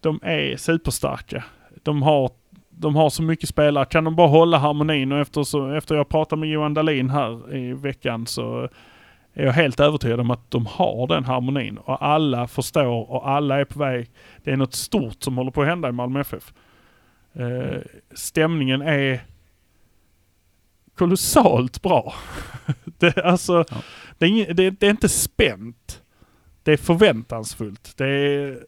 de 0.01 0.19
är 0.23 0.57
superstarka. 0.57 1.43
De 1.83 2.01
har, 2.01 2.31
de 2.69 2.95
har 2.95 3.09
så 3.09 3.23
mycket 3.23 3.49
spelare. 3.49 3.85
Kan 3.85 4.03
de 4.03 4.15
bara 4.15 4.27
hålla 4.27 4.57
harmonin 4.57 5.11
och 5.11 5.19
efter, 5.19 5.43
så, 5.43 5.71
efter 5.71 5.95
jag 5.95 6.09
pratade 6.09 6.39
med 6.39 6.49
Johan 6.49 6.73
Dahlin 6.73 7.09
här 7.09 7.55
i 7.55 7.73
veckan 7.73 8.27
så 8.27 8.69
är 9.37 9.45
jag 9.45 9.53
helt 9.53 9.79
övertygad 9.79 10.19
om 10.19 10.31
att 10.31 10.51
de 10.51 10.65
har 10.65 11.07
den 11.07 11.25
harmonin. 11.25 11.77
Och 11.77 12.05
alla 12.05 12.47
förstår 12.47 13.11
och 13.11 13.29
alla 13.29 13.59
är 13.59 13.65
på 13.65 13.79
väg. 13.79 14.11
Det 14.43 14.51
är 14.51 14.57
något 14.57 14.73
stort 14.73 15.23
som 15.23 15.37
håller 15.37 15.51
på 15.51 15.61
att 15.61 15.67
hända 15.67 15.89
i 15.89 15.91
Malmö 15.91 16.19
FF. 16.19 16.53
Eh, 17.33 17.81
stämningen 18.15 18.81
är 18.81 19.19
kolossalt 20.95 21.81
bra. 21.81 22.13
det, 22.85 23.17
alltså, 23.17 23.65
Ja. 23.69 23.77
det, 24.17 24.25
är 24.25 24.53
det, 24.53 24.69
det 24.69 24.85
är 24.85 24.91
inte 24.91 25.09
spänt. 25.09 26.01
Det 26.63 26.73
är 26.73 26.77
förväntansfullt. 26.77 27.97
Det 27.97 28.07
är, 28.07 28.65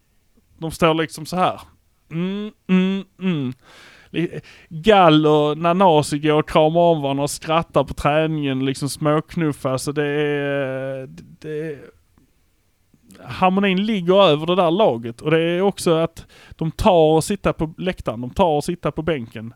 de 0.57 0.71
står 0.71 0.93
liksom 0.93 1.25
så 1.25 1.35
här. 1.35 1.61
Mm, 2.11 2.51
mm, 2.67 3.03
mm. 3.19 3.53
Gall 4.69 5.25
och 5.25 5.57
Nanasi 5.57 6.19
går 6.19 6.39
och 6.39 6.49
kramar 6.49 6.81
om 6.81 7.01
varandra 7.01 7.23
och 7.23 7.29
skrattar 7.29 7.83
på 7.83 7.93
träningen, 7.93 8.65
liksom 8.65 8.89
småknuffar. 8.89 9.77
Så 9.77 9.91
det 9.91 10.05
är... 10.05 11.07
Det, 11.39 11.79
harmonin 13.23 13.85
ligger 13.85 14.23
över 14.23 14.45
det 14.45 14.55
där 14.55 14.71
laget. 14.71 15.21
Och 15.21 15.31
det 15.31 15.39
är 15.39 15.61
också 15.61 15.95
att 15.95 16.25
de 16.51 16.71
tar 16.71 17.15
och 17.15 17.23
sitta 17.23 17.53
på 17.53 17.73
läktaren, 17.77 18.21
de 18.21 18.29
tar 18.29 18.55
och 18.55 18.63
sitta 18.63 18.91
på 18.91 19.01
bänken. 19.01 19.53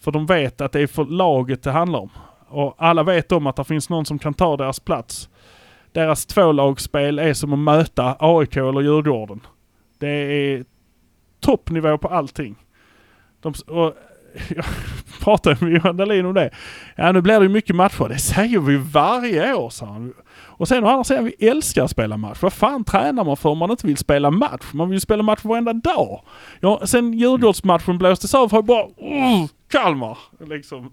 För 0.00 0.12
de 0.12 0.26
vet 0.26 0.60
att 0.60 0.72
det 0.72 0.80
är 0.80 0.86
för 0.86 1.04
laget 1.04 1.62
det 1.62 1.70
handlar 1.70 1.98
om. 1.98 2.10
Och 2.48 2.74
alla 2.78 3.02
vet 3.02 3.32
om 3.32 3.46
att 3.46 3.56
det 3.56 3.64
finns 3.64 3.90
någon 3.90 4.04
som 4.04 4.18
kan 4.18 4.34
ta 4.34 4.56
deras 4.56 4.80
plats. 4.80 5.28
Deras 5.92 6.26
tvålagsspel 6.26 7.18
är 7.18 7.34
som 7.34 7.52
att 7.52 7.58
möta 7.58 8.16
AIK 8.18 8.56
eller 8.56 8.80
Djurgården. 8.80 9.40
Det 9.98 10.08
är 10.08 10.64
toppnivå 11.40 11.98
på 11.98 12.08
allting. 12.08 12.56
De, 13.40 13.54
och 13.66 13.94
jag 14.56 14.64
pratade 15.20 15.56
med 15.60 15.72
Johan 15.72 15.96
Dahlin 15.96 16.26
om 16.26 16.34
det. 16.34 16.50
Ja 16.96 17.12
nu 17.12 17.20
blir 17.20 17.38
det 17.38 17.42
ju 17.42 17.48
mycket 17.48 17.76
matcher. 17.76 18.08
Det 18.08 18.18
säger 18.18 18.60
vi 18.60 18.76
varje 18.76 19.54
år 19.54 19.70
sa 19.70 19.86
han. 19.86 20.14
Och 20.58 20.68
sen 20.68 20.84
å 20.84 20.88
andra 20.88 21.04
sidan, 21.04 21.24
vi 21.24 21.48
älskar 21.48 21.84
att 21.84 21.90
spela 21.90 22.16
match. 22.16 22.38
Vad 22.42 22.52
fan 22.52 22.84
tränar 22.84 23.24
man 23.24 23.36
för 23.36 23.48
om 23.48 23.58
man 23.58 23.70
inte 23.70 23.86
vill 23.86 23.96
spela 23.96 24.30
match? 24.30 24.72
Man 24.72 24.88
vill 24.88 24.96
ju 24.96 25.00
spela 25.00 25.22
match 25.22 25.40
varenda 25.44 25.72
dag. 25.72 26.22
Ja, 26.60 26.80
sen 26.86 27.12
Djurgårdsmatchen 27.12 27.98
blåstes 27.98 28.34
av 28.34 28.50
har 28.50 28.58
jag 28.58 28.64
bara 28.64 28.84
uh, 28.84 29.46
Kalmar. 29.68 30.18
Liksom. 30.40 30.92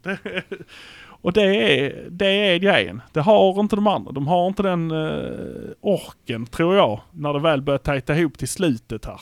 och 1.22 1.34
det 1.34 1.42
är, 1.42 2.08
det 2.10 2.26
är 2.26 2.58
grejen. 2.58 3.02
Det 3.14 3.22
har 3.22 3.60
inte 3.60 3.76
de 3.76 3.88
andra. 3.88 4.12
De 4.12 4.28
har 4.28 4.48
inte 4.48 4.64
den 4.64 4.92
uh, 4.92 5.72
orken, 5.82 6.46
tror 6.46 6.76
jag, 6.76 7.00
när 7.12 7.34
det 7.34 7.40
väl 7.40 7.62
börjar 7.62 7.78
tajta 7.78 8.16
ihop 8.16 8.38
till 8.38 8.48
slutet 8.48 9.06
här. 9.06 9.20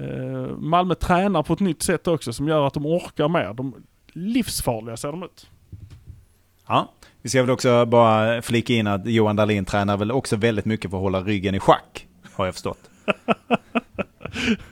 Uh, 0.00 0.56
Malmö 0.58 0.94
tränar 0.94 1.42
på 1.42 1.52
ett 1.52 1.60
nytt 1.60 1.82
sätt 1.82 2.08
också 2.08 2.32
som 2.32 2.48
gör 2.48 2.66
att 2.66 2.74
de 2.74 2.86
orkar 2.86 3.28
mer. 3.28 3.54
De 3.54 3.74
livsfarliga 4.12 4.96
ser 4.96 5.08
de 5.08 5.22
ut. 5.22 5.50
Ja, 6.66 6.92
vi 7.22 7.28
ska 7.28 7.42
väl 7.42 7.50
också 7.50 7.86
bara 7.86 8.42
flika 8.42 8.72
in 8.72 8.86
att 8.86 9.06
Johan 9.06 9.36
Dahlin 9.36 9.64
tränar 9.64 9.96
väl 9.96 10.12
också 10.12 10.36
väldigt 10.36 10.64
mycket 10.64 10.90
för 10.90 10.98
att 10.98 11.02
hålla 11.02 11.20
ryggen 11.20 11.54
i 11.54 11.60
schack, 11.60 12.06
har 12.32 12.44
jag 12.44 12.54
förstått. 12.54 12.90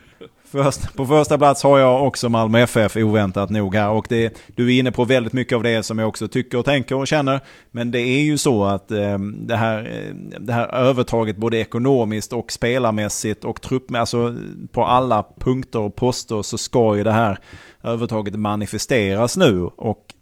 Först, 0.50 0.96
på 0.96 1.06
första 1.06 1.38
plats 1.38 1.62
har 1.62 1.78
jag 1.78 2.06
också 2.06 2.28
Malmö 2.28 2.60
FF 2.60 2.96
oväntat 2.96 3.50
nog 3.50 3.74
här 3.74 3.90
och 3.90 4.06
det, 4.08 4.42
du 4.56 4.74
är 4.74 4.78
inne 4.78 4.92
på 4.92 5.04
väldigt 5.04 5.32
mycket 5.32 5.56
av 5.56 5.62
det 5.62 5.82
som 5.82 5.98
jag 5.98 6.08
också 6.08 6.28
tycker 6.28 6.58
och 6.58 6.64
tänker 6.64 6.94
och 6.96 7.06
känner. 7.06 7.40
Men 7.70 7.90
det 7.90 8.00
är 8.00 8.20
ju 8.20 8.38
så 8.38 8.64
att 8.64 8.90
eh, 8.90 9.18
det, 9.18 9.56
här, 9.56 10.08
ehm, 10.10 10.46
det 10.46 10.52
här 10.52 10.74
övertaget 10.74 11.36
både 11.36 11.58
ekonomiskt 11.58 12.32
och 12.32 12.52
spelarmässigt 12.52 13.44
och 13.44 13.60
trupp, 13.60 13.94
alltså 13.94 14.36
på 14.72 14.84
alla 14.84 15.26
punkter 15.38 15.78
och 15.78 15.96
poster 15.96 16.42
så 16.42 16.58
ska 16.58 16.96
ju 16.96 17.04
det 17.04 17.12
här 17.12 17.38
övertaget 17.82 18.34
manifesteras 18.34 19.36
nu 19.36 19.64
och 19.64 20.14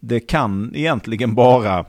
det 0.00 0.20
kan 0.20 0.72
egentligen 0.74 1.34
bara 1.34 1.86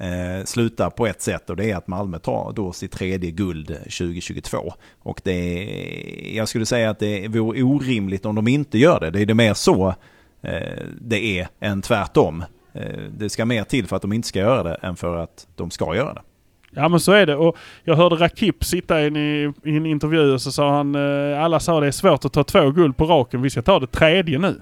eh, 0.00 0.44
sluta 0.44 0.90
på 0.90 1.06
ett 1.06 1.22
sätt 1.22 1.50
och 1.50 1.56
det 1.56 1.70
är 1.70 1.76
att 1.76 1.86
Malmö 1.86 2.18
tar 2.18 2.52
då 2.52 2.72
sitt 2.72 2.92
tredje 2.92 3.30
guld 3.30 3.66
2022. 3.66 4.72
Och 4.98 5.20
det 5.24 5.32
är, 5.32 6.36
jag 6.36 6.48
skulle 6.48 6.66
säga 6.66 6.90
att 6.90 6.98
det 6.98 7.28
vore 7.28 7.62
orimligt 7.62 8.26
om 8.26 8.34
de 8.34 8.48
inte 8.48 8.78
gör 8.78 9.00
det. 9.00 9.10
Det 9.10 9.20
är 9.20 9.26
det 9.26 9.34
mer 9.34 9.54
så 9.54 9.94
eh, 10.42 10.84
det 11.00 11.38
är 11.38 11.48
än 11.60 11.82
tvärtom. 11.82 12.44
Eh, 12.72 13.02
det 13.18 13.30
ska 13.30 13.44
mer 13.44 13.64
till 13.64 13.86
för 13.86 13.96
att 13.96 14.02
de 14.02 14.12
inte 14.12 14.28
ska 14.28 14.38
göra 14.38 14.62
det 14.62 14.74
än 14.74 14.96
för 14.96 15.16
att 15.16 15.46
de 15.56 15.70
ska 15.70 15.94
göra 15.94 16.14
det. 16.14 16.22
Ja 16.70 16.88
men 16.88 17.00
så 17.00 17.12
är 17.12 17.26
det 17.26 17.36
och 17.36 17.56
jag 17.84 17.96
hörde 17.96 18.16
Rakip 18.16 18.64
sitta 18.64 19.06
in 19.06 19.16
i, 19.16 19.52
i 19.64 19.76
en 19.76 19.86
intervju 19.86 20.32
och 20.32 20.42
så 20.42 20.52
sa 20.52 20.76
han, 20.76 20.94
eh, 20.94 21.42
alla 21.42 21.60
sa 21.60 21.80
det 21.80 21.86
är 21.86 21.90
svårt 21.90 22.24
att 22.24 22.32
ta 22.32 22.44
två 22.44 22.70
guld 22.70 22.96
på 22.96 23.04
raken, 23.04 23.42
vi 23.42 23.50
ska 23.50 23.62
ta 23.62 23.80
det 23.80 23.86
tredje 23.86 24.38
nu. 24.38 24.60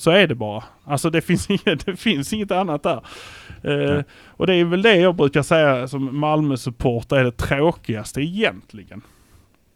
Så 0.00 0.10
är 0.10 0.26
det 0.26 0.34
bara. 0.34 0.64
Alltså 0.84 1.10
det 1.10 1.20
finns 1.20 1.50
inget, 1.50 1.86
det 1.86 1.96
finns 1.96 2.32
inget 2.32 2.50
annat 2.50 2.82
där. 2.82 3.00
Eh, 3.62 4.02
och 4.26 4.46
det 4.46 4.54
är 4.54 4.64
väl 4.64 4.82
det 4.82 4.96
jag 4.96 5.14
brukar 5.14 5.42
säga 5.42 5.88
som 5.88 6.18
Malmö-supporter 6.18 7.16
är 7.16 7.24
det 7.24 7.36
tråkigaste 7.36 8.20
egentligen. 8.20 9.02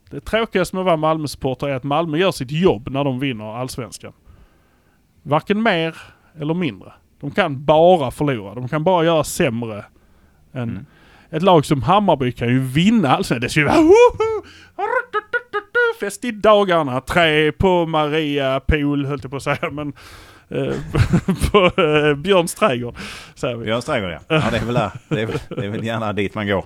Det 0.09 0.19
tråkigaste 0.19 0.75
med 0.75 0.81
att 0.81 0.85
vara 0.85 0.97
Malmö-supporter 0.97 1.67
är 1.67 1.75
att 1.75 1.83
Malmö 1.83 2.17
gör 2.17 2.31
sitt 2.31 2.51
jobb 2.51 2.89
när 2.91 3.03
de 3.03 3.19
vinner 3.19 3.57
allsvenskan. 3.57 4.13
Varken 5.23 5.63
mer 5.63 5.97
eller 6.39 6.53
mindre. 6.53 6.93
De 7.19 7.31
kan 7.31 7.65
bara 7.65 8.11
förlora. 8.11 8.55
De 8.55 8.67
kan 8.67 8.83
bara 8.83 9.05
göra 9.05 9.23
sämre 9.23 9.85
än... 10.53 10.69
Mm. 10.69 10.85
Ett 11.29 11.43
lag 11.43 11.65
som 11.65 11.83
Hammarby 11.83 12.31
kan 12.31 12.47
ju 12.47 12.59
vinna 12.59 13.09
allsvenskan. 13.09 13.41
Det 13.41 13.55
ju 13.55 13.65
vara 13.65 13.75
fest 15.99 16.25
i 16.25 16.31
dagarna. 16.31 17.01
Tre 17.01 17.51
på 17.51 17.85
Maria 17.85 18.59
Pool 18.59 19.05
höll 19.05 19.19
jag 19.23 19.31
på 19.31 19.37
att 19.37 19.43
säga 19.43 19.69
men 19.71 19.93
eh, 20.49 20.73
på 21.51 21.81
eh, 21.81 22.15
Björns 22.15 22.55
trädgård. 22.55 22.95
Säger 23.35 23.55
vi. 23.55 23.65
Björns 23.65 23.85
trädgård 23.85 24.11
ja. 24.11 24.19
ja. 24.27 24.43
det 24.51 24.57
är 24.57 24.65
väl 24.65 24.73
där. 24.73 24.91
Det 25.09 25.21
är, 25.21 25.25
väl- 25.25 25.39
det 25.49 25.65
är 25.65 25.69
väl 25.69 25.83
gärna 25.83 26.13
dit 26.13 26.35
man 26.35 26.47
går. 26.47 26.65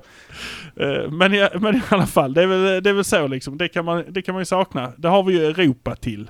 Eh, 0.75 1.11
Men 1.11 1.34
i, 1.34 1.47
men 1.59 1.75
i 1.75 1.82
alla 1.89 2.05
fall, 2.05 2.34
det 2.34 2.43
är 2.43 2.47
väl, 2.47 2.84
det 2.84 2.89
är 2.89 2.93
väl 2.93 3.03
så 3.03 3.27
liksom. 3.27 3.57
Det 3.57 3.67
kan, 3.67 3.86
man, 3.86 4.03
det 4.09 4.21
kan 4.21 4.34
man 4.36 4.41
ju 4.41 4.45
sakna. 4.45 4.91
Det 4.97 5.07
har 5.07 5.23
vi 5.23 5.34
ju 5.34 5.45
Europa 5.45 5.95
till. 5.95 6.30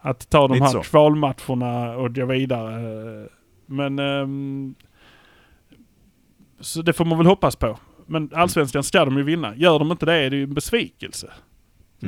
Att 0.00 0.30
ta 0.30 0.48
de 0.48 0.54
Lite 0.54 0.64
här 0.64 0.72
så. 0.72 0.80
kvalmatcherna 0.80 1.96
och 1.96 2.14
gå 2.14 2.26
vidare. 2.26 2.72
Men... 3.66 3.98
ehm, 3.98 4.74
så 6.60 6.82
det 6.82 6.92
får 6.92 7.04
man 7.04 7.18
väl 7.18 7.26
hoppas 7.26 7.56
på. 7.56 7.78
Men 8.06 8.30
allsvenskan 8.34 8.82
ska 8.84 9.04
de 9.04 9.16
ju 9.16 9.22
vinna. 9.22 9.54
Gör 9.56 9.78
de 9.78 9.90
inte 9.92 10.06
det 10.06 10.14
är 10.14 10.30
det 10.30 10.36
ju 10.36 10.42
en 10.42 10.54
besvikelse. 10.54 11.32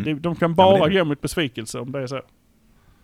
Mm. 0.02 0.22
De 0.22 0.36
kan 0.36 0.50
Ja, 0.50 0.54
bara 0.54 0.78
men 0.78 0.88
det- 0.92 0.98
gå 0.98 1.04
mot 1.04 1.20
besvikelse 1.20 1.78
om 1.80 1.92
det 1.92 2.02
är 2.02 2.06
så. 2.06 2.20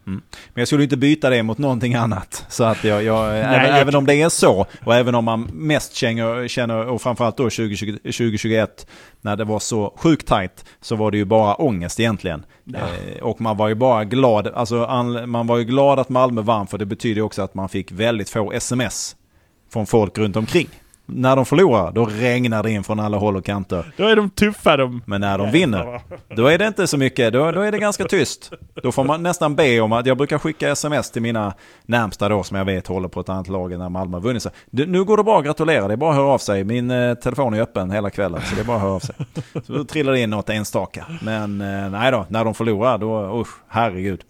Men 0.04 0.22
jag 0.54 0.68
skulle 0.68 0.82
inte 0.84 0.96
byta 0.96 1.30
det 1.30 1.42
mot 1.42 1.58
någonting 1.58 1.94
annat. 1.94 2.44
Så 2.48 2.64
att 2.64 2.84
jag, 2.84 3.02
jag, 3.02 3.38
även, 3.38 3.52
jag- 3.52 3.78
även 3.80 3.94
om 3.94 4.06
det 4.06 4.14
är 4.22 4.28
så, 4.28 4.66
och 4.84 4.94
även 4.94 5.14
om 5.14 5.24
man 5.24 5.42
mest 5.52 5.94
känner, 5.94 6.48
känner 6.48 6.86
och 6.86 7.02
framförallt 7.02 7.36
då 7.36 7.42
2020, 7.50 7.96
2021, 8.04 8.86
när 9.20 9.36
det 9.36 9.44
var 9.44 9.58
så 9.58 9.94
sjukt 9.96 10.26
tajt, 10.28 10.64
så 10.80 10.96
var 10.96 11.10
det 11.10 11.16
ju 11.16 11.24
bara 11.24 11.54
ångest 11.54 12.00
egentligen. 12.00 12.44
Eh, 12.74 13.22
och 13.22 13.40
man 13.40 13.56
var 13.56 13.68
ju 13.68 13.74
bara 13.74 14.04
glad, 14.04 14.46
alltså 14.48 14.84
an, 14.84 15.30
man 15.30 15.46
var 15.46 15.58
ju 15.58 15.64
glad 15.64 15.98
att 15.98 16.08
Malmö 16.08 16.40
vann, 16.42 16.66
för 16.66 16.78
det 16.78 16.86
betyder 16.86 17.16
ju 17.16 17.22
också 17.22 17.42
att 17.42 17.54
man 17.54 17.68
fick 17.68 17.92
väldigt 17.92 18.30
få 18.30 18.52
sms 18.52 19.16
från 19.72 19.86
folk 19.86 20.18
runt 20.18 20.36
omkring. 20.36 20.68
När 21.06 21.36
de 21.36 21.46
förlorar, 21.46 21.92
då 21.92 22.04
regnar 22.04 22.62
det 22.62 22.70
in 22.70 22.84
från 22.84 23.00
alla 23.00 23.16
håll 23.16 23.36
och 23.36 23.44
kanter. 23.44 23.92
Då 23.96 24.06
är 24.06 24.16
de 24.16 24.30
tuffa 24.30 24.76
de. 24.76 25.02
Men 25.06 25.20
när 25.20 25.38
de 25.38 25.50
vinner, 25.50 26.00
då 26.36 26.46
är 26.46 26.58
det 26.58 26.66
inte 26.66 26.86
så 26.86 26.98
mycket. 26.98 27.32
Då, 27.32 27.52
då 27.52 27.60
är 27.60 27.72
det 27.72 27.78
ganska 27.78 28.04
tyst. 28.04 28.52
Då 28.82 28.92
får 28.92 29.04
man 29.04 29.22
nästan 29.22 29.54
be 29.56 29.80
om 29.80 29.92
att, 29.92 30.06
jag 30.06 30.16
brukar 30.16 30.38
skicka 30.38 30.68
sms 30.70 31.10
till 31.10 31.22
mina 31.22 31.54
närmsta 31.86 32.28
då 32.28 32.42
som 32.42 32.56
jag 32.56 32.64
vet 32.64 32.86
håller 32.86 33.08
på 33.08 33.20
ett 33.20 33.28
annat 33.28 33.48
lag 33.48 33.78
när 33.78 33.88
Malmö 33.88 34.16
har 34.16 34.22
vunnit. 34.22 34.42
Så, 34.42 34.50
"Du, 34.70 34.86
nu 34.86 35.04
går 35.04 35.16
det 35.16 35.24
bra 35.24 35.38
att 35.38 35.44
gratulera, 35.44 35.88
det 35.88 35.94
är 35.94 35.96
bara 35.96 36.10
att 36.10 36.16
höra 36.16 36.26
av 36.26 36.38
sig. 36.38 36.64
Min 36.64 36.90
eh, 36.90 37.14
telefon 37.14 37.54
är 37.54 37.60
öppen 37.60 37.90
hela 37.90 38.10
kvällen 38.10 38.40
så 38.44 38.54
det 38.54 38.60
är 38.60 38.64
bara 38.64 38.76
att 38.76 38.82
höra 38.82 38.92
av 38.92 39.00
sig. 39.00 39.14
Så 39.66 39.72
då 39.72 39.84
trillar 39.84 40.12
det 40.12 40.20
in 40.20 40.30
något 40.30 40.48
enstaka. 40.50 41.06
Men 41.22 41.60
eh, 41.60 41.90
nej 41.90 42.10
då, 42.12 42.26
när 42.28 42.44
de 42.44 42.54
förlorar 42.54 42.98
då, 42.98 43.40
usch, 43.40 43.48
herregud. 43.68 44.20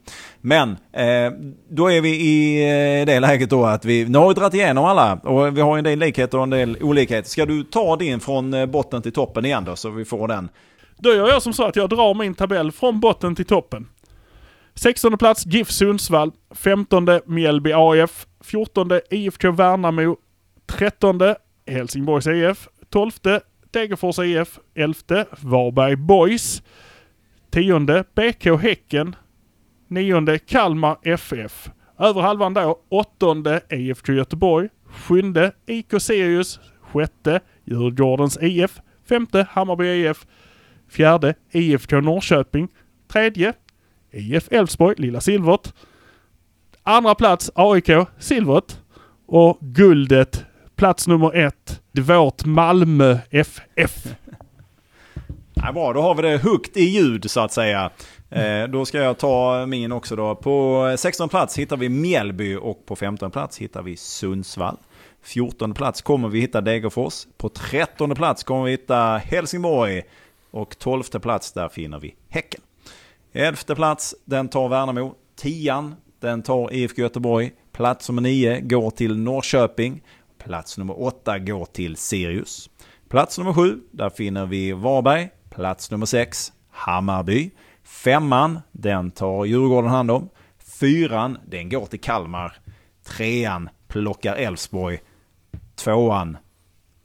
Men 0.44 0.70
eh, 0.92 1.32
då 1.68 1.90
är 1.90 2.00
vi 2.00 2.08
i 2.08 2.62
eh, 3.00 3.06
det 3.06 3.20
läget 3.20 3.50
då 3.50 3.64
att 3.64 3.84
vi, 3.84 4.08
nu 4.08 4.18
har 4.18 4.28
vi 4.28 4.34
dragit 4.34 4.54
igenom 4.54 4.84
alla 4.84 5.14
och 5.14 5.56
vi 5.56 5.60
har 5.60 5.78
en 5.78 5.84
del 5.84 5.98
likheter 5.98 6.38
och 6.38 6.44
en 6.44 6.50
del 6.50 6.76
olikheter. 6.82 7.28
Ska 7.28 7.46
du 7.46 7.64
ta 7.64 7.96
din 7.96 8.20
från 8.20 8.54
eh, 8.54 8.66
botten 8.66 9.02
till 9.02 9.12
toppen 9.12 9.44
igen 9.44 9.64
då 9.64 9.76
så 9.76 9.90
vi 9.90 10.04
får 10.04 10.28
den? 10.28 10.48
Då 10.98 11.14
gör 11.14 11.28
jag 11.28 11.42
som 11.42 11.52
så 11.52 11.64
att 11.64 11.76
jag 11.76 11.88
drar 11.88 12.14
min 12.14 12.34
tabell 12.34 12.72
från 12.72 13.00
botten 13.00 13.34
till 13.34 13.44
toppen. 13.44 13.88
16 14.74 15.18
plats 15.18 15.46
GIF 15.46 15.70
Sundsvall. 15.70 16.32
15 16.54 17.08
Mjällby 17.26 17.72
AF. 17.74 18.26
14 18.40 18.90
IFK 19.10 19.50
Värnamo. 19.50 20.16
13 20.66 21.20
Helsingborgs 21.66 22.26
IF. 22.26 22.68
12 22.90 23.10
Degerfors 23.70 24.18
IF. 24.18 24.58
11 24.74 25.24
Varberg 25.40 25.96
Boys. 25.96 26.62
10 27.50 28.04
BK 28.14 28.62
Häcken 28.62 29.16
nionde 29.92 30.38
Kalmar 30.38 30.98
FF. 31.02 31.70
Över 31.98 32.20
halvan 32.20 32.54
då 32.54 32.78
åttonde 32.88 33.60
IFK 33.70 34.12
Göteborg. 34.12 34.68
Sjunde 34.86 35.52
IK 35.66 35.94
Sirius. 35.98 36.60
Sjätte 36.80 37.40
Djurgårdens 37.64 38.38
IF. 38.42 38.80
Femte 39.08 39.46
Hammarby 39.50 40.06
IF. 40.08 40.26
Fjärde 40.88 41.34
IFK 41.52 42.00
Norrköping. 42.00 42.68
Tredje 43.08 43.52
IF 44.12 44.48
Elfsborg, 44.52 44.94
Lilla 44.98 45.20
Silvert. 45.20 45.72
Andra 46.82 47.14
plats 47.14 47.50
AIK, 47.54 47.90
Silvert. 48.18 48.78
Och 49.26 49.58
guldet, 49.60 50.44
plats 50.76 51.08
nummer 51.08 51.36
ett, 51.36 51.82
vårt 51.92 52.44
Malmö 52.44 53.18
FF. 53.30 54.06
Ja, 55.64 55.72
bra, 55.72 55.92
då 55.92 56.00
har 56.00 56.14
vi 56.14 56.22
det 56.22 56.38
högt 56.38 56.76
i 56.76 56.84
ljud 56.84 57.30
så 57.30 57.40
att 57.40 57.52
säga. 57.52 57.90
Eh, 58.30 58.64
då 58.68 58.84
ska 58.84 58.98
jag 58.98 59.18
ta 59.18 59.66
min 59.66 59.92
också 59.92 60.16
då. 60.16 60.34
På 60.34 60.94
16 60.98 61.28
plats 61.28 61.58
hittar 61.58 61.76
vi 61.76 61.88
Mjällby 61.88 62.56
och 62.56 62.86
på 62.86 62.96
15 62.96 63.30
plats 63.30 63.58
hittar 63.58 63.82
vi 63.82 63.96
Sundsvall. 63.96 64.76
14 65.22 65.74
plats 65.74 66.02
kommer 66.02 66.28
vi 66.28 66.40
hitta 66.40 66.60
Degerfors. 66.60 67.26
På 67.36 67.48
13 67.48 68.14
plats 68.14 68.44
kommer 68.44 68.64
vi 68.64 68.70
hitta 68.70 69.16
Helsingborg. 69.24 70.02
Och 70.50 70.78
12 70.78 71.02
plats 71.02 71.52
där 71.52 71.68
finner 71.68 71.98
vi 72.00 72.14
Häcken. 72.28 72.60
11 73.32 73.74
plats, 73.74 74.14
den 74.24 74.48
tar 74.48 74.68
Värnamo. 74.68 75.14
10 75.36 75.92
den 76.20 76.42
tar 76.42 76.74
IFK 76.74 77.02
Göteborg. 77.02 77.52
Plats 77.72 78.08
nummer 78.08 78.22
9 78.22 78.60
går 78.60 78.90
till 78.90 79.18
Norrköping. 79.18 80.02
Plats 80.44 80.78
nummer 80.78 81.02
8 81.02 81.38
går 81.38 81.64
till 81.64 81.96
Sirius. 81.96 82.70
Plats 83.08 83.38
nummer 83.38 83.52
7 83.52 83.80
där 83.90 84.10
finner 84.10 84.46
vi 84.46 84.72
Varberg. 84.72 85.28
Plats 85.54 85.90
nummer 85.90 86.06
sex, 86.06 86.52
Hammarby. 86.70 87.50
Femman, 87.84 88.60
den 88.72 89.10
tar 89.10 89.44
Djurgården 89.44 89.90
hand 89.90 90.10
om. 90.10 90.28
Fyran, 90.80 91.38
den 91.46 91.68
går 91.68 91.86
till 91.86 92.00
Kalmar. 92.00 92.56
Trean 93.06 93.68
plockar 93.88 94.34
Elfsborg. 94.36 94.98
Tvåan 95.76 96.36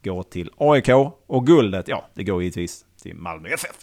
går 0.04 0.22
till 0.22 0.50
AIK. 0.58 0.88
Och 1.26 1.46
guldet, 1.46 1.88
ja, 1.88 2.04
det 2.14 2.24
går 2.24 2.42
givetvis 2.42 2.84
till 3.02 3.14
Malmö 3.16 3.48
FF. 3.48 3.76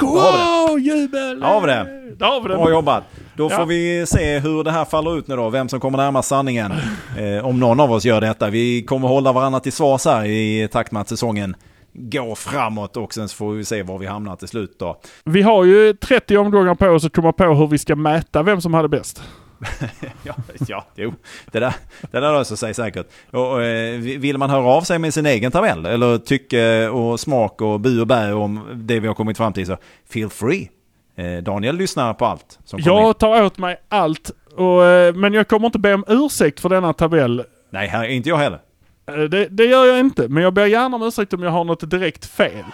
Wow, 0.00 0.80
jubel! 0.80 1.40
Där 1.40 1.46
har 1.46 1.60
vi 1.60 1.66
det. 1.66 2.14
Där 2.18 2.26
har 2.26 2.40
vi 2.40 2.48
det. 2.48 2.54
Bra 2.56 2.70
jobbat. 2.70 3.04
Då 3.36 3.48
Ja. 3.50 3.56
får 3.56 3.66
vi 3.66 4.04
se 4.06 4.38
hur 4.38 4.64
det 4.64 4.70
här 4.70 4.84
faller 4.84 5.18
ut 5.18 5.26
nu 5.28 5.36
då. 5.36 5.50
Vem 5.50 5.68
som 5.68 5.80
kommer 5.80 5.98
närmast 5.98 6.28
sanningen. 6.28 6.72
Eh, 7.18 7.46
om 7.46 7.60
någon 7.60 7.80
av 7.80 7.92
oss 7.92 8.04
gör 8.04 8.20
detta. 8.20 8.50
Vi 8.50 8.82
kommer 8.82 9.08
hålla 9.08 9.32
varandra 9.32 9.60
till 9.60 9.72
svars 9.72 10.04
här 10.04 10.24
i 10.24 10.68
takt 10.72 10.92
med 10.92 11.00
att 11.02 11.08
säsongen 11.08 11.56
går 11.92 12.34
framåt. 12.34 12.96
Och 12.96 13.14
sen 13.14 13.28
så 13.28 13.36
får 13.36 13.52
vi 13.52 13.64
se 13.64 13.82
var 13.82 13.98
vi 13.98 14.06
hamnar 14.06 14.36
till 14.36 14.48
slut 14.48 14.78
då. 14.78 15.00
Vi 15.24 15.42
har 15.42 15.64
ju 15.64 15.92
30 15.92 16.36
omgångar 16.36 16.74
på 16.74 16.88
oss 16.88 17.04
att 17.04 17.14
komma 17.14 17.32
på 17.32 17.44
hur 17.44 17.66
vi 17.66 17.78
ska 17.78 17.96
mäta 17.96 18.42
vem 18.42 18.60
som 18.60 18.74
hade 18.74 18.88
bäst. 18.88 19.22
Ja, 20.22 20.34
ja 20.68 20.84
jo. 20.94 21.14
Det 21.52 21.60
där, 21.60 21.74
det 22.10 22.20
där 22.20 22.32
löser 22.32 22.56
sig 22.56 22.74
säkert. 22.74 23.06
Och, 23.30 23.52
och, 23.52 23.62
eh, 23.62 23.98
vill 24.00 24.38
man 24.38 24.50
höra 24.50 24.64
av 24.64 24.82
sig 24.82 24.98
med 24.98 25.14
sin 25.14 25.26
egen 25.26 25.52
tabell 25.52 25.86
eller 25.86 26.18
tycke 26.18 26.88
och 26.88 27.20
smak 27.20 27.60
och 27.60 27.80
bu 27.80 28.00
och 28.00 28.06
bä 28.06 28.32
om 28.32 28.60
det 28.74 29.00
vi 29.00 29.06
har 29.06 29.14
kommit 29.14 29.36
fram 29.36 29.52
till 29.52 29.66
så 29.66 29.76
feel 30.08 30.30
free. 30.30 30.70
Eh, 31.16 31.42
Daniel 31.42 31.76
lyssnar 31.76 32.14
på 32.14 32.26
allt 32.26 32.58
som 32.64 32.78
in. 32.78 32.84
Jag 32.84 33.18
tar 33.18 33.42
åt 33.42 33.58
mig 33.58 33.76
allt, 33.88 34.30
och, 34.56 34.84
eh, 34.84 35.14
men 35.14 35.34
jag 35.34 35.48
kommer 35.48 35.66
inte 35.66 35.78
be 35.78 35.94
om 35.94 36.04
ursäkt 36.08 36.60
för 36.60 36.68
denna 36.68 36.92
tabell. 36.92 37.44
Nej, 37.70 37.88
här, 37.88 38.04
inte 38.04 38.28
jag 38.28 38.36
heller. 38.36 38.58
Eh, 39.06 39.14
Det, 39.14 39.48
det 39.48 39.64
gör 39.64 39.84
jag 39.86 40.00
inte, 40.00 40.28
men 40.28 40.42
jag 40.42 40.54
ber 40.54 40.66
gärna 40.66 40.96
om 40.96 41.02
ursäkt 41.02 41.32
om 41.32 41.42
jag 41.42 41.50
har 41.50 41.64
något 41.64 41.90
direkt 41.90 42.24
fel. 42.26 42.64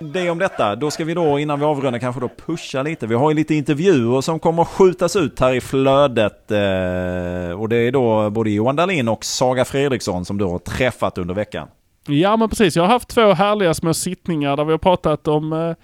Det 0.00 0.30
om 0.30 0.38
detta. 0.38 0.76
Då 0.76 0.90
ska 0.90 1.04
vi 1.04 1.14
då 1.14 1.38
innan 1.38 1.58
vi 1.58 1.64
avrundar 1.64 1.98
kanske 1.98 2.20
då 2.20 2.30
pusha 2.46 2.82
lite. 2.82 3.06
Vi 3.06 3.14
har 3.14 3.30
ju 3.30 3.36
lite 3.36 3.54
intervjuer 3.54 4.20
som 4.20 4.38
kommer 4.38 4.62
att 4.62 4.68
skjutas 4.68 5.16
ut 5.16 5.40
här 5.40 5.54
i 5.54 5.60
flödet. 5.60 6.50
Eh, 6.50 7.60
och 7.60 7.68
det 7.68 7.76
är 7.76 7.92
då 7.92 8.30
både 8.30 8.50
Johan 8.50 8.76
Dahlin 8.76 9.08
och 9.08 9.24
Saga 9.24 9.64
Fredriksson 9.64 10.24
som 10.24 10.38
du 10.38 10.44
har 10.44 10.58
träffat 10.58 11.18
under 11.18 11.34
veckan. 11.34 11.68
Ja 12.06 12.36
men 12.36 12.48
precis, 12.48 12.76
jag 12.76 12.82
har 12.82 12.88
haft 12.90 13.08
två 13.08 13.32
härliga 13.32 13.74
små 13.74 13.94
sittningar 13.94 14.56
där 14.56 14.64
vi 14.64 14.70
har 14.70 14.78
pratat 14.78 15.28
om 15.28 15.52
eh, 15.52 15.74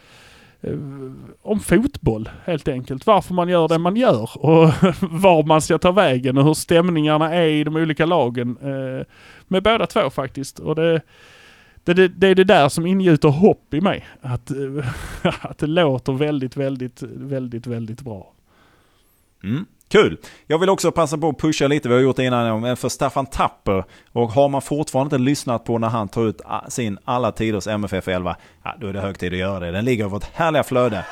Eh, 0.63 0.79
om 1.43 1.61
fotboll 1.61 2.29
helt 2.45 2.69
enkelt. 2.69 3.07
Varför 3.07 3.35
man 3.35 3.49
gör 3.49 3.69
det 3.69 3.79
man 3.79 3.97
gör 3.97 4.31
och 4.47 4.71
var 5.01 5.43
man 5.43 5.63
ska 5.63 5.79
ta 5.79 5.93
vägen 5.93 6.39
och 6.39 6.45
hur 6.45 6.55
stämningarna 6.55 7.35
är 7.35 7.47
i 7.47 7.65
de 7.65 7.77
olika 7.77 8.07
lagen. 8.07 8.57
Eh, 8.63 9.07
med 9.49 9.63
båda 9.63 9.87
två 9.87 10.11
faktiskt. 10.11 10.59
Och 10.59 10.75
det, 10.75 11.01
det, 11.85 11.95
det, 11.95 12.09
det 12.09 12.27
är 12.29 12.35
det 12.35 12.45
där 12.45 12.69
som 12.69 12.87
ingjuter 12.87 13.29
hopp 13.29 13.75
i 13.75 13.81
mig. 13.81 14.07
Att, 14.21 14.51
eh, 14.51 14.87
att 15.41 15.59
det 15.59 15.67
låter 15.67 16.13
väldigt, 16.13 16.57
väldigt, 16.57 17.03
väldigt, 17.03 17.67
väldigt 17.67 18.01
bra. 18.01 18.33
Mm. 19.45 19.67
Kul! 19.93 20.19
Jag 20.47 20.59
vill 20.59 20.69
också 20.69 20.93
passa 20.93 21.19
på 21.19 21.29
att 21.29 21.39
pusha 21.39 21.67
lite, 21.67 21.89
vi 21.89 21.95
har 21.95 22.01
gjort 22.01 22.17
det 22.17 22.25
innan, 22.25 22.77
för 22.77 22.89
Staffan 22.89 23.27
Tapper. 23.27 23.85
Och 24.13 24.33
har 24.33 24.49
man 24.49 24.63
fortfarande 24.63 25.17
inte 25.17 25.25
lyssnat 25.25 25.65
på 25.65 25.79
när 25.79 25.89
han 25.89 26.09
tar 26.09 26.29
ut 26.29 26.41
ah, 26.45 26.71
sin 26.71 26.99
alla 27.05 27.33
tiders 27.33 27.67
MFF 27.67 28.09
11, 28.09 28.37
ja, 28.65 28.75
då 28.81 28.87
är 28.87 28.93
det 28.93 29.01
hög 29.01 29.19
tid 29.19 29.33
att 29.33 29.39
göra 29.39 29.61
det. 29.61 29.71
Den 29.71 29.85
ligger 29.85 30.05
i 30.05 30.09
vårt 30.09 30.25
härliga 30.25 30.63
flöde. 30.63 31.05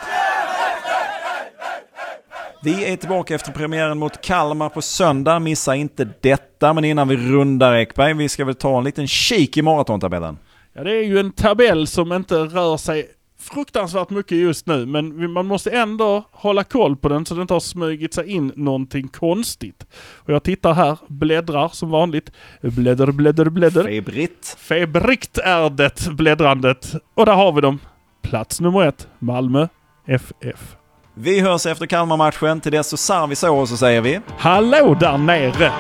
Vi 2.63 2.93
är 2.93 2.97
tillbaka 2.97 3.35
efter 3.35 3.53
premiären 3.53 3.99
mot 3.99 4.21
Kalmar 4.21 4.69
på 4.69 4.83
söndag. 4.83 5.39
Missa 5.39 5.77
inte 5.77 6.09
detta. 6.21 6.73
Men 6.73 6.85
innan 6.85 7.09
vi 7.09 7.17
rundar 7.17 7.75
Ekberg, 7.75 8.15
vi 8.15 8.29
ska 8.29 8.45
väl 8.45 8.55
ta 8.55 8.79
en 8.79 8.85
liten 8.85 9.09
kik 9.09 9.57
i 9.57 9.63
maratontabellen. 9.63 10.39
Ja, 10.73 10.85
det 10.85 10.91
är 10.91 11.05
ju 11.05 11.19
en 11.19 11.33
tabell 11.33 11.87
som 11.87 12.13
inte 12.13 12.35
rör 12.35 12.77
sig 12.77 13.07
fruktansvärt 13.41 14.11
mycket 14.11 14.39
just 14.39 14.67
nu, 14.67 14.87
men 14.87 15.33
man 15.33 15.47
måste 15.47 15.71
ändå 15.71 16.25
hålla 16.31 16.65
koll 16.65 16.97
på 16.97 17.09
den 17.09 17.27
så 17.27 17.35
det 17.35 17.43
inte 17.43 17.55
har 17.55 17.61
smugit 17.61 18.15
sig 18.15 18.31
in 18.31 18.53
någonting 18.57 19.09
konstigt. 19.09 19.87
Och 20.17 20.33
jag 20.33 20.43
tittar 20.43 20.75
här, 20.75 20.99
bläddrar 21.09 21.69
som 21.69 21.91
vanligt. 21.91 22.33
Bläddrar, 22.63 23.13
bläddrar, 23.13 23.51
bläddrar. 23.51 23.85
Febritt. 23.85 24.57
Febrikt 24.59 25.39
är 25.39 25.71
det 25.71 26.09
bläddrandet. 26.11 26.95
Och 27.15 27.27
där 27.27 27.35
har 27.35 27.53
vi 27.53 27.61
dem. 27.61 27.79
Plats 28.23 28.61
nummer 28.61 28.87
ett, 28.87 29.09
Malmö 29.19 29.69
FF. 30.07 30.77
Vi 31.15 31.41
hörs 31.41 31.67
efter 31.67 31.87
Kalmar-matchen. 31.87 32.61
Till 32.61 32.73
dess 32.73 32.89
så 32.89 32.97
sar 32.97 33.27
vi 33.27 33.37
så 33.37 33.57
och 33.57 33.69
så 33.69 33.77
säger 33.77 34.01
vi... 34.01 34.21
Hallå 34.39 34.97
där 35.01 35.19
nere! 35.19 35.73